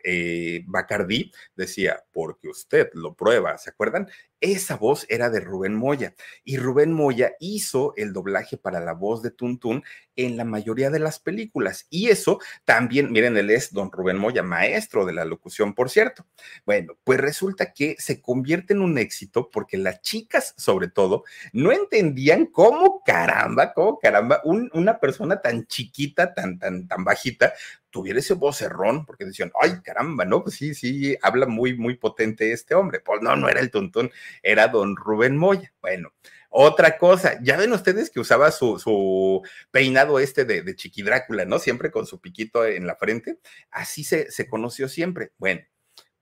Bacardí, 0.65 1.31
decía, 1.55 2.03
porque 2.11 2.47
usted 2.47 2.89
lo 2.93 3.13
prueba, 3.13 3.57
¿se 3.57 3.72
acuerdan? 3.73 4.07
Esa 4.43 4.75
voz 4.75 5.05
era 5.07 5.29
de 5.29 5.39
Rubén 5.39 5.73
Moya 5.73 6.15
y 6.43 6.57
Rubén 6.57 6.91
Moya 6.91 7.31
hizo 7.39 7.93
el 7.95 8.11
doblaje 8.11 8.57
para 8.57 8.81
la 8.81 8.91
voz 8.91 9.21
de 9.21 9.31
Tuntún 9.31 9.85
en 10.17 10.35
la 10.35 10.43
mayoría 10.43 10.89
de 10.89 10.99
las 10.99 11.17
películas. 11.17 11.87
Y 11.89 12.09
eso 12.09 12.41
también, 12.65 13.09
miren, 13.09 13.37
él 13.37 13.49
es 13.49 13.71
don 13.71 13.89
Rubén 13.89 14.17
Moya, 14.17 14.43
maestro 14.43 15.05
de 15.05 15.13
la 15.13 15.23
locución, 15.23 15.73
por 15.73 15.89
cierto. 15.89 16.25
Bueno, 16.65 16.97
pues 17.05 17.21
resulta 17.21 17.71
que 17.71 17.95
se 17.99 18.21
convierte 18.21 18.73
en 18.73 18.81
un 18.81 18.97
éxito 18.97 19.49
porque 19.49 19.77
las 19.77 20.01
chicas, 20.01 20.53
sobre 20.57 20.89
todo, 20.89 21.23
no 21.53 21.71
entendían 21.71 22.47
cómo 22.47 23.01
caramba, 23.05 23.73
cómo 23.73 23.97
caramba, 23.97 24.41
una 24.43 24.99
persona 24.99 25.39
tan 25.39 25.67
chiquita, 25.67 26.33
tan, 26.33 26.59
tan, 26.59 26.85
tan 26.85 27.05
bajita, 27.05 27.53
tuviera 27.93 28.19
ese 28.19 28.33
vocerrón, 28.33 29.05
porque 29.05 29.23
decían, 29.23 29.51
ay, 29.61 29.79
caramba, 29.83 30.25
¿no? 30.25 30.43
Pues 30.43 30.55
sí, 30.55 30.73
sí, 30.73 31.15
habla 31.21 31.45
muy, 31.45 31.77
muy 31.77 31.95
potente 31.95 32.51
este 32.51 32.73
hombre. 32.73 32.99
Pues 32.99 33.21
no, 33.21 33.35
no 33.35 33.47
era 33.47 33.59
el 33.59 33.69
Tuntún, 33.69 34.09
era 34.41 34.67
don 34.67 34.95
Rubén 34.95 35.37
Moya. 35.37 35.73
Bueno, 35.81 36.13
otra 36.49 36.97
cosa, 36.97 37.39
ya 37.41 37.57
ven 37.57 37.73
ustedes 37.73 38.09
que 38.09 38.19
usaba 38.19 38.51
su, 38.51 39.41
peinado 39.71 40.19
este 40.19 40.45
de, 40.45 40.61
de 40.61 40.75
Chiqui 40.75 41.01
Drácula, 41.01 41.45
¿no? 41.45 41.59
Siempre 41.59 41.91
con 41.91 42.05
su 42.05 42.21
piquito 42.21 42.65
en 42.65 42.87
la 42.87 42.95
frente. 42.95 43.39
Así 43.71 44.03
se, 44.03 44.29
se 44.31 44.47
conoció 44.47 44.87
siempre. 44.87 45.31
Bueno, 45.37 45.61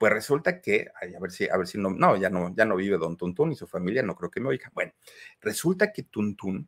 pues 0.01 0.13
resulta 0.13 0.61
que, 0.61 0.87
a 0.99 1.19
ver 1.19 1.31
si, 1.31 1.47
a 1.47 1.55
ver 1.57 1.67
si 1.67 1.77
no, 1.77 1.91
no, 1.91 2.17
ya 2.17 2.31
no, 2.31 2.55
ya 2.55 2.65
no 2.65 2.75
vive 2.75 2.97
don 2.97 3.17
Tuntún 3.17 3.51
y 3.51 3.55
su 3.55 3.67
familia, 3.67 4.01
no 4.01 4.15
creo 4.15 4.31
que 4.31 4.39
me 4.39 4.47
oiga. 4.49 4.71
Bueno, 4.73 4.93
resulta 5.41 5.93
que 5.93 6.01
Tuntún 6.01 6.67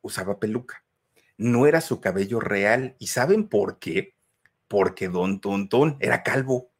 usaba 0.00 0.40
peluca. 0.40 0.84
No 1.36 1.68
era 1.68 1.80
su 1.80 2.00
cabello 2.00 2.40
real. 2.40 2.96
¿Y 2.98 3.06
saben 3.06 3.48
por 3.48 3.78
qué? 3.78 4.16
Porque 4.66 5.06
don 5.06 5.40
Tuntún 5.40 5.96
era 6.00 6.24
calvo. 6.24 6.72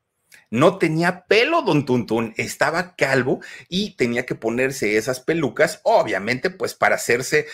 No 0.51 0.79
tenía 0.79 1.25
pelo, 1.27 1.63
don 1.63 1.85
Tuntún, 1.85 2.35
estaba 2.37 2.95
calvo 2.97 3.41
y 3.69 3.97
tenía 3.97 4.27
que 4.27 4.35
ponerse 4.35 4.97
esas 4.97 5.21
pelucas, 5.21 5.81
obviamente, 5.85 6.51
pues 6.51 6.75
para 6.75 6.97
hacerse, 6.97 7.47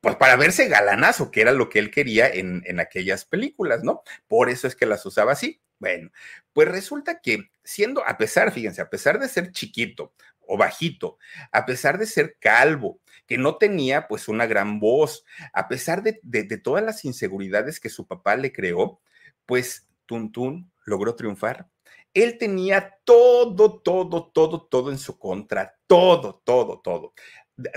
pues 0.00 0.16
para 0.16 0.36
verse 0.36 0.68
galanazo, 0.68 1.30
que 1.30 1.40
era 1.40 1.52
lo 1.52 1.68
que 1.68 1.78
él 1.78 1.90
quería 1.90 2.28
en, 2.28 2.62
en 2.66 2.80
aquellas 2.80 3.24
películas, 3.24 3.84
¿no? 3.84 4.02
Por 4.26 4.50
eso 4.50 4.66
es 4.66 4.74
que 4.74 4.86
las 4.86 5.04
usaba 5.06 5.32
así. 5.32 5.60
Bueno, 5.78 6.10
pues 6.52 6.68
resulta 6.68 7.20
que 7.20 7.50
siendo, 7.62 8.06
a 8.06 8.16
pesar, 8.18 8.52
fíjense, 8.52 8.80
a 8.82 8.90
pesar 8.90 9.20
de 9.20 9.28
ser 9.28 9.52
chiquito 9.52 10.12
o 10.40 10.56
bajito, 10.56 11.18
a 11.52 11.66
pesar 11.66 11.98
de 11.98 12.06
ser 12.06 12.36
calvo, 12.40 13.00
que 13.26 13.38
no 13.38 13.56
tenía 13.58 14.08
pues 14.08 14.26
una 14.26 14.46
gran 14.46 14.80
voz, 14.80 15.24
a 15.52 15.68
pesar 15.68 16.02
de, 16.02 16.18
de, 16.22 16.44
de 16.44 16.58
todas 16.58 16.82
las 16.82 17.04
inseguridades 17.04 17.78
que 17.78 17.90
su 17.90 18.06
papá 18.06 18.34
le 18.36 18.52
creó, 18.52 19.00
pues 19.46 19.86
Tuntún 20.06 20.72
logró 20.84 21.14
triunfar 21.14 21.68
él 22.22 22.38
tenía 22.38 22.98
todo, 23.04 23.80
todo, 23.80 24.30
todo, 24.32 24.62
todo 24.62 24.90
en 24.90 24.98
su 24.98 25.18
contra, 25.18 25.78
todo, 25.86 26.42
todo, 26.44 26.80
todo. 26.80 27.14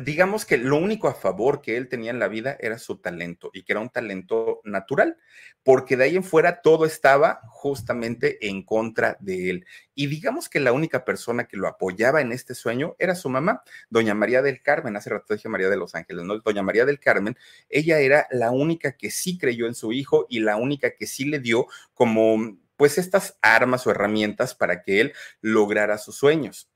digamos 0.03 0.45
que 0.45 0.57
lo 0.57 0.77
único 0.77 1.07
a 1.07 1.15
favor 1.15 1.61
que 1.61 1.75
él 1.75 1.89
tenía 1.89 2.11
en 2.11 2.19
la 2.19 2.27
vida 2.27 2.55
era 2.59 2.77
su 2.77 2.97
talento 2.97 3.49
y 3.51 3.63
que 3.63 3.73
era 3.73 3.79
un 3.79 3.89
talento 3.89 4.61
natural, 4.63 5.17
porque 5.63 5.97
de 5.97 6.03
ahí 6.03 6.15
en 6.15 6.23
fuera 6.23 6.61
todo 6.61 6.85
estaba 6.85 7.41
justamente 7.47 8.47
en 8.47 8.63
contra 8.63 9.17
de 9.19 9.49
él. 9.49 9.65
Y 9.95 10.07
digamos 10.07 10.49
que 10.49 10.59
la 10.59 10.71
única 10.71 11.03
persona 11.03 11.45
que 11.45 11.57
lo 11.57 11.67
apoyaba 11.67 12.21
en 12.21 12.31
este 12.31 12.53
sueño 12.53 12.95
era 12.99 13.15
su 13.15 13.29
mamá, 13.29 13.63
doña 13.89 14.13
María 14.13 14.41
del 14.41 14.61
Carmen, 14.61 14.95
hace 14.95 15.09
rato 15.09 15.33
dije 15.33 15.49
María 15.49 15.69
de 15.69 15.77
los 15.77 15.95
Ángeles, 15.95 16.25
¿no? 16.25 16.39
Doña 16.39 16.61
María 16.61 16.85
del 16.85 16.99
Carmen, 16.99 17.35
ella 17.69 17.99
era 17.99 18.27
la 18.31 18.51
única 18.51 18.91
que 18.93 19.09
sí 19.09 19.37
creyó 19.37 19.65
en 19.65 19.75
su 19.75 19.93
hijo 19.93 20.27
y 20.29 20.41
la 20.41 20.57
única 20.57 20.91
que 20.91 21.07
sí 21.07 21.25
le 21.25 21.39
dio 21.39 21.65
como 21.93 22.57
pues 22.82 22.97
estas 22.97 23.38
armas 23.43 23.86
o 23.86 23.91
herramientas 23.91 24.55
para 24.55 24.82
que 24.82 25.01
él 25.01 25.13
lograra 25.39 25.99
sus 25.99 26.15
sueños 26.15 26.67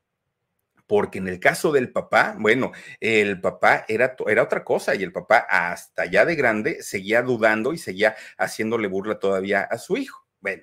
porque 0.86 1.18
en 1.18 1.28
el 1.28 1.40
caso 1.40 1.72
del 1.72 1.92
papá, 1.92 2.36
bueno, 2.38 2.74
el 3.00 3.42
papá 3.42 3.86
era, 3.88 4.16
era 4.28 4.44
otra 4.44 4.64
cosa 4.64 4.94
y 4.94 5.02
el 5.02 5.12
papá 5.12 5.48
hasta 5.50 6.06
ya 6.06 6.24
de 6.24 6.36
grande 6.36 6.84
seguía 6.84 7.24
dudando 7.24 7.74
y 7.74 7.80
seguía 7.80 8.16
haciéndole 8.38 8.88
burla 8.88 9.18
todavía 9.18 9.62
a 9.62 9.80
su 9.80 9.98
hijo. 9.98 10.28
Bueno, 10.42 10.62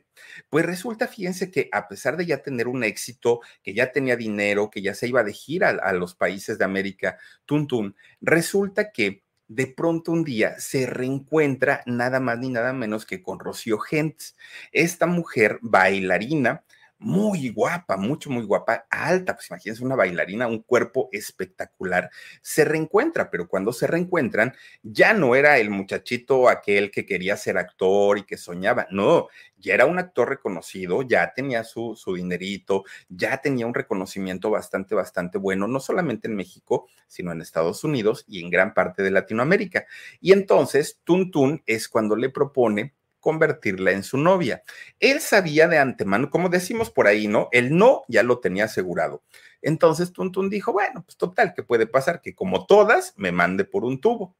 pues 0.48 0.64
resulta, 0.64 1.08
fíjense 1.08 1.50
que 1.50 1.68
a 1.72 1.88
pesar 1.88 2.16
de 2.16 2.24
ya 2.24 2.40
tener 2.40 2.68
un 2.68 2.84
éxito, 2.84 3.40
que 3.64 3.74
ya 3.74 3.90
tenía 3.90 4.14
dinero, 4.14 4.70
que 4.70 4.80
ya 4.80 4.94
se 4.94 5.08
iba 5.08 5.24
de 5.24 5.32
gira 5.32 5.70
a, 5.70 5.92
los 5.92 6.14
países 6.14 6.56
de 6.56 6.64
América, 6.64 7.18
Tuntún, 7.46 7.96
resulta 8.20 8.92
que 8.92 9.21
de 9.54 9.66
pronto 9.66 10.12
un 10.12 10.24
día 10.24 10.58
se 10.58 10.86
reencuentra 10.86 11.82
nada 11.86 12.20
más 12.20 12.38
ni 12.38 12.48
nada 12.48 12.72
menos 12.72 13.04
que 13.04 13.22
con 13.22 13.38
Rocío 13.38 13.78
Gentes, 13.78 14.36
esta 14.72 15.06
mujer 15.06 15.58
bailarina 15.60 16.64
muy 17.02 17.50
guapa, 17.50 17.96
mucho, 17.96 18.30
muy 18.30 18.44
guapa, 18.44 18.86
alta, 18.90 19.34
pues 19.34 19.50
imagínense 19.50 19.84
una 19.84 19.96
bailarina, 19.96 20.46
un 20.46 20.62
cuerpo 20.62 21.08
espectacular, 21.12 22.10
se 22.40 22.64
reencuentra, 22.64 23.30
pero 23.30 23.48
cuando 23.48 23.72
se 23.72 23.86
reencuentran, 23.86 24.54
ya 24.82 25.12
no 25.12 25.34
era 25.34 25.58
el 25.58 25.70
muchachito 25.70 26.48
aquel 26.48 26.90
que 26.90 27.04
quería 27.04 27.36
ser 27.36 27.58
actor 27.58 28.18
y 28.18 28.24
que 28.24 28.36
soñaba, 28.36 28.86
no, 28.90 29.28
ya 29.58 29.74
era 29.74 29.86
un 29.86 29.98
actor 29.98 30.28
reconocido, 30.28 31.02
ya 31.02 31.32
tenía 31.34 31.64
su, 31.64 31.94
su 31.96 32.14
dinerito, 32.14 32.84
ya 33.08 33.40
tenía 33.40 33.66
un 33.66 33.74
reconocimiento 33.74 34.50
bastante, 34.50 34.94
bastante 34.94 35.38
bueno, 35.38 35.68
no 35.68 35.80
solamente 35.80 36.28
en 36.28 36.36
México, 36.36 36.88
sino 37.06 37.32
en 37.32 37.40
Estados 37.40 37.84
Unidos 37.84 38.24
y 38.26 38.42
en 38.42 38.50
gran 38.50 38.74
parte 38.74 39.02
de 39.02 39.10
Latinoamérica. 39.10 39.86
Y 40.20 40.32
entonces, 40.32 41.00
Tuntun 41.04 41.62
es 41.66 41.88
cuando 41.88 42.16
le 42.16 42.30
propone 42.30 42.94
convertirla 43.22 43.92
en 43.92 44.02
su 44.02 44.18
novia. 44.18 44.62
Él 45.00 45.20
sabía 45.20 45.68
de 45.68 45.78
antemano, 45.78 46.28
como 46.28 46.50
decimos 46.50 46.90
por 46.90 47.06
ahí, 47.06 47.28
¿no? 47.28 47.48
El 47.52 47.74
no 47.74 48.02
ya 48.08 48.22
lo 48.22 48.40
tenía 48.40 48.64
asegurado. 48.64 49.22
Entonces 49.62 50.12
Tuntun 50.12 50.50
dijo, 50.50 50.72
bueno, 50.72 51.02
pues 51.04 51.16
total, 51.16 51.54
¿qué 51.54 51.62
puede 51.62 51.86
pasar? 51.86 52.20
Que 52.20 52.34
como 52.34 52.66
todas, 52.66 53.14
me 53.16 53.32
mande 53.32 53.64
por 53.64 53.84
un 53.84 54.00
tubo. 54.00 54.36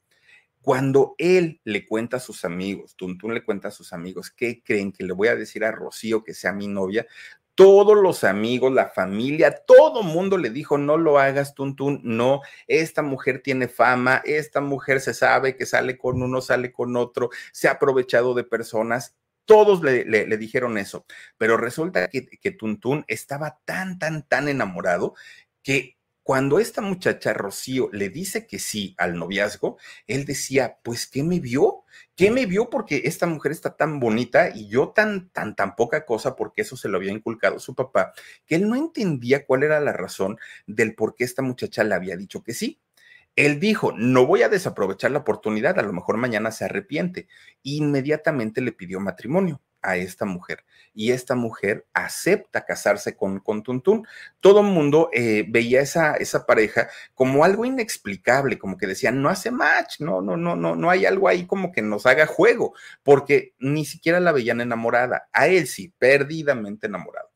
Cuando 0.61 1.15
él 1.19 1.61
le 1.65 1.87
cuenta 1.87 2.19
a 2.19 2.21
sus 2.21 2.45
amigos, 2.45 2.95
Tuntun 2.97 3.33
le 3.35 3.45
cuenta 3.45 3.69
a 3.69 3.73
sus 3.73 3.93
amigos, 3.93 4.31
¿qué 4.31 4.63
creen 4.63 4.93
que 4.93 5.05
le 5.05 5.13
voy 5.13 5.29
a 5.29 5.37
decir 5.37 5.65
a 5.65 5.73
Rocío 5.73 6.23
que 6.23 6.35
sea 6.35 6.53
mi 6.53 6.69
novia? 6.69 7.07
Todos 7.63 7.97
los 7.97 8.25
amigos, 8.25 8.73
la 8.73 8.89
familia, 8.89 9.63
todo 9.65 10.03
mundo 10.03 10.37
le 10.37 10.51
dijo, 10.51 10.79
no 10.79 10.97
lo 10.97 11.21
hagas, 11.21 11.55
Tuntún, 11.55 12.01
no, 12.03 12.41
esta 12.67 13.03
mujer 13.03 13.41
tiene 13.41 13.69
fama, 13.69 14.21
esta 14.25 14.61
mujer 14.61 15.01
se 15.01 15.15
sabe 15.15 15.57
que 15.57 15.65
sale 15.65 15.97
con 15.97 16.21
uno, 16.23 16.41
sale 16.41 16.73
con 16.73 16.97
otro, 16.97 17.31
se 17.53 17.69
ha 17.69 17.73
aprovechado 17.73 18.35
de 18.35 18.43
personas. 18.43 19.15
Todos 19.45 19.81
le, 19.81 20.25
dijeron 20.39 20.77
eso, 20.77 21.07
pero 21.39 21.57
resulta 21.57 22.09
que, 22.09 22.27
que 22.27 22.51
Tuntún 22.51 23.05
estaba 23.07 23.61
tan, 23.65 23.97
tan, 23.99 24.27
tan 24.27 24.49
enamorado 24.49 25.15
que 25.63 25.99
cuando 26.23 26.61
esta 26.61 26.81
muchacha 26.81 27.33
Rocío 27.33 27.89
le 27.93 28.09
dice 28.09 28.47
que 28.47 28.59
sí 28.59 28.95
al 28.99 29.19
noviazgo, 29.19 29.79
él 30.07 30.25
decía, 30.25 30.79
pues, 30.83 31.07
¿qué 31.07 31.23
me 31.23 31.41
vio? 31.41 31.85
¿Qué 32.15 32.31
me 32.31 32.47
vio? 32.47 32.71
Porque 32.71 33.03
esta 33.05 33.27
mujer 33.27 33.53
está 33.53 33.77
tan 33.77 33.99
bonita 33.99 34.51
y 34.55 34.69
yo 34.69 34.91
tan, 34.91 35.31
tan, 35.31 35.57
tan 35.57 35.75
poca 35.75 36.07
cosa, 36.07 36.37
porque 36.37 36.63
eso 36.63 36.77
se 36.77 36.89
lo 36.89 36.99
había 36.99 37.13
inculcado 37.13 37.59
su 37.59 37.75
papá, 37.75 38.13
que 38.47 38.55
él 38.55 38.69
no 38.69 38.77
entendía 38.77 39.45
cuál 39.45 39.65
era 39.65 39.81
la 39.81 39.93
razón 39.93 40.39
del 40.67 40.95
por 40.95 41.15
qué 41.15 41.25
esta 41.25 41.43
muchacha 41.43 41.83
le 41.85 41.95
había 41.95 42.17
dicho 42.17 42.43
que 42.43 42.55
sí. 42.55 42.81
Él 43.35 43.59
dijo, 43.61 43.93
no 43.93 44.27
voy 44.27 44.43
a 44.43 44.49
desaprovechar 44.49 45.11
la 45.11 45.21
oportunidad, 45.21 45.79
a 45.79 45.83
lo 45.83 45.93
mejor 45.93 46.19
mañana 46.19 46.51
se 46.53 46.67
arrepiente. 46.67 47.29
Inmediatamente 47.63 48.61
le 48.61 48.73
pidió 48.73 49.01
matrimonio 49.01 49.63
a 49.83 49.97
esta 49.97 50.25
mujer 50.25 50.65
y 50.95 51.13
esta 51.13 51.35
mujer 51.35 51.87
acepta 51.93 52.65
casarse 52.65 53.17
con, 53.17 53.43
Tuntún. 53.63 54.07
Todo 54.41 54.61
el 54.61 54.67
mundo 54.67 55.11
eh, 55.13 55.45
veía 55.49 55.81
esa, 55.81 56.15
esa 56.15 56.47
pareja 56.47 56.89
como 57.15 57.45
algo 57.45 57.65
inexplicable, 57.65 58.59
como 58.59 58.77
que 58.77 58.87
decían, 58.87 59.23
no 59.23 59.29
hace 59.29 59.51
match, 59.51 60.01
no, 60.01 60.21
no, 60.21 60.37
no, 60.37 60.57
no, 60.57 60.77
no 60.77 60.91
hay 60.91 61.07
algo 61.07 61.29
ahí 61.29 61.47
como 61.47 61.73
que 61.73 61.83
nos 61.83 62.07
haga 62.07 62.27
juego, 62.27 62.75
porque 63.03 63.55
ni 63.59 63.85
siquiera 63.85 64.21
la 64.21 64.33
veían 64.33 64.61
enamorada, 64.61 65.29
a 65.33 65.49
él 65.49 65.67
sí, 65.67 65.93
perdidamente 65.99 66.87
enamorado. 66.87 67.31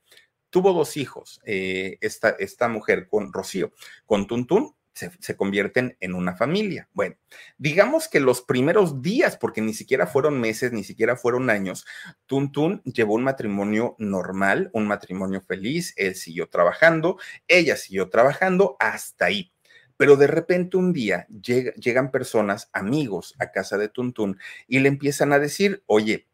Tuvo 0.51 0.73
dos 0.73 0.97
hijos, 0.97 1.41
eh, 1.45 1.99
esta, 2.01 2.31
esta 2.31 2.69
mujer 2.69 3.09
con 3.09 3.33
Rocío, 3.33 3.73
con 4.07 4.27
Tuntún 4.27 4.75
se, 4.97 5.37
convierten 5.37 5.97
en 6.01 6.15
una 6.15 6.35
familia. 6.37 6.89
Bueno, 6.95 7.17
digamos 7.59 8.09
que 8.09 8.19
los 8.19 8.41
primeros 8.41 9.03
días, 9.03 9.37
porque 9.37 9.61
ni 9.61 9.75
siquiera 9.75 10.07
fueron 10.07 10.41
meses, 10.41 10.73
ni 10.73 10.85
siquiera 10.85 11.17
fueron 11.17 11.51
años, 11.51 11.85
Tuntun 12.25 12.83
llevó 12.85 13.15
un 13.15 13.25
matrimonio 13.25 13.95
normal, 13.99 14.71
un 14.73 14.87
matrimonio 14.87 15.43
feliz, 15.43 15.93
él 15.97 16.15
siguió 16.15 16.49
trabajando, 16.49 17.19
ella 17.47 17.77
siguió 17.77 18.09
trabajando 18.09 18.77
hasta 18.79 19.27
ahí. 19.27 19.53
Pero 19.99 20.17
de 20.17 20.27
repente 20.27 20.79
un 20.79 20.93
día 20.93 21.27
llegan 21.29 22.11
personas, 22.11 22.71
amigos, 22.73 23.35
a 23.39 23.51
casa 23.51 23.77
de 23.77 23.89
Tuntun 23.89 24.39
y 24.67 24.79
le 24.79 24.89
empiezan 24.89 25.33
a 25.33 25.39
decir, 25.39 25.83
oye, 25.87 26.27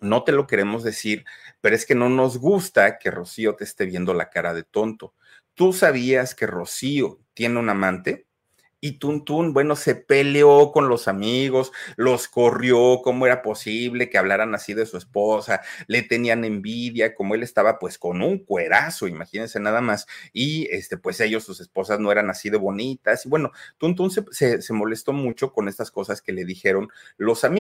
no 0.00 0.24
te 0.24 0.32
lo 0.32 0.46
queremos 0.46 0.84
decir, 0.84 1.24
pero 1.60 1.74
es 1.74 1.86
que 1.86 1.94
no 1.94 2.08
nos 2.08 2.38
gusta 2.38 2.98
que 2.98 3.10
Rocío 3.10 3.56
te 3.56 3.64
esté 3.64 3.86
viendo 3.86 4.14
la 4.14 4.30
cara 4.30 4.54
de 4.54 4.62
tonto. 4.62 5.14
¿Tú 5.56 5.72
sabías 5.72 6.34
que 6.34 6.46
Rocío 6.46 7.18
tiene 7.32 7.58
un 7.58 7.70
amante? 7.70 8.26
Y 8.78 8.98
Tuntún, 8.98 9.54
bueno, 9.54 9.74
se 9.74 9.94
peleó 9.94 10.70
con 10.70 10.90
los 10.90 11.08
amigos, 11.08 11.72
los 11.96 12.28
corrió, 12.28 13.00
cómo 13.02 13.24
era 13.24 13.40
posible 13.40 14.10
que 14.10 14.18
hablaran 14.18 14.54
así 14.54 14.74
de 14.74 14.84
su 14.84 14.98
esposa, 14.98 15.62
le 15.86 16.02
tenían 16.02 16.44
envidia, 16.44 17.14
como 17.14 17.34
él 17.34 17.42
estaba 17.42 17.78
pues 17.78 17.96
con 17.96 18.20
un 18.20 18.38
cuerazo, 18.44 19.08
imagínense 19.08 19.58
nada 19.58 19.80
más, 19.80 20.06
y 20.34 20.68
este, 20.70 20.98
pues 20.98 21.20
ellos, 21.20 21.42
sus 21.44 21.58
esposas 21.60 22.00
no 22.00 22.12
eran 22.12 22.28
así 22.28 22.50
de 22.50 22.58
bonitas, 22.58 23.24
y 23.24 23.30
bueno, 23.30 23.50
Tuntún 23.78 24.10
se, 24.10 24.60
se 24.60 24.72
molestó 24.74 25.14
mucho 25.14 25.54
con 25.54 25.68
estas 25.68 25.90
cosas 25.90 26.20
que 26.20 26.32
le 26.32 26.44
dijeron 26.44 26.88
los 27.16 27.44
amigos. 27.44 27.65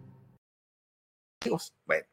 Bueno, 1.85 2.05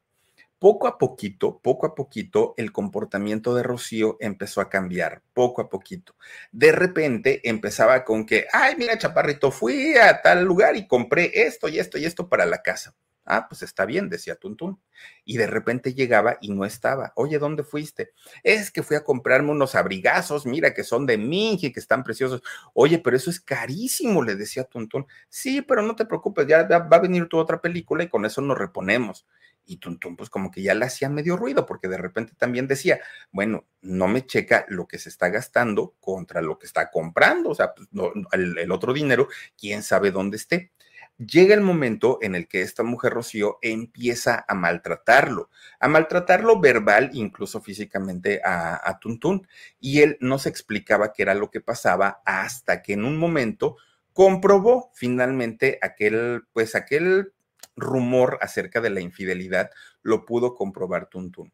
poco 0.57 0.87
a 0.87 0.97
poquito, 0.97 1.59
poco 1.59 1.85
a 1.85 1.95
poquito, 1.95 2.53
el 2.57 2.71
comportamiento 2.71 3.55
de 3.55 3.63
Rocío 3.63 4.17
empezó 4.19 4.59
a 4.61 4.69
cambiar, 4.69 5.21
poco 5.33 5.61
a 5.61 5.69
poquito. 5.69 6.15
De 6.51 6.71
repente 6.71 7.47
empezaba 7.47 8.03
con 8.03 8.25
que, 8.25 8.47
ay, 8.51 8.75
mira, 8.77 8.97
chaparrito, 8.97 9.51
fui 9.51 9.95
a 9.97 10.21
tal 10.21 10.43
lugar 10.43 10.75
y 10.75 10.87
compré 10.87 11.31
esto 11.33 11.69
y 11.69 11.79
esto 11.79 11.97
y 11.97 12.05
esto 12.05 12.27
para 12.27 12.45
la 12.45 12.61
casa. 12.61 12.95
Ah, 13.31 13.47
pues 13.47 13.61
está 13.61 13.85
bien, 13.85 14.09
decía 14.09 14.35
Tuntún. 14.35 14.81
Y 15.23 15.37
de 15.37 15.45
repente 15.45 15.93
llegaba 15.93 16.39
y 16.41 16.49
no 16.51 16.65
estaba. 16.65 17.13
Oye, 17.15 17.37
¿dónde 17.37 17.63
fuiste? 17.63 18.11
Es 18.41 18.71
que 18.71 18.81
fui 18.81 18.95
a 18.97 19.03
comprarme 19.03 19.51
unos 19.51 19.75
abrigazos, 19.75 20.47
mira, 20.47 20.73
que 20.73 20.83
son 20.83 21.05
de 21.05 21.19
Minji, 21.19 21.71
que 21.71 21.79
están 21.79 22.03
preciosos. 22.03 22.41
Oye, 22.73 22.97
pero 22.97 23.15
eso 23.15 23.29
es 23.29 23.39
carísimo, 23.39 24.23
le 24.23 24.35
decía 24.35 24.63
Tuntún. 24.63 25.05
Sí, 25.29 25.61
pero 25.61 25.83
no 25.83 25.95
te 25.95 26.05
preocupes, 26.05 26.47
ya 26.47 26.63
va 26.67 26.97
a 26.97 26.99
venir 26.99 27.27
tu 27.27 27.37
otra 27.37 27.61
película 27.61 28.03
y 28.03 28.09
con 28.09 28.25
eso 28.25 28.41
nos 28.41 28.57
reponemos. 28.57 29.27
Y 29.63 29.77
Tuntún, 29.77 30.15
pues 30.17 30.31
como 30.31 30.49
que 30.49 30.63
ya 30.63 30.73
le 30.73 30.85
hacía 30.85 31.07
medio 31.09 31.37
ruido, 31.37 31.67
porque 31.67 31.87
de 31.87 31.97
repente 31.99 32.33
también 32.35 32.67
decía, 32.67 32.99
bueno, 33.31 33.67
no 33.81 34.07
me 34.07 34.25
checa 34.25 34.65
lo 34.69 34.87
que 34.87 34.97
se 34.97 35.09
está 35.09 35.29
gastando 35.29 35.93
contra 35.99 36.41
lo 36.41 36.57
que 36.57 36.65
está 36.65 36.89
comprando. 36.89 37.51
O 37.51 37.55
sea, 37.55 37.75
pues, 37.75 37.87
el 38.31 38.71
otro 38.71 38.91
dinero, 38.91 39.27
quién 39.55 39.83
sabe 39.83 40.09
dónde 40.09 40.37
esté 40.37 40.71
llega 41.19 41.53
el 41.53 41.61
momento 41.61 42.17
en 42.21 42.33
el 42.33 42.47
que 42.47 42.61
esta 42.61 42.83
mujer 42.83 43.13
Rocío 43.13 43.59
empieza 43.61 44.45
a 44.47 44.55
maltratarlo, 44.55 45.49
a 45.79 45.87
maltratarlo 45.87 46.59
verbal, 46.59 47.09
incluso 47.13 47.61
físicamente 47.61 48.41
a, 48.43 48.97
Tuntún. 48.99 49.47
Y 49.79 50.01
él 50.01 50.17
no 50.21 50.39
se 50.39 50.49
explicaba 50.49 51.13
qué 51.13 51.23
era 51.23 51.35
lo 51.35 51.51
que 51.51 51.61
pasaba 51.61 52.21
hasta 52.25 52.81
que 52.81 52.93
en 52.93 53.03
un 53.03 53.17
momento 53.17 53.77
comprobó 54.13 54.91
finalmente 54.93 55.77
aquel, 55.81 56.43
pues 56.53 56.75
aquel 56.75 57.33
rumor 57.75 58.39
acerca 58.41 58.81
de 58.81 58.89
la 58.89 59.01
infidelidad, 59.01 59.69
lo 60.01 60.25
pudo 60.25 60.55
comprobar 60.55 61.07
Tuntún 61.07 61.51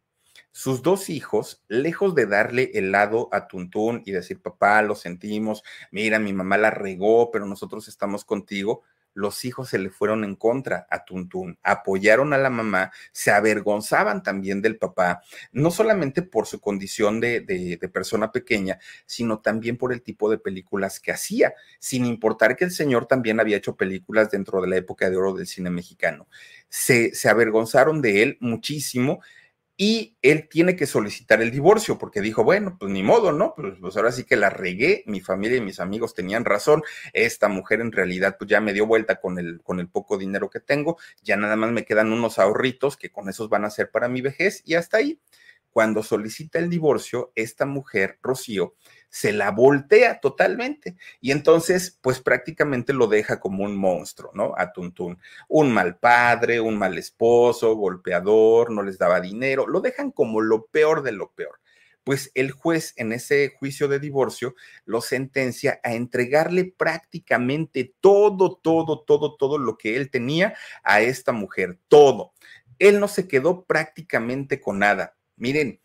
sus 0.51 0.81
dos 0.81 1.09
hijos, 1.09 1.65
lejos 1.67 2.15
de 2.15 2.27
darle 2.27 2.71
helado 2.75 3.27
a 3.33 3.45
Tuntún 3.49 4.03
y 4.05 4.13
decir, 4.13 4.41
papá, 4.41 4.81
lo 4.83 4.95
sentimos, 4.95 5.63
mira, 5.91 6.17
mi 6.17 6.31
mamá 6.31 6.57
la 6.57 6.71
regó, 6.71 7.29
pero 7.29 7.45
nosotros 7.45 7.89
estamos 7.89 8.23
contigo, 8.23 8.83
los 9.15 9.45
hijos 9.45 9.69
se 9.69 9.79
le 9.79 9.89
fueron 9.89 10.23
en 10.23 10.35
contra 10.35 10.85
a 10.91 11.05
Tuntún, 11.05 11.57
apoyaron 11.63 12.33
a 12.33 12.37
la 12.37 12.49
mamá, 12.49 12.91
se 13.11 13.31
avergonzaban 13.31 14.21
también 14.21 14.61
del 14.61 14.77
papá, 14.77 15.23
no 15.51 15.71
solamente 15.71 16.21
por 16.21 16.45
su 16.45 16.59
condición 16.59 17.19
de, 17.19 17.39
de, 17.39 17.77
de, 17.77 17.89
persona 17.89 18.31
pequeña, 18.31 18.77
sino 19.05 19.39
también 19.39 19.77
por 19.77 19.93
el 19.93 20.03
tipo 20.03 20.29
de 20.29 20.37
películas 20.37 20.99
que 20.99 21.11
hacía, 21.11 21.53
sin 21.79 22.05
importar 22.05 22.55
que 22.55 22.65
el 22.65 22.71
señor 22.71 23.07
también 23.07 23.39
había 23.39 23.57
hecho 23.57 23.75
películas 23.75 24.29
dentro 24.29 24.61
de 24.61 24.67
la 24.67 24.77
época 24.77 25.09
de 25.09 25.15
oro 25.15 25.33
del 25.33 25.47
cine 25.47 25.69
mexicano. 25.69 26.27
Se, 26.67 27.15
se 27.15 27.29
avergonzaron 27.29 28.01
de 28.01 28.21
él 28.21 28.37
muchísimo 28.41 29.21
y 29.77 30.17
él 30.21 30.47
tiene 30.49 30.75
que 30.75 30.85
solicitar 30.85 31.41
el 31.41 31.51
divorcio 31.51 31.97
porque 31.97 32.21
dijo, 32.21 32.43
bueno, 32.43 32.77
pues 32.79 32.91
ni 32.91 33.03
modo, 33.03 33.31
¿no? 33.31 33.53
Pues, 33.55 33.75
pues, 33.79 33.97
ahora 33.97 34.11
sí 34.11 34.23
que 34.23 34.37
la 34.37 34.49
regué, 34.49 35.03
mi 35.05 35.19
familia 35.19 35.57
y 35.57 35.61
mis 35.61 35.79
amigos 35.79 36.13
tenían 36.13 36.45
razón, 36.45 36.83
esta 37.13 37.49
mujer 37.49 37.81
en 37.81 37.91
realidad 37.91 38.37
pues 38.39 38.49
ya 38.49 38.61
me 38.61 38.73
dio 38.73 38.87
vuelta 38.87 39.19
con 39.19 39.37
el, 39.37 39.61
con 39.63 39.79
el 39.79 39.89
poco 39.89 40.17
dinero 40.17 40.49
que 40.49 40.59
tengo, 40.61 40.97
ya 41.21 41.35
nada 41.35 41.55
más 41.55 41.71
me 41.71 41.83
quedan 41.83 42.13
unos 42.13 42.39
ahorritos 42.39 42.97
que 42.97 43.09
con 43.09 43.27
esos 43.29 43.49
van 43.49 43.65
a 43.65 43.69
ser 43.69 43.91
para 43.91 44.07
mi 44.07 44.21
vejez 44.21 44.61
y 44.65 44.75
hasta 44.75 44.97
ahí. 44.97 45.19
Cuando 45.75 46.03
solicita 46.03 46.57
el 46.57 46.69
divorcio, 46.69 47.33
esta 47.35 47.65
mujer, 47.65 48.17
Rocío, 48.23 48.75
se 49.09 49.33
la 49.33 49.51
voltea 49.51 50.21
totalmente 50.21 50.95
y 51.19 51.31
entonces 51.31 51.99
pues 52.01 52.21
prácticamente 52.21 52.93
lo 52.93 53.07
deja 53.07 53.41
como 53.41 53.65
un 53.65 53.75
monstruo, 53.75 54.31
¿no? 54.33 54.53
A 54.55 54.71
Tuntún, 54.71 55.19
un 55.49 55.73
mal 55.73 55.97
padre, 55.97 56.61
un 56.61 56.77
mal 56.77 56.97
esposo, 56.97 57.75
golpeador, 57.75 58.71
no 58.71 58.83
les 58.83 58.97
daba 58.97 59.19
dinero, 59.19 59.67
lo 59.67 59.81
dejan 59.81 60.11
como 60.11 60.39
lo 60.39 60.67
peor 60.67 61.03
de 61.03 61.11
lo 61.11 61.33
peor. 61.33 61.59
Pues 62.05 62.31
el 62.35 62.51
juez 62.51 62.93
en 62.95 63.11
ese 63.11 63.53
juicio 63.59 63.89
de 63.89 63.99
divorcio 63.99 64.55
lo 64.85 65.01
sentencia 65.01 65.81
a 65.83 65.91
entregarle 65.93 66.73
prácticamente 66.77 67.93
todo, 67.99 68.55
todo, 68.63 69.01
todo, 69.01 69.35
todo 69.35 69.57
lo 69.57 69.77
que 69.77 69.97
él 69.97 70.09
tenía 70.09 70.55
a 70.85 71.01
esta 71.01 71.33
mujer, 71.33 71.79
todo. 71.89 72.31
Él 72.79 73.01
no 73.01 73.09
se 73.09 73.27
quedó 73.27 73.65
prácticamente 73.65 74.61
con 74.61 74.79
nada. 74.79 75.14
Miren, 75.37 75.81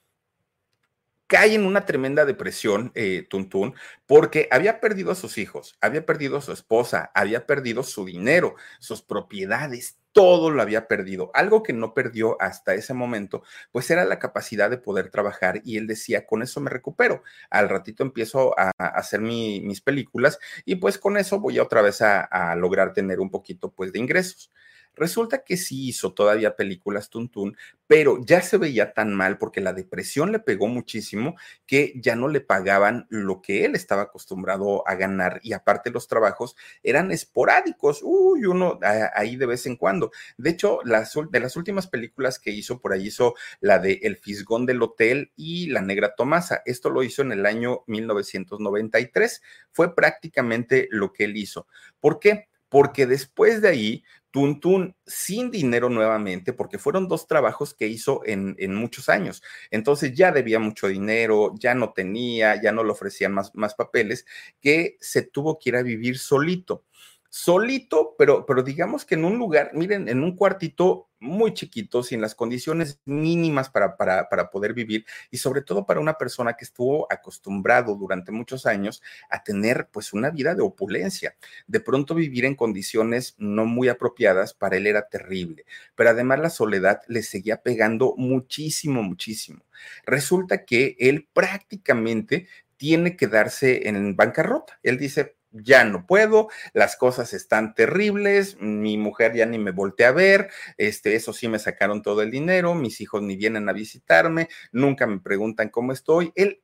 cae 1.31 1.55
en 1.55 1.65
una 1.65 1.87
tremenda 1.87 2.25
depresión, 2.25 2.91
eh, 2.97 3.25
Tuntún, 3.31 3.75
porque 4.07 4.49
había 4.51 4.81
perdido 4.81 5.13
a 5.13 5.15
sus 5.15 5.39
hijos, 5.39 5.77
había 5.81 6.05
perdido 6.05 6.37
a 6.37 6.41
su 6.41 6.53
esposa, 6.53 7.13
había 7.15 7.47
perdido 7.47 7.85
su 7.85 8.05
dinero, 8.05 8.57
sus 8.81 9.01
propiedades, 9.03 9.97
todo 10.11 10.51
lo 10.51 10.61
había 10.61 10.89
perdido. 10.89 11.31
Algo 11.33 11.63
que 11.63 11.73
no 11.73 11.95
perdió 11.95 12.37
hasta 12.43 12.75
ese 12.75 12.95
momento, 12.95 13.45
pues 13.71 13.89
era 13.93 14.05
la 14.05 14.19
capacidad 14.19 14.71
de 14.71 14.79
poder 14.79 15.11
trabajar 15.11 15.61
y 15.65 15.77
él 15.77 15.87
decía, 15.87 16.27
con 16.27 16.43
eso 16.43 16.61
me 16.61 16.69
recupero. 16.69 17.23
Al 17.49 17.69
ratito 17.69 18.03
empiezo 18.03 18.53
a, 18.59 18.73
hacer 18.79 19.21
mis 19.21 19.81
películas 19.83 20.41
y 20.65 20.77
pues 20.77 20.99
con 20.99 21.17
eso 21.17 21.39
voy 21.39 21.61
otra 21.61 21.81
vez 21.81 22.03
a, 22.03 22.23
a 22.23 22.57
lograr 22.57 22.93
tener 22.93 23.21
un 23.21 23.31
poquito 23.31 23.71
pues 23.71 23.93
de 23.93 24.01
ingresos. 24.01 24.51
Resulta 24.95 25.45
que 25.45 25.57
sí 25.57 25.89
hizo 25.89 26.13
todavía 26.13 26.57
películas 26.57 27.11
Tuntún, 27.11 27.57
pero 27.87 28.25
ya 28.25 28.43
se 28.43 28.57
veía 28.57 28.93
tan 28.93 29.15
mal 29.15 29.39
porque 29.39 29.61
la 29.61 29.73
depresión 29.73 30.31
le 30.31 30.39
pegó 30.39 30.69
muchísimo 30.69 31.37
que 31.67 31.93
ya 31.97 32.15
no 32.15 32.29
le 32.29 32.41
pagaban 32.41 33.07
lo 33.09 33.43
que 33.43 33.65
él 33.65 33.75
estaba 33.75 34.03
acostumbrado 34.03 34.87
a 34.87 34.95
ganar 34.95 35.41
y 35.43 35.55
aparte 35.55 35.91
los 35.91 36.07
trabajos 36.07 36.55
eran 36.83 37.11
esporádicos, 37.11 38.01
uy, 38.03 38.47
uno 38.47 38.79
ahí 39.15 39.37
de 39.37 39.47
vez 39.47 39.67
en 39.67 39.77
cuando. 39.77 40.13
De 40.37 40.51
hecho, 40.51 40.81
las, 40.85 41.15
de 41.31 41.41
las 41.41 41.57
últimas 41.57 41.87
películas 41.87 42.39
que 42.39 42.51
hizo, 42.51 42.81
por 42.81 42.93
ahí 42.93 43.09
hizo 43.09 43.35
la 43.61 43.79
de 43.79 44.01
El 44.03 44.17
Fisgón 44.17 44.67
del 44.67 44.83
Hotel 44.83 45.33
y 45.37 45.69
La 45.69 45.83
Negra 45.83 46.15
Tomasa. 46.15 46.63
Esto 46.65 46.91
lo 46.91 47.03
hizo 47.03 47.23
en 47.23 47.33
el 47.33 47.47
año 47.47 47.85
1993. 47.87 49.43
Fue 49.71 49.95
prácticamente 49.95 50.89
lo 50.91 51.13
que 51.13 51.25
él 51.25 51.37
hizo. 51.37 51.67
¿Por 52.01 52.19
qué? 52.19 52.49
Porque 52.69 53.07
después 53.07 53.61
de 53.63 53.69
ahí 53.69 54.05
Tuntún 54.31 54.97
sin 55.07 55.51
dinero 55.51 55.89
nuevamente, 55.89 56.53
porque 56.53 56.79
fueron 56.79 57.09
dos 57.09 57.27
trabajos 57.27 57.75
que 57.75 57.89
hizo 57.89 58.23
en, 58.25 58.55
en, 58.59 58.75
muchos 58.75 59.09
años. 59.09 59.43
Entonces 59.71 60.15
ya 60.15 60.31
debía 60.31 60.59
mucho 60.59 60.87
dinero, 60.87 61.55
ya 61.59 61.75
no 61.75 61.93
tenía, 61.93 62.61
ya 62.63 62.73
no 62.73 62.85
le 62.85 62.93
ofrecían 62.93 63.33
más, 63.33 63.55
más 63.55 63.75
papeles, 63.75 64.27
que 64.61 64.97
se 65.01 65.23
tuvo 65.23 65.59
que 65.59 65.71
ir 65.71 65.77
a 65.77 65.83
vivir 65.83 66.19
solito 66.19 66.85
solito, 67.31 68.17
pero, 68.19 68.45
pero 68.45 68.63
digamos 68.63 69.05
que 69.05 69.15
en 69.15 69.25
un 69.25 69.39
lugar, 69.39 69.71
miren, 69.73 70.09
en 70.09 70.23
un 70.25 70.35
cuartito 70.35 71.09
muy 71.21 71.55
chiquito, 71.55 72.03
sin 72.03 72.21
las 72.21 72.35
condiciones 72.35 72.99
mínimas 73.05 73.71
para, 73.71 73.97
para, 73.97 74.29
para, 74.29 74.51
poder 74.51 74.75
vivir 74.75 75.05
y 75.31 75.37
sobre 75.37 75.63
todo 75.63 75.87
para 75.87 76.01
una 76.01 76.15
persona 76.15 76.55
que 76.55 76.65
estuvo 76.65 77.07
acostumbrado 77.13 77.95
durante 77.95 78.33
muchos 78.33 78.67
años 78.67 79.03
a 79.29 79.45
tener 79.45 79.89
pues 79.93 80.13
una 80.13 80.31
vida 80.31 80.55
de 80.55 80.63
opulencia. 80.63 81.37
De 81.67 81.79
pronto 81.79 82.15
vivir 82.15 82.47
en 82.47 82.57
condiciones 82.57 83.37
no 83.39 83.65
muy 83.65 83.89
apropiadas 83.89 84.55
para 84.55 84.79
él 84.79 84.87
era 84.87 85.09
terrible, 85.09 85.67
pero 85.95 86.11
además 86.11 86.41
la 86.41 86.51
soledad 86.51 87.03
le 87.07 87.23
seguía 87.23 87.63
pegando 87.63 88.15
muchísimo, 88.17 89.03
muchísimo. 89.03 89.65
Resulta 90.05 90.65
que 90.65 90.97
él 90.99 91.29
prácticamente 91.33 92.49
tiene 92.77 93.15
que 93.15 93.27
darse 93.27 93.89
en 93.89 94.17
bancarrota. 94.17 94.81
Él 94.83 94.97
dice, 94.97 95.37
ya 95.53 95.85
no 95.85 96.07
puedo, 96.07 96.49
las 96.73 96.97
cosas 96.97 97.33
están 97.33 97.75
terribles, 97.75 98.57
mi 98.61 98.97
mujer 98.99 99.35
ya 99.35 99.47
ni 99.47 99.59
me 99.59 99.73
voltea 99.73 100.09
a 100.09 100.13
ver, 100.13 100.51
este, 100.77 101.15
eso 101.15 101.33
sí 101.33 101.49
me 101.49 101.59
sacaron 101.59 102.03
todo 102.03 102.23
el 102.23 102.31
dinero, 102.31 102.75
mis 102.75 103.01
hijos 103.01 103.23
ni 103.23 103.37
vienen 103.37 103.69
a 103.69 103.73
visitarme, 103.73 104.49
nunca 104.73 105.07
me 105.07 105.21
preguntan 105.21 105.69
cómo 105.69 105.93
estoy. 105.93 106.33
Él 106.35 106.63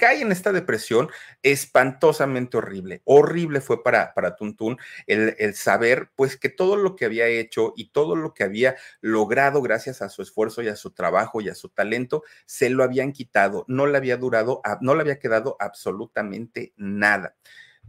cae 0.00 0.22
en 0.22 0.32
esta 0.32 0.50
depresión 0.50 1.10
espantosamente 1.42 2.56
horrible. 2.56 3.02
Horrible 3.04 3.60
fue 3.60 3.82
para, 3.82 4.14
para 4.14 4.34
Tuntún 4.34 4.78
el, 5.06 5.36
el, 5.38 5.54
saber 5.54 6.10
pues 6.16 6.38
que 6.38 6.48
todo 6.48 6.76
lo 6.76 6.96
que 6.96 7.04
había 7.04 7.26
hecho 7.26 7.74
y 7.76 7.90
todo 7.90 8.16
lo 8.16 8.32
que 8.32 8.42
había 8.42 8.76
logrado 9.02 9.60
gracias 9.60 10.00
a 10.00 10.08
su 10.08 10.22
esfuerzo 10.22 10.62
y 10.62 10.68
a 10.68 10.76
su 10.76 10.92
trabajo 10.92 11.42
y 11.42 11.50
a 11.50 11.54
su 11.54 11.68
talento, 11.68 12.22
se 12.46 12.70
lo 12.70 12.82
habían 12.82 13.12
quitado, 13.12 13.66
no 13.68 13.86
le 13.86 13.98
había 13.98 14.16
durado, 14.16 14.62
no 14.80 14.94
le 14.94 15.02
había 15.02 15.18
quedado 15.18 15.56
absolutamente 15.60 16.72
nada. 16.76 17.36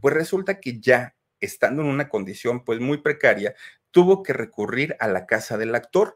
Pues 0.01 0.13
resulta 0.13 0.59
que 0.59 0.79
ya 0.79 1.15
estando 1.39 1.81
en 1.81 1.87
una 1.87 2.09
condición 2.09 2.63
pues 2.63 2.79
muy 2.79 2.99
precaria, 2.99 3.55
tuvo 3.91 4.23
que 4.23 4.33
recurrir 4.33 4.95
a 4.99 5.07
la 5.07 5.25
casa 5.25 5.57
del 5.57 5.75
actor. 5.75 6.15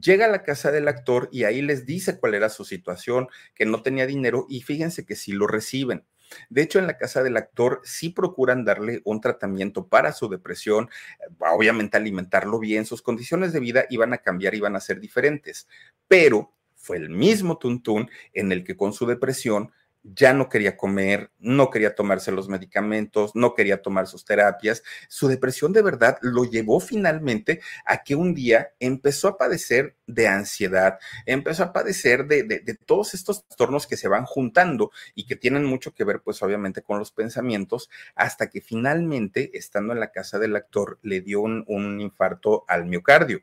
Llega 0.00 0.26
a 0.26 0.30
la 0.30 0.42
casa 0.42 0.70
del 0.70 0.88
actor 0.88 1.28
y 1.32 1.44
ahí 1.44 1.62
les 1.62 1.86
dice 1.86 2.18
cuál 2.18 2.34
era 2.34 2.48
su 2.48 2.64
situación, 2.64 3.28
que 3.54 3.66
no 3.66 3.82
tenía 3.82 4.06
dinero 4.06 4.46
y 4.48 4.62
fíjense 4.62 5.04
que 5.04 5.16
sí 5.16 5.32
lo 5.32 5.46
reciben. 5.46 6.04
De 6.50 6.62
hecho, 6.62 6.78
en 6.78 6.86
la 6.86 6.98
casa 6.98 7.22
del 7.22 7.38
actor 7.38 7.80
sí 7.84 8.10
procuran 8.10 8.64
darle 8.64 9.00
un 9.04 9.20
tratamiento 9.20 9.88
para 9.88 10.12
su 10.12 10.28
depresión, 10.28 10.90
obviamente 11.38 11.96
alimentarlo 11.96 12.58
bien, 12.58 12.84
sus 12.84 13.00
condiciones 13.00 13.52
de 13.54 13.60
vida 13.60 13.86
iban 13.88 14.12
a 14.12 14.18
cambiar, 14.18 14.54
iban 14.54 14.76
a 14.76 14.80
ser 14.80 15.00
diferentes, 15.00 15.66
pero 16.06 16.52
fue 16.74 16.98
el 16.98 17.08
mismo 17.08 17.58
Tuntún 17.58 18.10
en 18.34 18.52
el 18.52 18.62
que 18.62 18.76
con 18.76 18.92
su 18.92 19.06
depresión 19.06 19.72
ya 20.14 20.32
no 20.32 20.48
quería 20.48 20.76
comer, 20.76 21.30
no 21.38 21.70
quería 21.70 21.94
tomarse 21.94 22.32
los 22.32 22.48
medicamentos, 22.48 23.32
no 23.34 23.54
quería 23.54 23.82
tomar 23.82 24.06
sus 24.06 24.24
terapias. 24.24 24.82
Su 25.08 25.28
depresión 25.28 25.72
de 25.72 25.82
verdad 25.82 26.18
lo 26.22 26.44
llevó 26.44 26.80
finalmente 26.80 27.60
a 27.84 28.02
que 28.02 28.14
un 28.14 28.34
día 28.34 28.70
empezó 28.80 29.28
a 29.28 29.38
padecer 29.38 29.96
de 30.06 30.28
ansiedad, 30.28 30.98
empezó 31.26 31.64
a 31.64 31.72
padecer 31.72 32.26
de, 32.26 32.42
de, 32.42 32.74
todos 32.86 33.14
estos 33.14 33.44
trastornos 33.44 33.86
que 33.86 33.96
se 33.96 34.08
van 34.08 34.24
juntando 34.24 34.90
y 35.14 35.26
que 35.26 35.36
tienen 35.36 35.64
mucho 35.64 35.92
que 35.92 36.04
ver 36.04 36.22
pues 36.22 36.42
obviamente 36.42 36.82
con 36.82 36.98
los 36.98 37.12
pensamientos, 37.12 37.90
hasta 38.14 38.48
que 38.48 38.60
finalmente, 38.60 39.50
estando 39.54 39.92
en 39.92 40.00
la 40.00 40.12
casa 40.12 40.38
del 40.38 40.56
actor, 40.56 40.98
le 41.02 41.20
dio 41.20 41.40
un, 41.40 41.64
un 41.66 42.00
infarto 42.00 42.64
al 42.68 42.86
miocardio 42.86 43.42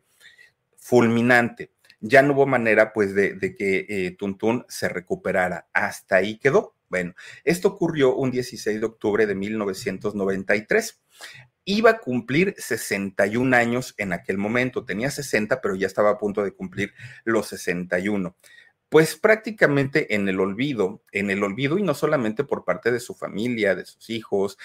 fulminante 0.78 1.74
ya 2.08 2.22
no 2.22 2.34
hubo 2.34 2.45
manera 2.45 2.93
pues 2.93 3.16
de, 3.16 3.56
que 3.58 3.86
eh, 3.89 4.16
Tuntún 4.18 4.66
se 4.70 4.88
recuperara. 4.89 5.68
Hasta 5.74 6.18
ahí 6.18 6.38
quedó. 6.38 6.76
Bueno, 6.88 7.16
esto 7.43 7.70
ocurrió 7.70 8.16
un 8.16 8.30
16 8.30 8.80
de 8.80 8.86
octubre 8.86 9.26
de 9.26 9.34
1993. 9.34 11.01
Iba 11.66 11.89
a 11.89 11.97
cumplir 11.97 12.53
61 12.60 13.56
años 13.56 13.95
en 13.97 14.14
aquel 14.14 14.38
momento, 14.38 14.86
tenía 14.86 15.10
60, 15.10 15.62
pero 15.62 15.76
ya 15.76 15.88
estaba 15.88 16.12
a 16.12 16.18
punto 16.20 16.43
de 16.43 16.51
cumplir 16.51 16.93
los 17.24 17.47
61 17.47 18.36
pues 18.88 19.18
prácticamente 19.18 20.16
en 20.16 20.30
el 20.30 20.39
olvido, 20.39 21.01
en 21.12 21.30
el 21.30 21.43
olvido 21.43 21.78
y 21.78 21.84
no 21.84 21.95
solamente 21.95 22.43
por 22.43 22.64
parte 22.64 22.91
de 22.91 22.99
su 22.99 23.16
familia, 23.16 23.76
de 23.76 23.84
sus 23.84 24.10
hijos, 24.10 24.58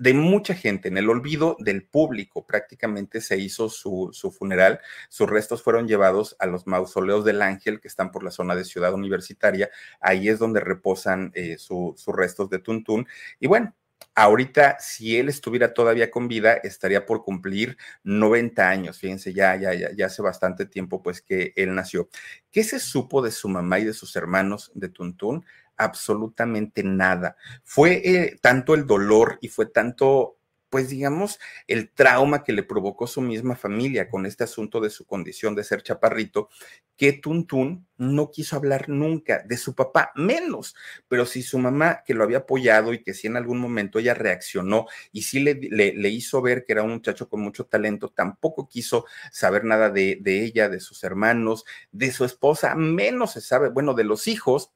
de 0.00 0.14
mucha 0.14 0.54
gente, 0.54 0.88
en 0.88 0.96
el 0.96 1.10
olvido 1.10 1.56
del 1.60 1.84
público. 1.84 2.46
Prácticamente 2.46 3.20
se 3.20 3.36
hizo 3.36 3.68
su, 3.68 4.10
funeral. 4.36 4.80
Sus 5.10 5.28
restos 5.28 5.62
fueron 5.62 5.86
llevados 5.86 6.36
a 6.38 6.46
los 6.46 6.66
mausoleos 6.66 7.22
del 7.24 7.42
Ángel, 7.42 7.80
que 7.80 7.88
están 7.88 8.10
por 8.10 8.24
la 8.24 8.30
zona 8.30 8.56
de 8.56 8.64
Ciudad 8.64 8.94
Universitaria. 8.94 9.68
Ahí 10.00 10.30
es 10.30 10.38
donde 10.38 10.60
reposan 10.60 11.32
eh, 11.34 11.58
sus 11.58 12.06
restos 12.06 12.48
de 12.48 12.60
Tuntún. 12.60 13.06
Y 13.38 13.46
bueno, 13.46 13.74
Ahorita, 14.16 14.76
si 14.80 15.16
él 15.18 15.28
estuviera 15.28 15.72
todavía 15.72 16.10
con 16.10 16.26
vida, 16.26 16.54
estaría 16.54 17.06
por 17.06 17.22
cumplir 17.22 17.76
90 18.02 18.68
años. 18.68 18.98
Fíjense, 18.98 19.32
ya, 19.32 19.54
ya, 19.56 19.72
ya, 19.72 19.92
ya 19.96 20.06
hace 20.06 20.20
bastante 20.20 20.66
tiempo, 20.66 21.02
pues, 21.02 21.22
que 21.22 21.52
él 21.56 21.74
nació. 21.74 22.08
¿Qué 22.50 22.64
se 22.64 22.80
supo 22.80 23.22
de 23.22 23.30
su 23.30 23.48
mamá 23.48 23.78
y 23.78 23.84
de 23.84 23.92
sus 23.94 24.16
hermanos 24.16 24.72
de 24.74 24.88
Tuntún? 24.88 25.44
Absolutamente 25.84 26.82
nada. 26.82 27.36
Fue 27.64 28.02
eh, 28.04 28.38
tanto 28.40 28.74
el 28.74 28.86
dolor 28.86 29.38
y 29.40 29.48
fue 29.48 29.66
tanto 29.66 30.40
pues 30.70 30.88
digamos, 30.88 31.40
el 31.66 31.90
trauma 31.90 32.44
que 32.44 32.52
le 32.52 32.62
provocó 32.62 33.06
su 33.08 33.20
misma 33.20 33.56
familia 33.56 34.08
con 34.08 34.24
este 34.24 34.44
asunto 34.44 34.80
de 34.80 34.88
su 34.88 35.04
condición 35.04 35.56
de 35.56 35.64
ser 35.64 35.82
chaparrito, 35.82 36.48
que 36.96 37.12
Tuntún 37.12 37.88
no 37.96 38.30
quiso 38.30 38.56
hablar 38.56 38.88
nunca 38.88 39.42
de 39.46 39.56
su 39.56 39.74
papá, 39.74 40.12
menos, 40.14 40.76
pero 41.08 41.26
si 41.26 41.42
su 41.42 41.58
mamá, 41.58 42.02
que 42.06 42.14
lo 42.14 42.22
había 42.22 42.38
apoyado 42.38 42.92
y 42.94 43.02
que 43.02 43.14
si 43.14 43.26
en 43.26 43.36
algún 43.36 43.58
momento 43.58 43.98
ella 43.98 44.14
reaccionó 44.14 44.86
y 45.12 45.22
sí 45.22 45.40
le, 45.40 45.54
le, 45.54 46.08
hizo 46.08 46.40
ver 46.40 46.64
que 46.64 46.72
era 46.72 46.84
un 46.84 46.92
muchacho 46.92 47.28
con 47.28 47.40
mucho 47.40 47.66
talento, 47.66 48.08
tampoco 48.08 48.68
quiso 48.68 49.06
saber 49.32 49.64
nada 49.64 49.90
de, 49.90 50.18
de 50.20 50.44
ella, 50.44 50.68
de 50.68 50.78
sus 50.78 51.02
hermanos, 51.02 51.64
de 51.90 52.12
su 52.12 52.24
esposa, 52.24 52.76
menos 52.76 53.32
se 53.32 53.40
sabe, 53.40 53.70
bueno, 53.70 53.94
de 53.94 54.04
los 54.04 54.28
hijos, 54.28 54.70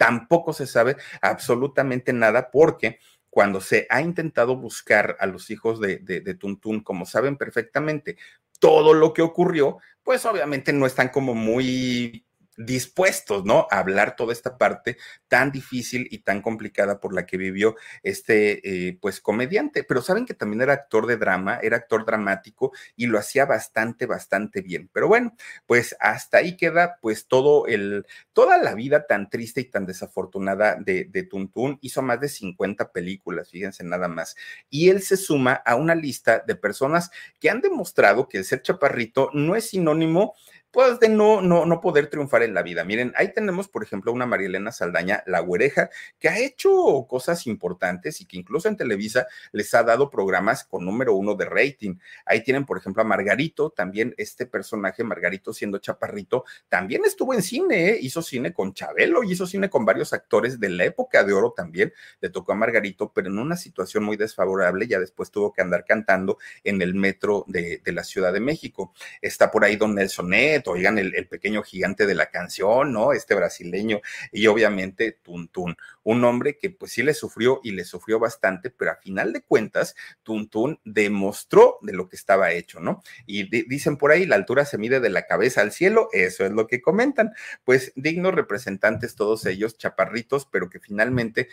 tampoco 0.00 0.54
se 0.54 0.66
sabe 0.66 0.96
absolutamente 1.20 2.14
nada 2.14 2.50
porque 2.50 3.00
cuando 3.28 3.60
se 3.60 3.86
ha 3.90 4.00
intentado 4.00 4.56
buscar 4.56 5.18
a 5.20 5.26
los 5.26 5.50
hijos 5.50 5.78
de, 5.78 5.98
de, 5.98 6.22
de 6.22 6.34
Tuntún, 6.34 6.80
como 6.80 7.04
saben 7.04 7.36
perfectamente 7.36 8.16
todo 8.58 8.94
lo 8.94 9.12
que 9.12 9.20
ocurrió, 9.20 9.76
pues 10.02 10.24
obviamente 10.24 10.72
no 10.72 10.86
están 10.86 11.10
como 11.10 11.34
muy 11.34 12.24
dispuestos, 12.60 13.44
¿no? 13.44 13.66
A 13.70 13.78
hablar 13.78 14.16
toda 14.16 14.32
esta 14.32 14.58
parte 14.58 14.98
tan 15.28 15.50
difícil 15.50 16.06
y 16.10 16.18
tan 16.18 16.42
complicada 16.42 17.00
por 17.00 17.14
la 17.14 17.24
que 17.24 17.38
vivió 17.38 17.76
este, 18.02 18.88
eh, 18.88 18.98
pues, 19.00 19.20
comediante. 19.20 19.82
Pero 19.82 20.02
saben 20.02 20.26
que 20.26 20.34
también 20.34 20.60
era 20.60 20.74
actor 20.74 21.06
de 21.06 21.16
drama, 21.16 21.58
era 21.62 21.78
actor 21.78 22.04
dramático 22.04 22.72
y 22.96 23.06
lo 23.06 23.18
hacía 23.18 23.46
bastante, 23.46 24.06
bastante 24.06 24.60
bien. 24.60 24.90
Pero 24.92 25.08
bueno, 25.08 25.34
pues 25.66 25.96
hasta 26.00 26.38
ahí 26.38 26.56
queda, 26.56 26.98
pues, 27.00 27.26
todo 27.28 27.66
el, 27.66 28.06
toda 28.32 28.58
la 28.58 28.74
vida 28.74 29.06
tan 29.06 29.30
triste 29.30 29.62
y 29.62 29.70
tan 29.70 29.86
desafortunada 29.86 30.76
de, 30.76 31.04
de 31.04 31.22
Tuntún. 31.22 31.78
Hizo 31.80 32.02
más 32.02 32.20
de 32.20 32.28
50 32.28 32.92
películas, 32.92 33.50
fíjense 33.50 33.84
nada 33.84 34.08
más. 34.08 34.36
Y 34.68 34.90
él 34.90 35.02
se 35.02 35.16
suma 35.16 35.54
a 35.54 35.76
una 35.76 35.94
lista 35.94 36.42
de 36.46 36.56
personas 36.56 37.10
que 37.40 37.48
han 37.48 37.62
demostrado 37.62 38.28
que 38.28 38.38
el 38.38 38.44
ser 38.44 38.60
chaparrito 38.62 39.30
no 39.32 39.56
es 39.56 39.70
sinónimo 39.70 40.34
pues 40.70 41.00
de 41.00 41.08
no, 41.08 41.40
no, 41.40 41.66
no 41.66 41.80
poder 41.80 42.08
triunfar 42.08 42.42
en 42.42 42.54
la 42.54 42.62
vida. 42.62 42.84
Miren, 42.84 43.12
ahí 43.16 43.32
tenemos, 43.32 43.68
por 43.68 43.82
ejemplo, 43.82 44.12
una 44.12 44.26
María 44.26 44.46
Elena 44.46 44.70
Saldaña, 44.70 45.22
la 45.26 45.40
güereja, 45.40 45.90
que 46.18 46.28
ha 46.28 46.38
hecho 46.38 46.70
cosas 47.08 47.46
importantes 47.46 48.20
y 48.20 48.26
que 48.26 48.36
incluso 48.36 48.68
en 48.68 48.76
Televisa 48.76 49.26
les 49.52 49.74
ha 49.74 49.82
dado 49.82 50.10
programas 50.10 50.64
con 50.64 50.84
número 50.84 51.14
uno 51.14 51.34
de 51.34 51.46
rating. 51.46 51.96
Ahí 52.24 52.44
tienen, 52.44 52.66
por 52.66 52.78
ejemplo, 52.78 53.02
a 53.02 53.04
Margarito, 53.04 53.70
también 53.70 54.14
este 54.16 54.46
personaje, 54.46 55.02
Margarito 55.02 55.52
siendo 55.52 55.78
chaparrito, 55.78 56.44
también 56.68 57.02
estuvo 57.04 57.34
en 57.34 57.42
cine, 57.42 57.90
¿eh? 57.90 57.98
hizo 58.00 58.22
cine 58.22 58.52
con 58.52 58.72
Chabelo 58.72 59.24
y 59.24 59.32
hizo 59.32 59.46
cine 59.46 59.68
con 59.68 59.84
varios 59.84 60.12
actores 60.12 60.60
de 60.60 60.68
la 60.68 60.84
época 60.84 61.24
de 61.24 61.32
oro 61.32 61.52
también. 61.56 61.92
Le 62.20 62.30
tocó 62.30 62.52
a 62.52 62.54
Margarito, 62.54 63.12
pero 63.12 63.28
en 63.28 63.38
una 63.38 63.56
situación 63.56 64.04
muy 64.04 64.16
desfavorable, 64.16 64.86
ya 64.86 65.00
después 65.00 65.30
tuvo 65.30 65.52
que 65.52 65.62
andar 65.62 65.84
cantando 65.84 66.38
en 66.62 66.80
el 66.80 66.94
metro 66.94 67.44
de, 67.48 67.80
de 67.84 67.92
la 67.92 68.04
Ciudad 68.04 68.32
de 68.32 68.40
México. 68.40 68.92
Está 69.20 69.50
por 69.50 69.64
ahí 69.64 69.76
Don 69.76 69.94
Nelson 69.94 70.28
oigan 70.66 70.98
el, 70.98 71.28
pequeño 71.28 71.62
gigante 71.62 72.06
de 72.06 72.14
la 72.14 72.30
canción, 72.30 72.92
¿no? 72.92 73.12
Este 73.12 73.34
brasileño 73.34 74.00
y 74.32 74.46
obviamente 74.46 75.12
Tuntún, 75.22 75.76
un 76.02 76.24
hombre 76.24 76.56
que 76.58 76.70
pues 76.70 76.92
sí 76.92 77.02
le 77.02 77.14
sufrió 77.14 77.60
y 77.62 77.72
le 77.72 77.84
sufrió 77.84 78.18
bastante, 78.18 78.70
pero 78.70 78.92
a 78.92 78.96
final 78.96 79.32
de 79.32 79.42
cuentas 79.42 79.94
Tuntún 80.22 80.80
demostró 80.84 81.78
de 81.82 81.92
lo 81.92 82.08
que 82.08 82.16
estaba 82.16 82.52
hecho, 82.52 82.80
¿no? 82.80 83.02
Y 83.26 83.44
dicen 83.68 83.96
por 83.96 84.10
ahí, 84.10 84.26
la 84.26 84.36
altura 84.36 84.64
se 84.64 84.78
mide 84.78 85.00
de 85.00 85.10
la 85.10 85.26
cabeza 85.26 85.60
al 85.60 85.72
cielo, 85.72 86.08
eso 86.12 86.44
es 86.44 86.52
lo 86.52 86.66
que 86.66 86.80
comentan, 86.80 87.32
pues 87.64 87.92
dignos 87.96 88.34
representantes 88.34 89.14
todos 89.14 89.46
ellos, 89.46 89.78
chaparritos, 89.78 90.46
pero 90.50 90.68
que 90.68 90.80
finalmente 90.80 91.48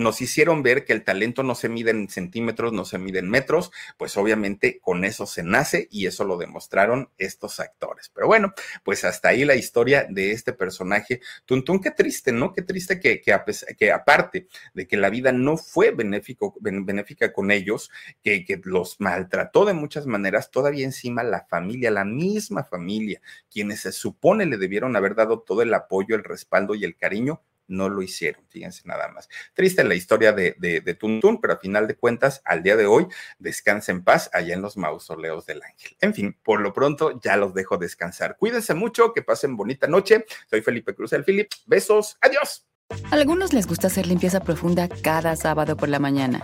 nos 0.00 0.20
hicieron 0.20 0.62
ver 0.62 0.84
que 0.84 0.92
el 0.92 1.04
talento 1.04 1.42
no 1.42 1.54
se 1.54 1.68
mide 1.68 1.90
en 1.90 2.08
centímetros, 2.08 2.72
no 2.72 2.84
se 2.84 2.98
mide 2.98 3.20
en 3.20 3.30
metros, 3.30 3.70
pues 3.96 4.16
obviamente 4.16 4.80
con 4.80 5.04
eso 5.04 5.26
se 5.26 5.42
nace 5.42 5.88
y 5.90 6.06
eso 6.06 6.24
lo 6.24 6.36
demostraron 6.36 7.10
estos 7.18 7.60
actores. 7.60 8.10
Pero 8.12 8.26
bueno, 8.26 8.52
pues 8.84 9.04
hasta 9.04 9.28
ahí 9.28 9.44
la 9.44 9.54
historia 9.54 10.06
de 10.08 10.32
este 10.32 10.52
personaje. 10.52 11.20
Tuntún, 11.44 11.80
qué 11.80 11.90
triste, 11.90 12.32
¿no? 12.32 12.52
Qué 12.52 12.62
triste 12.62 12.98
que, 12.98 13.20
que, 13.20 13.92
aparte 13.92 14.48
de 14.74 14.86
que 14.86 14.96
la 14.96 15.10
vida 15.10 15.32
no 15.32 15.56
fue 15.56 15.90
benéfico, 15.90 16.54
benéfica 16.60 17.32
con 17.32 17.50
ellos, 17.50 17.90
que, 18.22 18.44
que 18.44 18.60
los 18.64 19.00
maltrató 19.00 19.64
de 19.64 19.74
muchas 19.74 20.06
maneras, 20.06 20.50
todavía 20.50 20.84
encima 20.84 21.22
la 21.22 21.46
familia, 21.46 21.90
la 21.90 22.04
misma 22.04 22.64
familia, 22.64 23.20
quienes 23.50 23.80
se 23.80 23.92
supone 23.92 24.46
le 24.46 24.56
debieron 24.56 24.96
haber 24.96 25.14
dado 25.14 25.40
todo 25.40 25.62
el 25.62 25.72
apoyo, 25.74 26.14
el 26.14 26.24
respaldo 26.24 26.74
y 26.74 26.84
el 26.84 26.96
cariño, 26.96 27.42
no 27.70 27.88
lo 27.88 28.02
hicieron, 28.02 28.44
fíjense 28.48 28.82
nada 28.84 29.08
más. 29.08 29.28
Triste 29.54 29.84
la 29.84 29.94
historia 29.94 30.32
de, 30.32 30.54
de, 30.58 30.80
de, 30.80 30.94
Tuntún, 30.94 31.40
pero 31.40 31.54
a 31.54 31.58
final 31.58 31.86
de 31.86 31.94
cuentas, 31.94 32.42
al 32.44 32.62
día 32.62 32.76
de 32.76 32.86
hoy, 32.86 33.06
descansa 33.38 33.92
en 33.92 34.04
paz 34.04 34.28
allá 34.32 34.54
en 34.54 34.62
los 34.62 34.76
mausoleos 34.76 35.46
del 35.46 35.62
ángel. 35.62 35.96
En 36.00 36.12
fin, 36.12 36.36
por 36.42 36.60
lo 36.60 36.72
pronto 36.72 37.18
ya 37.20 37.36
los 37.36 37.54
dejo 37.54 37.78
descansar. 37.78 38.36
Cuídense 38.36 38.74
mucho, 38.74 39.12
que 39.12 39.22
pasen 39.22 39.56
bonita 39.56 39.86
noche. 39.86 40.26
Soy 40.48 40.60
Felipe 40.60 40.94
Cruz 40.94 41.12
el 41.12 41.24
Philip. 41.24 41.50
Besos, 41.66 42.18
adiós. 42.20 42.66
A 43.10 43.14
algunos 43.14 43.52
les 43.52 43.66
gusta 43.66 43.86
hacer 43.86 44.06
limpieza 44.06 44.40
profunda 44.40 44.88
cada 44.88 45.36
sábado 45.36 45.76
por 45.76 45.88
la 45.88 46.00
mañana. 46.00 46.42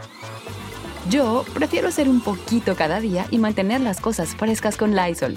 Yo 1.10 1.44
prefiero 1.54 1.88
hacer 1.88 2.08
un 2.08 2.20
poquito 2.20 2.74
cada 2.76 3.00
día 3.00 3.26
y 3.30 3.38
mantener 3.38 3.80
las 3.80 4.00
cosas 4.00 4.34
frescas 4.36 4.76
con 4.76 4.94
Lysol. 4.94 5.36